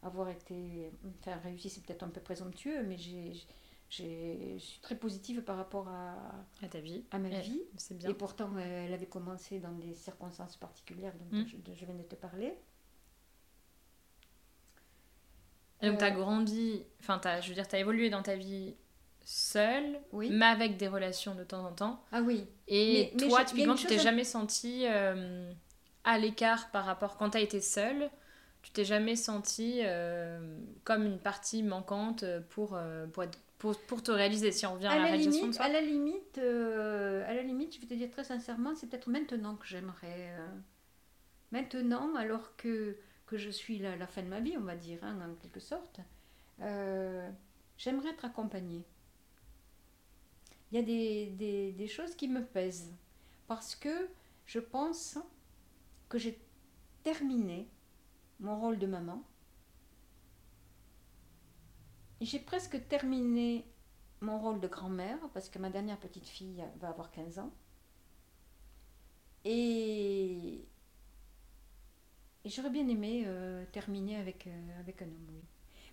avoir 0.05 0.30
été, 0.30 0.91
enfin 1.19 1.38
réussi, 1.43 1.69
c'est 1.69 1.84
peut-être 1.84 2.03
un 2.03 2.09
peu 2.09 2.21
présomptueux, 2.21 2.84
mais 2.84 2.97
j'ai, 2.97 3.34
je 3.89 4.57
suis 4.57 4.79
très 4.81 4.95
positive 4.95 5.41
par 5.43 5.57
rapport 5.57 5.88
à, 5.88 6.15
à 6.63 6.67
ta 6.67 6.79
vie, 6.79 7.03
à 7.11 7.19
ma 7.19 7.29
vie. 7.29 7.61
C'est 7.77 7.97
bien. 7.97 8.09
Et 8.09 8.13
pourtant, 8.13 8.49
elle 8.57 8.93
avait 8.93 9.05
commencé 9.05 9.59
dans 9.59 9.71
des 9.71 9.93
circonstances 9.95 10.57
particulières 10.57 11.13
dont 11.19 11.38
hmm. 11.38 11.45
je, 11.47 11.86
viens 11.86 11.95
de 11.95 12.03
te 12.03 12.15
parler. 12.15 12.53
Et 15.81 15.89
donc, 15.89 15.99
tu 15.99 16.03
as 16.03 16.07
euh, 16.07 16.11
grandi, 16.11 16.83
enfin, 16.99 17.19
je 17.41 17.49
veux 17.49 17.53
dire, 17.53 17.67
tu 17.67 17.75
as 17.75 17.79
évolué 17.79 18.09
dans 18.09 18.23
ta 18.23 18.36
vie 18.36 18.75
seule, 19.23 19.99
oui. 20.11 20.29
mais 20.31 20.45
avec 20.45 20.77
des 20.77 20.88
relations 20.88 21.36
de 21.36 21.43
temps 21.43 21.65
en 21.65 21.71
temps. 21.71 22.03
Ah 22.11 22.21
oui. 22.21 22.45
Et 22.67 23.13
toi, 23.17 23.43
typiquement, 23.43 23.75
tu 23.75 23.88
t'es 23.88 23.99
jamais 23.99 24.23
sentie 24.23 24.86
euh, 24.88 25.51
à 26.03 26.17
l'écart 26.17 26.71
par 26.71 26.86
rapport 26.86 27.17
quand 27.17 27.31
tu 27.31 27.38
as 27.38 27.41
été 27.41 27.61
seule 27.61 28.09
tu 28.65 28.71
t'es 28.71 28.83
jamais 28.83 29.15
senti 29.15 29.81
euh, 29.83 30.57
comme 30.83 31.05
une 31.05 31.19
partie 31.19 31.61
manquante 31.61 32.25
pour, 32.49 32.73
euh, 32.73 33.05
pour, 33.05 33.21
être, 33.21 33.38
pour, 33.58 33.78
pour, 33.82 34.03
te 34.03 34.12
réaliser 34.12 34.51
si 34.51 34.66
on 34.66 34.74
revient 34.74 34.88
à, 34.88 34.97
la, 34.97 35.03
réalisation 35.03 35.41
limite, 35.41 35.49
de 35.51 35.56
soi 35.56 35.66
à 35.66 35.70
la 35.70 35.82
limite 35.82 36.38
euh, 36.38 37.30
à 37.30 37.34
la 37.34 37.41
limite 37.41 37.76
je 37.76 37.82
vais 37.82 37.88
te 37.88 37.93
dire 37.93 38.12
très 38.12 38.24
sincèrement 38.24 38.76
c'est 38.76 38.88
peut-être 38.88 39.10
maintenant 39.10 39.56
que 39.56 39.66
j'aimerais 39.66 40.34
maintenant 41.51 42.16
alors 42.16 42.56
que, 42.58 42.97
que 43.26 43.38
je 43.38 43.49
suis 43.49 43.80
la 43.80 44.08
fin 44.08 44.24
de 44.24 44.28
ma 44.28 44.39
vie 44.39 44.56
on 44.58 44.64
va 44.64 44.76
dire 44.76 44.99
hein, 45.03 45.18
en 45.22 45.36
quelque 45.36 45.60
sorte 45.60 45.99
j'aimerais 47.78 48.10
être 48.10 48.26
accompagnée 48.26 48.84
il 50.72 50.78
y 50.78 50.82
a 50.82 50.84
des, 50.84 51.28
des, 51.38 51.72
des 51.72 51.88
choses 51.88 52.16
qui 52.16 52.28
me 52.28 52.43
pèsent 52.43 52.93
parce 53.47 53.76
que 53.76 54.10
je 54.45 54.60
pense 54.60 55.18
que 56.10 56.18
j'ai 56.18 56.39
terminé 57.03 57.70
mon 58.39 58.60
rôle 58.60 58.78
de 58.78 58.88
maman. 58.88 59.24
J'ai 62.26 62.39
presque 62.39 62.88
terminé 62.88 63.63
mon 64.19 64.39
rôle 64.39 64.59
de 64.59 64.67
grand-mère 64.67 65.19
parce 65.32 65.47
que 65.47 65.59
ma 65.59 65.69
dernière 65.69 65.99
petite 65.99 66.28
fille 66.28 66.63
va 66.80 66.89
avoir 66.89 67.11
15 67.11 67.38
ans. 67.38 67.53
Et, 69.43 70.65
j'aurais 72.43 72.71
bien 72.71 72.88
aimé 72.88 73.26
euh, 73.28 73.63
terminer 73.71 74.15
avec, 74.15 74.47
euh, 74.47 74.80
avec 74.80 75.03
un 75.03 75.05
homme, 75.05 75.28
oui. 75.30 75.43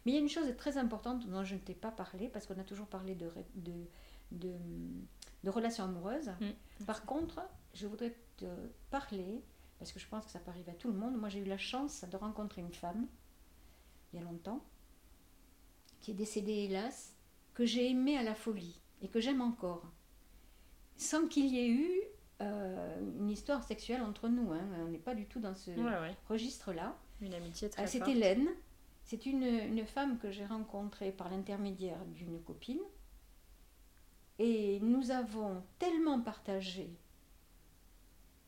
Mais 0.06 0.12
il 0.12 0.14
y 0.14 0.18
a 0.18 0.20
une 0.22 0.30
chose 0.30 0.56
très 0.56 0.78
importante 0.78 1.28
dont 1.28 1.44
je 1.44 1.54
ne 1.54 1.60
t'ai 1.60 1.74
pas 1.74 1.90
parlé 1.90 2.30
parce 2.30 2.46
qu'on 2.46 2.58
a 2.58 2.64
toujours 2.64 2.86
parlé 2.86 3.14
de, 3.14 3.30
de, 3.54 4.54
de, 5.42 5.50
relations 5.50 5.84
amoureuses. 5.84 6.30
Mm. 6.40 6.84
Par 6.86 7.04
contre, 7.04 7.42
je 7.74 7.86
voudrais 7.86 8.16
te 8.38 8.46
parler 8.90 9.44
parce 9.78 9.92
que 9.92 10.00
je 10.00 10.08
pense 10.08 10.24
que 10.24 10.30
ça 10.30 10.38
peut 10.38 10.50
arriver 10.50 10.72
à 10.72 10.76
tout 10.76 10.88
le 10.90 10.96
monde. 10.96 11.14
Moi, 11.14 11.28
j'ai 11.28 11.40
eu 11.40 11.44
la 11.44 11.58
chance 11.58 12.06
de 12.10 12.16
rencontrer 12.16 12.62
une 12.62 12.72
femme, 12.72 13.06
il 14.12 14.18
y 14.18 14.22
a 14.22 14.24
longtemps, 14.24 14.64
qui 16.02 16.10
est 16.10 16.14
décédée, 16.14 16.64
hélas, 16.64 17.16
que 17.54 17.64
j'ai 17.64 17.90
aimée 17.90 18.18
à 18.18 18.22
la 18.22 18.34
folie 18.34 18.80
et 19.00 19.08
que 19.08 19.20
j'aime 19.20 19.40
encore, 19.40 19.84
sans 20.96 21.26
qu'il 21.26 21.46
y 21.46 21.58
ait 21.58 21.70
eu 21.70 21.90
euh, 22.40 23.00
une 23.20 23.30
histoire 23.30 23.62
sexuelle 23.62 24.02
entre 24.02 24.28
nous. 24.28 24.52
Hein. 24.52 24.66
On 24.80 24.88
n'est 24.88 24.98
pas 24.98 25.14
du 25.14 25.26
tout 25.26 25.40
dans 25.40 25.54
ce 25.54 25.70
registre-là. 26.28 26.96
Une 27.20 27.34
amitié 27.34 27.70
très 27.70 27.86
C'est 27.86 28.06
Hélène. 28.06 28.48
C'est 29.04 29.26
une, 29.26 29.42
une 29.42 29.86
femme 29.86 30.18
que 30.18 30.30
j'ai 30.30 30.46
rencontrée 30.46 31.12
par 31.12 31.30
l'intermédiaire 31.30 32.04
d'une 32.06 32.40
copine. 32.42 32.80
Et 34.38 34.80
nous 34.80 35.10
avons 35.10 35.62
tellement 35.78 36.20
partagé 36.20 36.90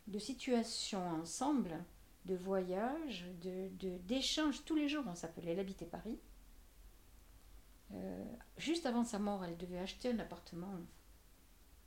de 0.06 0.18
situations 0.18 1.06
ensemble, 1.20 1.84
de 2.24 2.34
voyages, 2.34 3.26
de, 3.42 3.68
d'échanges 3.98 4.64
tous 4.64 4.74
les 4.74 4.88
jours. 4.88 5.04
On 5.06 5.14
s'appelait 5.14 5.52
Elle 5.52 5.60
habitait 5.60 5.86
Paris. 5.86 6.18
Euh, 7.92 8.24
juste 8.56 8.86
avant 8.86 9.04
sa 9.04 9.18
mort, 9.18 9.44
elle 9.44 9.56
devait 9.56 9.78
acheter 9.78 10.10
un 10.10 10.18
appartement 10.18 10.72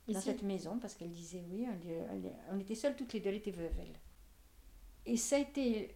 dans 0.08 0.20
cette 0.20 0.42
maison 0.42 0.78
parce 0.78 0.94
qu'elle 0.94 1.10
disait 1.10 1.44
oui, 1.50 1.66
on 2.50 2.58
était 2.58 2.74
seules 2.74 2.96
toutes 2.96 3.12
les 3.12 3.20
deux, 3.20 3.30
elle 3.30 3.36
était 3.36 3.50
veuve 3.50 3.72
Et 5.06 5.16
ça 5.16 5.36
a 5.36 5.38
été 5.38 5.94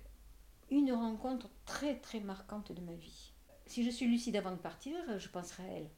une 0.71 0.93
rencontre 0.93 1.49
très 1.65 1.99
très 1.99 2.21
marquante 2.21 2.73
de 2.73 2.81
ma 2.81 2.95
vie. 2.95 3.33
Si 3.67 3.85
je 3.85 3.91
suis 3.91 4.07
lucide 4.07 4.37
avant 4.37 4.53
de 4.53 4.57
partir, 4.57 4.95
je 5.19 5.29
penserai 5.29 5.63
à 5.63 5.73
elle. 5.73 5.91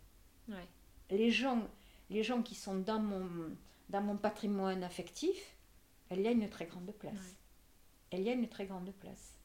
Les, 1.10 1.30
gens, 1.30 1.66
les 2.10 2.22
gens 2.22 2.42
qui 2.42 2.54
sont 2.54 2.76
dans 2.76 3.00
mon, 3.00 3.56
dans 3.88 4.02
mon 4.02 4.16
patrimoine 4.16 4.84
affectif, 4.84 5.56
elle 6.08 6.20
y 6.20 6.28
a 6.28 6.30
une 6.30 6.48
très 6.48 6.66
grande 6.66 6.92
place. 6.92 7.36
Elle 8.10 8.22
y 8.22 8.28
a 8.28 8.32
une 8.32 8.48
très 8.48 8.66
grande 8.66 8.92
place. 8.92 9.38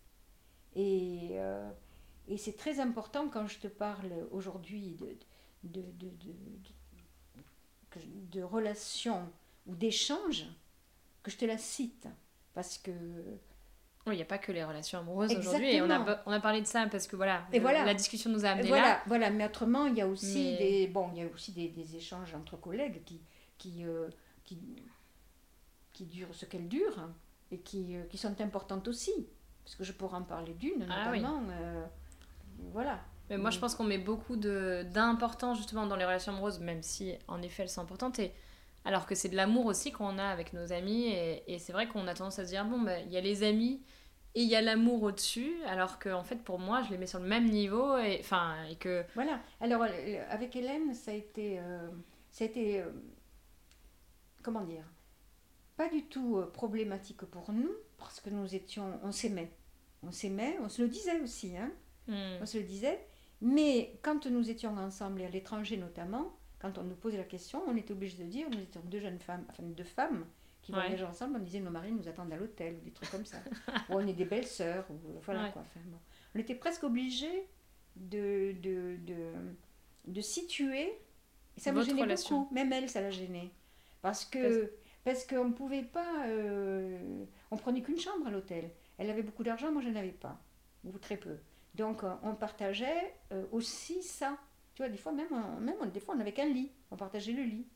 Et, 0.75 1.29
euh, 1.33 1.71
Et 2.29 2.37
c'est 2.37 2.55
très 2.55 2.79
important 2.79 3.27
quand 3.27 3.47
je 3.47 3.57
te 3.57 3.67
parle 3.67 4.11
aujourd'hui 4.31 4.95
de, 5.63 5.81
de, 5.81 5.81
de, 5.99 6.31
de, 8.31 8.43
relations 8.43 9.27
ou 9.65 9.75
d'échanges, 9.75 10.45
que 11.23 11.31
je 11.31 11.37
te 11.37 11.45
la 11.45 11.57
cite. 11.57 12.07
Parce 12.53 12.77
que 12.77 12.91
il 14.07 14.13
n'y 14.13 14.21
a 14.21 14.25
pas 14.25 14.37
que 14.39 14.51
les 14.51 14.63
relations 14.63 14.99
amoureuses 14.99 15.35
aujourd'hui. 15.35 15.69
Et 15.75 15.81
on 15.83 15.89
a, 15.89 16.21
on 16.25 16.31
a 16.31 16.39
parlé 16.39 16.61
de 16.61 16.67
ça 16.67 16.87
parce 16.87 17.05
que 17.07 17.15
voilà, 17.15 17.45
Et 17.51 17.59
voilà. 17.59 17.83
la 17.85 17.93
discussion 17.93 18.31
nous 18.31 18.43
a 18.45 18.49
amené 18.49 18.67
voilà, 18.69 18.83
là. 18.87 19.03
Voilà, 19.05 19.29
mais 19.29 19.45
autrement, 19.45 19.85
il 19.87 19.95
y 19.97 20.01
a 20.01 20.07
aussi, 20.07 20.55
Mais- 20.57 20.57
des, 20.57 20.87
bon, 20.87 21.09
il 21.13 21.19
y 21.19 21.23
a 21.23 21.27
aussi 21.27 21.51
des, 21.51 21.67
des 21.67 21.95
échanges 21.95 22.33
entre 22.33 22.57
collègues 22.57 23.03
qui, 23.03 23.21
qui, 23.59 23.83
euh, 23.85 24.09
qui, 24.45 24.57
qui 25.93 26.05
durent 26.05 26.33
ce 26.33 26.45
qu'elles 26.45 26.67
durent 26.67 27.09
et 27.51 27.59
qui, 27.59 27.95
euh, 27.97 28.03
qui 28.05 28.17
sont 28.17 28.39
importantes 28.41 28.87
aussi. 28.87 29.27
Parce 29.63 29.75
que 29.75 29.83
je 29.83 29.91
pourrais 29.93 30.17
en 30.17 30.23
parler 30.23 30.53
d'une, 30.53 30.87
Ah 30.89 31.09
oui. 31.11 31.19
notamment. 31.21 31.43
euh, 31.51 31.85
voilà. 32.71 32.99
Mais 33.29 33.37
moi, 33.37 33.51
je 33.51 33.59
pense 33.59 33.75
qu'on 33.75 33.83
met 33.83 33.97
beaucoup 33.99 34.35
de- 34.37 34.83
d'importance 34.91 35.57
justement 35.57 35.85
dans 35.85 35.95
les 35.95 36.05
relations 36.05 36.31
amoureuses, 36.33 36.59
même 36.59 36.81
si 36.81 37.13
en 37.27 37.41
effet 37.41 37.63
elles 37.63 37.69
sont 37.69 37.81
importantes. 37.81 38.17
Et 38.19 38.33
alors 38.85 39.05
que 39.05 39.13
c'est 39.15 39.29
de 39.29 39.35
l'amour 39.35 39.65
aussi 39.67 39.91
qu'on 39.91 40.17
a 40.17 40.23
avec 40.25 40.53
nos 40.53 40.71
amis. 40.73 41.05
Et, 41.07 41.43
et 41.53 41.59
c'est 41.59 41.73
vrai 41.73 41.87
qu'on 41.87 42.07
a 42.07 42.13
tendance 42.15 42.39
à 42.39 42.45
se 42.45 42.49
dire 42.49 42.65
bon, 42.65 42.79
bah, 42.81 42.99
il 42.99 43.11
y 43.11 43.17
a 43.17 43.21
les 43.21 43.43
amis 43.43 43.81
et 44.35 44.41
il 44.41 44.47
y 44.49 44.55
a 44.55 44.61
l'amour 44.61 45.03
au-dessus. 45.03 45.53
Alors 45.67 45.99
que 45.99 46.09
en 46.09 46.23
fait, 46.23 46.37
pour 46.37 46.57
moi, 46.59 46.81
je 46.83 46.89
les 46.91 46.97
mets 46.97 47.05
sur 47.07 47.19
le 47.19 47.27
même 47.27 47.45
niveau. 47.49 47.97
Et 47.99 48.17
enfin, 48.19 48.55
et 48.69 48.75
que 48.77 49.03
Voilà. 49.15 49.39
Alors, 49.61 49.83
euh, 49.83 50.23
avec 50.29 50.55
Hélène, 50.55 50.93
ça 50.95 51.11
a 51.11 51.13
été. 51.13 51.59
euh, 51.59 51.87
ça 52.31 52.45
a 52.45 52.47
été 52.47 52.81
euh, 52.81 52.89
comment 54.43 54.61
dire? 54.61 54.85
Pas 55.77 55.89
du 55.89 56.03
tout 56.05 56.43
problématique 56.53 57.21
pour 57.25 57.51
nous, 57.51 57.71
parce 57.97 58.19
que 58.19 58.29
nous 58.29 58.53
étions. 58.55 58.99
On 59.03 59.11
s'aimait. 59.11 59.51
On 60.03 60.11
s'aimait, 60.11 60.57
on 60.61 60.69
se 60.69 60.81
le 60.81 60.87
disait 60.87 61.19
aussi, 61.21 61.55
hein. 61.57 61.71
Hmm, 62.09 62.39
on 62.41 62.45
se 62.45 62.57
le 62.57 62.63
disait. 62.63 62.99
Mais 63.41 63.97
quand 64.01 64.25
nous 64.25 64.49
étions 64.49 64.75
ensemble, 64.77 65.21
et 65.21 65.25
à 65.25 65.29
l'étranger 65.29 65.77
notamment, 65.77 66.35
quand 66.59 66.77
on 66.77 66.83
nous 66.83 66.95
posait 66.95 67.17
la 67.17 67.23
question, 67.23 67.61
on 67.67 67.77
était 67.77 67.93
obligé 67.93 68.17
de 68.21 68.27
dire, 68.29 68.49
nous 68.49 68.59
étions 68.59 68.81
deux 68.85 68.99
jeunes 68.99 69.19
femmes, 69.19 69.45
enfin 69.49 69.63
deux 69.63 69.83
femmes 69.85 70.25
qui 70.61 70.73
Ouais. 70.73 70.79
voyageaient 70.81 71.05
ensemble, 71.05 71.37
on 71.37 71.43
disait 71.43 71.61
nos 71.61 71.71
maris 71.71 71.91
nous 71.93 72.07
attendent 72.09 72.33
à 72.33 72.35
l'hôtel, 72.35 72.75
ou 72.75 72.81
des 72.83 72.91
trucs 72.91 73.09
comme 73.09 73.25
ça. 73.25 73.37
ou 73.89 73.93
on 73.93 74.05
est 74.05 74.13
des 74.13 74.25
belles 74.25 74.45
sœurs, 74.47 74.85
ou 74.91 74.95
voilà 75.21 75.45
Ouais. 75.45 75.51
quoi. 75.51 75.61
Enfin, 75.61 75.79
bon. 75.85 75.97
On 76.35 76.39
était 76.39 76.55
presque 76.55 76.83
obligés 76.83 77.47
de, 77.95 78.53
de, 78.61 78.97
de, 79.05 79.31
de 80.07 80.21
situer, 80.21 80.91
et 81.57 81.61
ça 81.61 81.71
me 81.71 81.81
gênait 81.81 82.01
relation. 82.01 82.41
beaucoup, 82.41 82.53
même 82.53 82.73
elle, 82.73 82.89
ça 82.89 82.99
la 83.01 83.09
gênait. 83.09 83.51
Parce 84.01 84.25
que 84.25 84.71
parce 85.05 85.25
qu'on 85.25 85.45
ne 85.45 85.53
pouvait 85.53 85.83
pas, 85.83 86.25
euh, 86.27 87.25
on 87.51 87.57
prenait 87.57 87.81
qu'une 87.81 87.97
chambre 87.99 88.27
à 88.27 88.31
l'hôtel. 88.31 88.69
Elle 88.97 89.09
avait 89.09 89.23
beaucoup 89.23 89.43
d'argent, 89.43 89.71
moi 89.71 89.81
je 89.81 89.89
n'avais 89.89 90.11
pas, 90.11 90.41
ou 90.83 90.97
très 90.99 91.15
peu. 91.17 91.37
Donc 91.75 92.03
euh, 92.03 92.13
on 92.23 92.35
partageait 92.35 93.13
euh, 93.31 93.45
aussi 93.51 94.01
ça. 94.03 94.37
Tu 94.75 94.81
vois, 94.81 94.89
des 94.89 94.97
fois 94.97 95.11
même, 95.11 95.27
on- 95.31 95.59
même 95.59 95.75
des 95.91 95.99
fois 95.99 96.15
on 96.15 96.17
n'avait 96.17 96.33
qu'un 96.33 96.47
lit, 96.47 96.71
on 96.91 96.95
partageait 96.97 97.31
le 97.33 97.43
lit. 97.43 97.67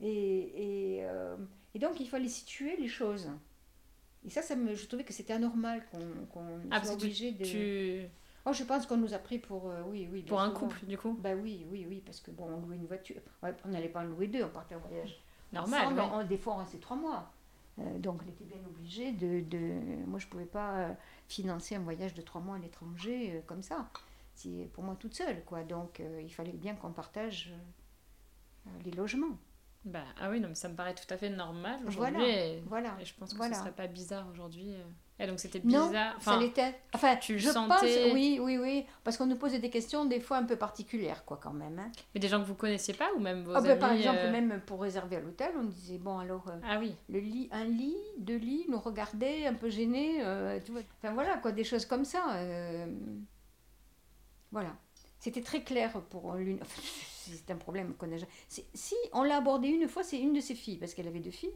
Et, 0.00 0.96
et, 0.98 1.04
euh, 1.04 1.36
et 1.74 1.78
donc 1.78 1.98
il 2.00 2.08
fallait 2.08 2.28
situer 2.28 2.76
les 2.76 2.88
choses. 2.88 3.28
Et 4.24 4.30
ça, 4.30 4.42
ça 4.42 4.56
me, 4.56 4.74
je 4.74 4.86
trouvais 4.86 5.04
que 5.04 5.12
c'était 5.12 5.32
anormal 5.32 5.84
qu'on 5.90 6.60
Ah, 6.70 6.80
parce 6.80 6.88
soit 6.88 6.96
tu- 6.96 7.04
obligé 7.04 7.32
de... 7.32 7.44
tu 7.44 8.08
Oh, 8.46 8.52
je 8.52 8.64
pense 8.64 8.86
qu'on 8.86 8.96
nous 8.96 9.12
a 9.12 9.18
pris 9.18 9.38
pour... 9.38 9.68
euh, 9.70 9.82
oui, 9.86 10.08
oui. 10.10 10.22
pour 10.22 10.40
un 10.40 10.50
couple 10.50 10.86
du 10.86 10.96
coup, 10.96 11.12
Bah 11.20 11.34
oui, 11.34 11.66
oui, 11.70 11.84
oui, 11.88 12.02
parce 12.04 12.20
que 12.20 12.30
bon, 12.30 12.44
on 12.46 12.60
louait 12.66 12.76
une 12.76 12.86
voiture. 12.86 13.20
Ouais, 13.42 13.52
on 13.64 13.68
n'allait 13.68 13.88
pas 13.90 14.00
en 14.00 14.04
louer 14.04 14.26
deux, 14.26 14.42
on 14.42 14.48
partait 14.48 14.74
en 14.74 14.78
voyage. 14.80 15.20
normal. 15.52 15.82
Ensemble, 15.82 16.00
ouais. 16.00 16.06
on- 16.12 16.24
des 16.24 16.38
fois, 16.38 16.54
on 16.54 16.56
restait 16.58 16.78
trois 16.78 16.96
mois. 16.96 17.30
Euh, 17.80 17.98
donc, 17.98 18.20
on 18.24 18.28
était 18.28 18.44
bien 18.44 18.58
obligé 18.66 19.12
de, 19.12 19.40
de- 19.40 20.04
Moi, 20.06 20.18
je 20.18 20.26
ne 20.26 20.30
pouvais 20.30 20.46
pas 20.46 20.78
euh, 20.78 20.92
financer 21.28 21.74
un 21.76 21.80
voyage 21.80 22.14
de 22.14 22.22
trois 22.22 22.40
mois 22.40 22.56
à 22.56 22.58
l'étranger 22.58 23.34
euh, 23.36 23.40
comme 23.46 23.62
ça. 23.62 23.88
C'est 24.34 24.68
pour 24.72 24.84
moi 24.84 24.96
toute 24.98 25.14
seule, 25.14 25.44
quoi. 25.44 25.62
Donc, 25.64 26.00
il 26.22 26.32
fallait 26.32 26.52
bien 26.52 26.76
qu'on 26.76 26.92
partage 26.92 27.52
les 28.84 28.92
logements. 28.92 29.36
Bah, 29.84 30.04
ah 30.20 30.30
oui, 30.30 30.38
non, 30.38 30.46
mais 30.48 30.54
ça 30.54 30.68
me 30.68 30.76
paraît 30.76 30.94
tout 30.94 31.12
à 31.12 31.16
fait 31.16 31.28
normal 31.30 31.80
aujourd'hui. 31.86 32.14
Voilà, 32.14 32.28
Et, 32.28 32.60
Voilà. 32.66 32.96
et 33.00 33.04
je 33.04 33.14
pense 33.16 33.32
que 33.32 33.36
Voilà. 33.36 33.54
ce 33.54 33.60
serait 33.62 33.72
pas 33.72 33.88
bizarre 33.88 34.28
aujourd'hui. 34.30 34.74
Et 35.20 35.26
donc 35.26 35.40
c'était 35.40 35.60
Non, 35.64 35.86
bizarre. 35.88 36.12
ça 36.22 36.30
Enfin, 36.32 36.40
l'était. 36.40 36.74
Enfin, 36.94 37.16
tu 37.16 37.32
le 37.32 37.38
je 37.40 37.48
sentais 37.50 37.74
pense, 38.04 38.14
oui, 38.14 38.38
oui, 38.40 38.56
oui, 38.56 38.86
parce 39.02 39.16
qu'on 39.16 39.26
nous 39.26 39.36
posait 39.36 39.58
des 39.58 39.68
questions 39.70 40.04
des 40.04 40.20
fois 40.20 40.36
un 40.36 40.44
peu 40.44 40.54
particulières, 40.54 41.24
quoi, 41.24 41.38
quand 41.42 41.52
même. 41.52 41.76
hein. 41.80 41.90
mais 42.14 42.20
des 42.20 42.28
gens 42.28 42.40
que 42.40 42.46
vous 42.46 42.54
connaissiez 42.54 42.94
pas 42.94 43.08
ou 43.16 43.18
même 43.18 43.42
vos 43.42 43.52
Ah, 43.56 43.60
ben, 43.60 43.70
amis 43.70 43.80
par 43.80 43.92
exemple, 43.92 44.18
euh, 44.22 44.30
même 44.30 44.60
pour 44.64 44.80
réserver 44.80 45.16
à 45.16 45.20
l'hôtel, 45.20 45.50
on 45.58 45.64
disait 45.64 45.98
bon, 45.98 46.18
alors. 46.20 46.46
euh, 46.48 46.58
Ah 46.62 46.78
oui. 46.78 46.94
le 47.08 47.18
lit, 47.18 47.48
un 47.50 47.64
lit, 47.64 47.96
deux 48.18 48.36
lits, 48.36 48.66
nous 48.68 48.78
regardaient 48.78 49.46
un 49.46 49.54
peu 49.54 49.68
gênés, 49.70 50.18
euh, 50.22 50.60
tu 50.64 50.70
vois. 50.70 50.82
Enfin 51.02 51.12
voilà, 51.14 51.36
quoi, 51.38 51.50
des 51.50 51.64
choses 51.64 51.84
comme 51.84 52.04
ça. 52.04 52.20
voilà. 54.52 54.76
C'était 55.20 55.42
très 55.42 55.62
clair 55.64 55.90
pour 56.10 56.34
l'une. 56.34 56.58
enfin, 56.62 56.80
c'est 57.34 57.50
un 57.50 57.56
problème 57.56 57.94
qu'on 57.94 58.06
a. 58.12 58.20
Si, 58.46 58.94
on 59.12 59.24
l'a 59.24 59.38
abordé 59.38 59.68
une 59.68 59.88
fois, 59.88 60.04
c'est 60.04 60.18
une 60.20 60.32
de 60.32 60.40
ses 60.40 60.54
filles, 60.54 60.76
parce 60.78 60.94
qu'elle 60.94 61.08
avait 61.08 61.18
deux 61.20 61.32
filles. 61.32 61.54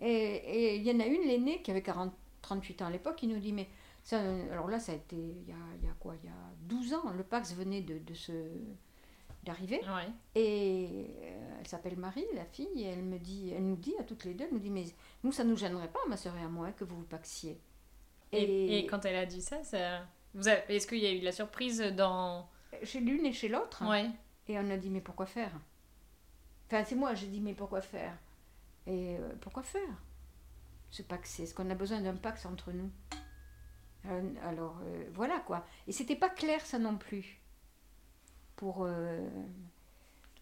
Et 0.00 0.08
et 0.14 0.76
il 0.76 0.82
y 0.82 0.90
en 0.90 0.98
a 1.00 1.04
une, 1.06 1.22
l'aînée, 1.28 1.60
qui 1.62 1.70
avait 1.70 1.82
40, 1.82 2.12
38 2.42 2.82
ans 2.82 2.86
à 2.86 2.90
l'époque, 2.90 3.16
qui 3.16 3.26
nous 3.26 3.38
dit 3.38 3.52
Mais. 3.52 3.68
Ça, 4.04 4.20
alors 4.50 4.66
là, 4.66 4.80
ça 4.80 4.90
a 4.90 4.96
été 4.96 5.14
il 5.14 5.48
y 5.48 5.52
a, 5.52 5.56
il 5.80 5.86
y 5.86 5.88
a 5.88 5.94
quoi 6.00 6.16
Il 6.22 6.26
y 6.26 6.28
a 6.28 6.54
12 6.62 6.94
ans. 6.94 7.10
Le 7.16 7.22
Pax 7.22 7.54
venait 7.54 7.82
de, 7.82 7.98
de 7.98 8.14
se 8.14 8.32
d'arriver. 9.42 9.80
Ouais. 9.80 10.08
Et 10.34 11.06
euh, 11.22 11.56
elle 11.60 11.66
s'appelle 11.66 11.96
Marie, 11.96 12.24
la 12.34 12.44
fille, 12.44 12.68
et 12.82 12.86
elle 12.86 13.02
me 13.02 13.18
dit, 13.18 13.52
elle 13.54 13.66
nous 13.66 13.76
dit 13.76 13.94
à 13.98 14.04
toutes 14.04 14.24
les 14.24 14.34
deux, 14.34 14.44
elle 14.44 14.52
nous 14.52 14.58
dit, 14.58 14.70
mais 14.70 14.84
nous, 15.24 15.32
ça 15.32 15.44
nous 15.44 15.56
gênerait 15.56 15.88
pas, 15.88 16.00
ma 16.08 16.16
soeur 16.16 16.36
et 16.36 16.42
à 16.42 16.48
moi, 16.48 16.70
que 16.72 16.84
vous 16.84 16.96
vous 16.96 17.04
paxiez. 17.04 17.60
Et, 18.30 18.78
et 18.78 18.86
quand 18.86 19.04
elle 19.04 19.16
a 19.16 19.26
dit 19.26 19.42
ça, 19.42 19.62
ça... 19.62 20.06
Vous 20.34 20.48
avez... 20.48 20.76
est-ce 20.76 20.86
qu'il 20.86 20.98
y 20.98 21.06
a 21.06 21.12
eu 21.12 21.20
de 21.20 21.24
la 21.24 21.32
surprise 21.32 21.80
dans... 21.80 22.48
Chez 22.84 23.00
l'une 23.00 23.26
et 23.26 23.32
chez 23.32 23.48
l'autre. 23.48 23.84
Ouais. 23.86 24.08
Et 24.48 24.58
on 24.58 24.70
a 24.70 24.76
dit, 24.76 24.90
mais 24.90 25.00
pourquoi 25.00 25.26
faire? 25.26 25.52
Enfin, 26.66 26.84
c'est 26.84 26.94
moi, 26.94 27.14
j'ai 27.14 27.26
dit, 27.26 27.40
mais 27.40 27.52
pourquoi 27.52 27.82
faire? 27.82 28.16
Et 28.86 29.16
euh, 29.16 29.32
pourquoi 29.40 29.62
faire? 29.62 30.02
Ce 30.92 31.02
paxer, 31.02 31.42
est-ce 31.44 31.54
qu'on 31.54 31.68
a 31.70 31.74
besoin 31.74 32.00
d'un 32.00 32.14
pax 32.14 32.46
entre 32.46 32.70
nous 32.70 32.90
Euh, 34.06 34.34
Alors, 34.44 34.78
euh, 34.84 35.04
voilà 35.14 35.40
quoi. 35.40 35.64
Et 35.88 35.92
c'était 35.92 36.16
pas 36.16 36.28
clair 36.30 36.64
ça 36.64 36.78
non 36.78 36.96
plus. 36.96 37.40
Pour. 38.56 38.84
euh, 38.84 39.28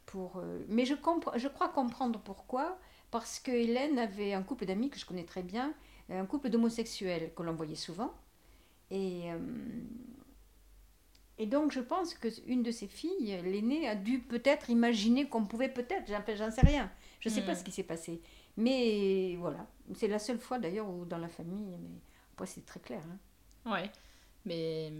pour 0.07 0.39
euh, 0.39 0.65
mais 0.69 0.85
je, 0.85 0.95
je 1.37 1.49
crois 1.49 1.69
comprendre 1.69 2.21
pourquoi. 2.21 2.79
Parce 3.13 3.39
que 3.41 3.51
Hélène 3.53 3.99
avait 3.99 4.35
un 4.35 4.43
couple 4.43 4.67
d'amis 4.67 4.91
que 4.91 4.99
je 4.99 5.07
connais 5.07 5.25
très 5.25 5.43
bien, 5.43 5.73
un 6.11 6.27
couple 6.27 6.49
d'homosexuels 6.49 7.33
que 7.35 7.43
l'on 7.43 7.55
voyait 7.55 7.75
souvent. 7.77 8.13
Et, 8.93 9.25
et 11.39 11.47
donc 11.47 11.73
je 11.73 11.81
pense 11.81 12.15
que 12.15 12.29
une 12.47 12.63
de 12.63 12.71
ses 12.71 12.87
filles, 12.87 13.41
l'aînée, 13.43 13.89
a 13.89 13.95
dû 13.97 14.21
peut-être 14.21 14.71
imaginer 14.71 15.29
qu'on 15.29 15.45
pouvait 15.45 15.69
peut-être, 15.69 16.07
j'en 16.37 16.51
sais 16.53 16.61
rien. 16.67 16.91
Je 17.21 17.29
ne 17.31 17.35
sais 17.35 17.43
pas 17.43 17.53
Mhm. 17.53 17.59
ce 17.59 17.65
qui 17.65 17.73
s'est 17.73 17.83
passé. 17.83 18.21
Mais 18.57 19.37
voilà, 19.41 19.67
c'est 19.95 20.09
la 20.09 20.19
seule 20.19 20.39
fois 20.39 20.59
d'ailleurs 20.59 20.89
où 20.89 21.05
dans 21.05 21.19
la 21.19 21.29
famille, 21.29 21.77
mais 21.81 22.01
après 22.33 22.47
c'est 22.47 22.65
très 22.67 22.81
clair. 22.81 23.03
hein. 23.67 23.73
Ouais. 23.73 23.91
Mais... 24.45 24.93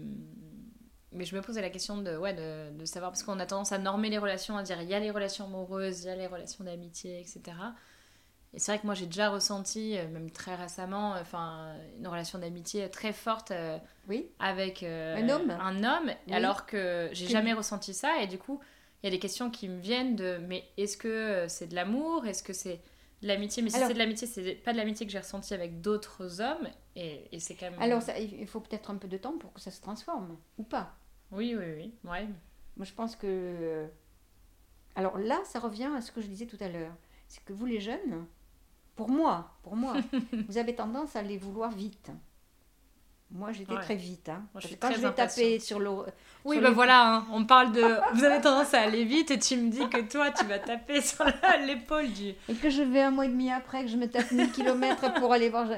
Mais 1.13 1.25
je 1.25 1.35
me 1.35 1.41
posais 1.41 1.61
la 1.61 1.69
question 1.69 1.97
de, 1.97 2.15
ouais, 2.15 2.33
de, 2.33 2.71
de 2.77 2.85
savoir, 2.85 3.11
parce 3.11 3.21
qu'on 3.23 3.37
a 3.39 3.45
tendance 3.45 3.73
à 3.73 3.77
normer 3.77 4.09
les 4.09 4.17
relations, 4.17 4.55
à 4.55 4.63
dire 4.63 4.81
il 4.81 4.87
y 4.87 4.93
a 4.93 4.99
les 4.99 5.11
relations 5.11 5.43
amoureuses, 5.43 6.03
il 6.03 6.07
y 6.07 6.09
a 6.09 6.15
les 6.15 6.27
relations 6.27 6.63
d'amitié, 6.63 7.19
etc. 7.19 7.41
Et 8.53 8.59
c'est 8.59 8.71
vrai 8.71 8.79
que 8.79 8.85
moi 8.85 8.95
j'ai 8.95 9.07
déjà 9.07 9.29
ressenti, 9.29 9.97
euh, 9.97 10.07
même 10.07 10.31
très 10.31 10.55
récemment, 10.55 11.15
euh, 11.15 11.21
enfin, 11.21 11.73
une 11.99 12.07
relation 12.07 12.39
d'amitié 12.39 12.89
très 12.89 13.11
forte 13.11 13.51
euh, 13.51 13.77
Oui, 14.07 14.29
avec 14.39 14.83
euh, 14.83 15.17
Un 15.17 15.27
homme 15.27 15.51
un 15.51 15.83
homme, 15.83 16.11
Oui. 16.27 16.33
alors 16.33 16.65
que 16.65 17.09
j'ai 17.11 17.27
jamais 17.27 17.51
ressenti 17.53 17.93
ça. 17.93 18.21
Et 18.21 18.27
du 18.27 18.37
coup, 18.37 18.61
il 19.03 19.07
y 19.07 19.09
a 19.09 19.11
des 19.11 19.19
questions 19.19 19.51
qui 19.51 19.67
me 19.67 19.81
viennent 19.81 20.15
de 20.15 20.37
mais 20.47 20.63
est-ce 20.77 20.95
que 20.95 21.45
c'est 21.49 21.67
de 21.67 21.75
l'amour? 21.75 22.25
Est-ce 22.25 22.41
que 22.43 22.53
c'est 22.53 22.79
de 23.21 23.27
l'amitié 23.27 23.61
Mais 23.63 23.69
si 23.69 23.77
c'est 23.77 23.93
de 23.93 23.97
l'amitié, 23.97 24.27
c'est 24.27 24.55
pas 24.55 24.73
de 24.73 24.77
l'amitié 24.77 25.05
que 25.05 25.11
j'ai 25.11 25.19
ressenti 25.19 25.53
avec 25.53 25.81
d'autres 25.81 26.41
hommes. 26.41 26.67
Et, 26.95 27.27
et 27.31 27.39
c'est 27.39 27.55
quand 27.55 27.69
même. 27.69 27.81
alors 27.81 28.01
ça, 28.01 28.17
il 28.19 28.33
il 28.39 28.47
faut 28.47 28.59
peut-être 28.59 28.89
un 28.89 28.95
peu 28.95 29.07
de 29.07 29.17
temps 29.17 29.37
pour 29.37 29.53
que 29.53 29.61
ça 29.61 29.71
se 29.71 29.81
transforme, 29.81 30.37
ou 30.57 30.63
pas. 30.63 30.95
Oui, 31.31 31.55
oui, 31.57 31.65
oui. 31.75 31.93
Ouais. 32.03 32.27
Moi 32.77 32.85
je 32.85 32.93
pense 32.93 33.15
que... 33.15 33.87
Alors 34.95 35.17
là, 35.17 35.39
ça 35.45 35.59
revient 35.59 35.89
à 35.95 36.01
ce 36.01 36.11
que 36.11 36.21
je 36.21 36.27
disais 36.27 36.45
tout 36.45 36.57
à 36.59 36.67
l'heure. 36.67 36.93
C'est 37.27 37.43
que 37.45 37.53
vous 37.53 37.65
les 37.65 37.79
jeunes, 37.79 38.25
pour 38.95 39.09
moi, 39.09 39.57
pour 39.63 39.75
moi, 39.75 39.95
vous 40.47 40.57
avez 40.57 40.75
tendance 40.75 41.15
à 41.15 41.21
les 41.21 41.37
vouloir 41.37 41.71
vite. 41.71 42.11
Moi 43.33 43.51
j'étais 43.53 43.73
Ouais. 43.73 43.81
très 43.81 43.95
vite. 43.95 44.27
Hein, 44.29 44.43
Moi, 44.53 44.61
je 44.61 44.67
suis 44.67 44.77
quand 44.77 44.89
très 44.89 44.97
je 44.97 45.07
vais 45.07 45.13
taper 45.13 45.59
sur 45.59 45.79
le... 45.79 45.89
Oui, 46.43 46.55
Sur 46.55 46.61
bah 46.63 46.69
les- 46.69 46.73
voilà, 46.75 47.15
hein, 47.15 47.27
on 47.31 47.45
parle 47.45 47.71
de. 47.71 47.81
Vous 48.15 48.23
avez 48.23 48.41
tendance 48.41 48.73
à 48.73 48.81
aller 48.81 49.05
vite 49.05 49.31
et 49.31 49.39
tu 49.39 49.55
me 49.57 49.69
dis 49.69 49.87
que 49.89 50.01
toi, 50.11 50.31
tu 50.31 50.43
vas 50.45 50.59
taper 50.59 50.99
sur 51.01 51.23
l'épaule 51.65 52.11
du. 52.11 52.29
Et 52.49 52.55
que 52.61 52.69
je 52.69 52.81
vais 52.81 53.01
un 53.01 53.11
mois 53.11 53.25
et 53.25 53.29
demi 53.29 53.51
après, 53.51 53.83
que 53.83 53.89
je 53.89 53.95
me 53.97 54.07
tape 54.09 54.31
1000 54.31 54.51
km 54.51 55.13
pour 55.15 55.31
aller 55.33 55.49
voir, 55.49 55.69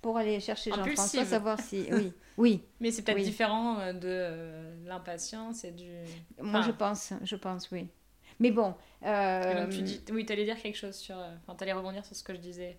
pour 0.00 0.16
aller 0.18 0.38
chercher 0.40 0.70
Jean-François, 0.70 1.24
savoir 1.24 1.60
si. 1.60 1.86
Oui, 1.90 2.12
oui. 2.38 2.62
Mais 2.80 2.90
c'est 2.92 3.02
peut-être 3.02 3.18
Oui. 3.18 3.24
différent 3.24 3.78
euh, 3.80 3.92
de 3.92 4.00
euh, 4.08 4.74
l'impatience 4.86 5.64
et 5.64 5.72
du. 5.72 5.90
Moi, 6.40 6.60
Enfin. 6.60 6.62
je 6.68 6.72
pense, 6.72 7.12
je 7.24 7.36
pense, 7.36 7.68
oui. 7.72 7.88
Mais 8.38 8.52
bon. 8.52 8.74
Euh, 9.04 9.62
donc 9.64 9.70
tu 9.70 9.82
dis, 9.82 10.00
oui, 10.12 10.24
t'allais 10.24 10.44
dire 10.44 10.56
quelque 10.62 10.78
chose 10.78 10.94
sur, 10.94 11.18
euh, 11.18 11.34
enfin, 11.42 11.56
t'allais 11.56 11.72
rebondir 11.72 12.04
sur 12.04 12.14
ce 12.16 12.22
que 12.22 12.32
je 12.32 12.38
disais, 12.38 12.78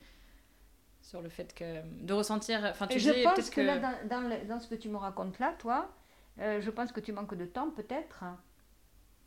sur 1.04 1.22
le 1.22 1.30
fait 1.30 1.54
que 1.54 1.82
de 2.04 2.14
ressentir, 2.14 2.64
enfin, 2.72 2.88
tu 2.88 3.00
je 3.00 3.12
disais 3.12 3.24
pense 3.24 3.50
que, 3.52 3.62
là, 3.62 3.78
dans, 3.80 4.08
dans 4.10 4.22
le- 4.30 4.48
dans 4.48 4.60
ce 4.60 4.68
que 4.68 4.76
tu 4.76 4.90
me 4.90 4.98
racontes 4.98 5.40
là, 5.40 5.54
toi, 5.60 5.90
Euh, 6.40 6.62
je 6.62 6.72
pense 6.72 6.92
que 6.92 7.00
tu 7.00 7.14
manques 7.14 7.36
de 7.36 7.46
temps 7.46 7.70
peut-être, 7.70 8.24
hein, 8.24 8.40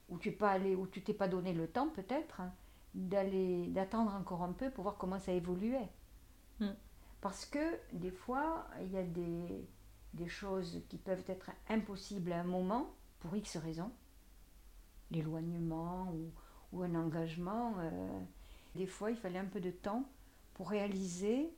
ou 0.09 0.19
tu 0.19 0.33
pas 0.33 0.51
allé, 0.51 0.75
ou 0.75 0.89
tu 0.89 1.03
t'es 1.03 1.15
pas 1.15 1.29
donné 1.29 1.53
le 1.55 1.69
temps 1.69 1.89
peut-être 1.89 2.41
hein, 2.41 2.53
d'aller, 2.95 3.69
d'attendre 3.69 4.13
encore 4.17 4.43
un 4.43 4.53
peu 4.53 4.71
pour 4.71 4.83
voir 4.83 4.97
comment 4.99 5.21
ça 5.21 5.33
évoluait. 5.33 5.89
Mm. 6.61 6.71
Parce 7.21 7.47
que 7.47 7.79
des 7.93 8.11
fois, 8.11 8.67
il 8.83 8.91
y 8.93 8.99
a 8.99 9.05
des, 9.05 9.69
des 10.15 10.29
choses 10.29 10.83
qui 10.89 10.99
peuvent 10.99 11.25
être 11.29 11.51
impossibles 11.69 12.33
à 12.33 12.41
un 12.41 12.45
moment 12.45 12.91
pour 13.21 13.37
X 13.37 13.57
raisons, 13.59 13.93
l'éloignement 15.11 16.13
ou, 16.13 16.33
ou 16.73 16.83
un 16.83 16.95
engagement. 16.95 17.75
euh, 17.79 18.21
des 18.75 18.87
fois, 18.87 19.11
il 19.11 19.17
fallait 19.17 19.39
un 19.39 19.45
peu 19.47 19.61
de 19.61 19.71
temps 19.71 20.05
pour 20.55 20.71
réaliser 20.71 21.51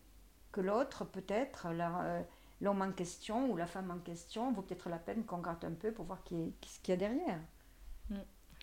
que 0.52 0.60
l'autre, 0.60 1.04
peut-être, 1.04 1.66
euh, 1.70 2.22
l'homme 2.60 2.82
en 2.82 2.92
question 2.92 3.50
ou 3.50 3.56
la 3.56 3.66
femme 3.66 3.90
en 3.90 3.98
question, 3.98 4.52
vaut 4.52 4.62
peut-être 4.62 4.88
la 4.88 4.98
peine 4.98 5.24
qu'on 5.24 5.38
gratte 5.38 5.64
un 5.64 5.72
peu 5.72 5.92
pour 5.92 6.04
voir 6.06 6.22
qui 6.24 6.34
est- 6.36 6.52
ce 6.66 6.80
qu'il 6.80 6.92
y 6.92 6.94
a 6.94 6.96
derrière. 6.96 7.40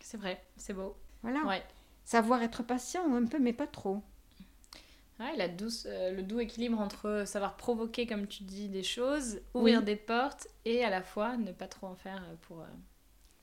C'est 0.02 0.18
vrai, 0.18 0.44
c'est 0.58 0.74
beau. 0.74 0.96
Voilà. 1.24 1.44
Ouais. 1.46 1.64
Savoir 2.04 2.42
être 2.44 2.62
patient 2.64 3.14
un 3.16 3.26
peu, 3.26 3.40
mais 3.40 3.54
pas 3.54 3.66
trop. 3.68 4.04
Ouais, 5.20 5.36
la 5.38 5.48
douce, 5.48 5.86
euh, 5.90 6.12
le 6.12 6.24
doux 6.24 6.42
équilibre 6.42 6.80
entre 6.80 7.24
savoir 7.26 7.56
provoquer, 7.56 8.06
comme 8.06 8.28
tu 8.28 8.44
dis, 8.44 8.68
des 8.68 8.84
choses, 8.84 9.40
ouvrir 9.54 9.80
Oui. 9.80 9.86
des 9.86 9.96
portes 9.96 10.48
et 10.66 10.84
à 10.84 10.90
la 10.90 11.02
fois 11.02 11.38
ne 11.38 11.52
pas 11.54 11.68
trop 11.68 11.88
en 11.88 11.96
faire 11.96 12.22
pour, 12.42 12.62
euh, 12.62 12.66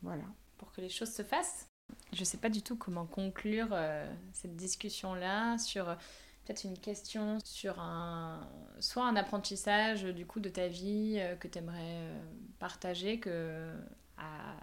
Voilà. 0.03 0.24
pour 0.59 0.70
que 0.72 0.80
les 0.82 0.90
choses 0.90 1.11
se 1.12 1.22
fassent. 1.22 1.66
Je 2.12 2.24
sais 2.24 2.36
pas 2.36 2.51
du 2.51 2.62
tout 2.62 2.76
comment 2.76 3.07
conclure 3.07 3.68
euh, 3.72 4.07
cette 4.34 4.55
discussion-là 4.55 5.57
sur 5.59 5.97
peut-être 6.45 6.64
une 6.64 6.78
question 6.78 7.38
sur 7.45 7.78
un 7.80 8.49
soit 8.80 9.05
un 9.07 9.16
apprentissage 9.16 10.05
euh, 10.05 10.12
du 10.12 10.26
coup 10.26 10.40
de 10.40 10.49
ta 10.49 10.68
vie 10.68 11.16
euh, 11.18 11.36
que 11.36 11.49
tu 11.49 11.59
aimerais 11.59 12.11
partager 12.59 13.20
que 13.20 13.72
à- 14.18 14.57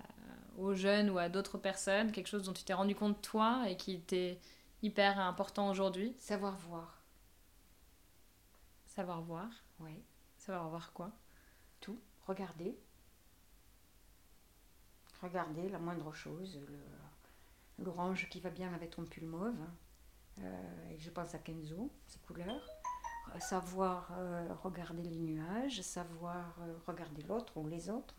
aux 0.58 0.74
jeunes 0.74 1.10
ou 1.10 1.18
à 1.18 1.30
d'autres 1.30 1.58
personnes, 1.58 2.12
quelque 2.12 2.28
chose 2.28 2.44
dont 2.44 2.54
tu 2.54 2.64
t'es 2.64 2.74
rendu 2.74 2.96
compte 2.96 3.22
toi 3.22 3.64
et 3.70 3.78
qui 3.78 3.94
était 3.94 4.40
hyper 4.84 5.20
important 5.20 5.70
aujourd'hui? 5.70 6.14
Savoir 6.18 6.58
voir. 6.58 7.02
Savoir 8.88 9.22
voir? 9.22 9.50
Oui. 9.80 10.04
Savoir 10.38 10.68
voir 10.70 10.92
quoi? 10.94 11.12
Tout. 11.82 12.00
Regarder. 12.28 12.78
Regarder 15.22 15.70
la 15.70 15.78
moindre 15.78 16.12
chose. 16.14 16.60
le- 16.68 17.84
L'orange 17.86 18.28
qui 18.30 18.40
va 18.40 18.50
bien 18.50 18.74
avec 18.74 18.92
ton 18.92 19.06
pull 19.06 19.26
mauve. 19.26 19.56
Euh, 20.42 20.90
et 20.90 20.98
je 20.98 21.10
pense 21.10 21.34
à 21.36 21.40
Kenzo, 21.40 21.92
ses 22.08 22.20
couleurs. 22.20 22.68
Euh, 23.36 23.40
Savoir 23.40 24.12
euh, 24.18 24.54
regarder 24.64 25.04
les 25.04 25.20
nuages. 25.20 25.82
Savoir 25.82 26.58
regarder 26.88 27.22
l'autre 27.24 27.58
ou 27.58 27.68
les 27.68 27.90
autres. 27.90 28.16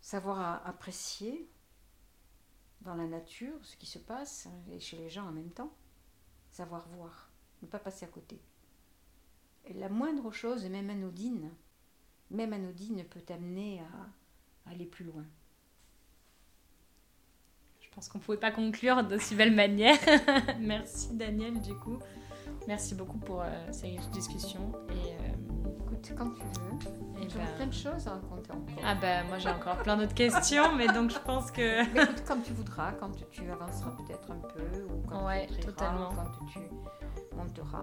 Savoir 0.00 0.66
apprécier 0.66 1.50
dans 2.80 2.94
la 2.94 3.06
nature 3.06 3.58
ce 3.62 3.76
qui 3.76 3.86
se 3.86 3.98
passe 3.98 4.48
et 4.70 4.78
chez 4.78 4.96
les 4.96 5.10
gens 5.10 5.26
en 5.26 5.32
même 5.32 5.50
temps. 5.50 5.72
Savoir 6.50 6.88
voir, 6.88 7.30
ne 7.62 7.66
pas 7.66 7.78
passer 7.78 8.06
à 8.06 8.08
côté. 8.08 8.40
Et 9.66 9.74
la 9.74 9.88
moindre 9.88 10.30
chose, 10.30 10.64
même 10.66 10.88
anodine, 10.88 11.50
même 12.30 12.52
anodine 12.52 13.04
peut 13.04 13.20
t'amener 13.20 13.80
à, 13.80 13.84
à 14.66 14.70
aller 14.70 14.86
plus 14.86 15.04
loin. 15.04 15.26
Pense 17.98 18.08
qu'on 18.10 18.20
pouvait 18.20 18.38
pas 18.38 18.52
conclure 18.52 19.02
de 19.02 19.18
si 19.18 19.34
belle 19.34 19.52
manière. 19.52 19.96
Merci 20.60 21.08
Daniel 21.16 21.60
du 21.60 21.74
coup. 21.74 21.98
Merci 22.68 22.94
beaucoup 22.94 23.18
pour 23.18 23.42
euh, 23.42 23.46
cette 23.72 24.08
discussion. 24.12 24.70
Et, 24.90 24.92
euh, 24.92 25.82
Écoute, 25.82 26.12
quand 26.16 26.30
tu 26.30 26.42
veux. 26.42 27.20
et 27.20 27.28
J'aurais 27.28 27.44
ben- 27.46 27.56
plein 27.56 27.66
de 27.66 27.72
choses 27.72 28.06
à 28.06 28.12
raconter 28.12 28.52
encore. 28.52 28.84
Ah 28.86 28.94
bah 28.94 29.24
moi 29.24 29.38
j'ai 29.38 29.48
encore 29.48 29.78
plein 29.78 29.96
d'autres 29.96 30.14
questions, 30.14 30.76
mais 30.76 30.86
donc 30.86 31.10
je 31.10 31.18
pense 31.18 31.50
que... 31.50 31.82
Mais 31.92 32.04
écoute, 32.04 32.22
quand 32.24 32.40
tu 32.40 32.52
voudras, 32.52 32.92
quand 32.92 33.10
tu 33.32 33.50
avanceras 33.50 33.90
peut-être 33.96 34.30
un 34.30 34.36
peu, 34.48 34.84
ou 34.94 35.02
quand 35.08 35.26
Ouais, 35.26 35.48
tu 35.52 35.58
totalement. 35.58 36.10
quand 36.14 36.46
tu 36.52 36.60
monteras. 37.36 37.82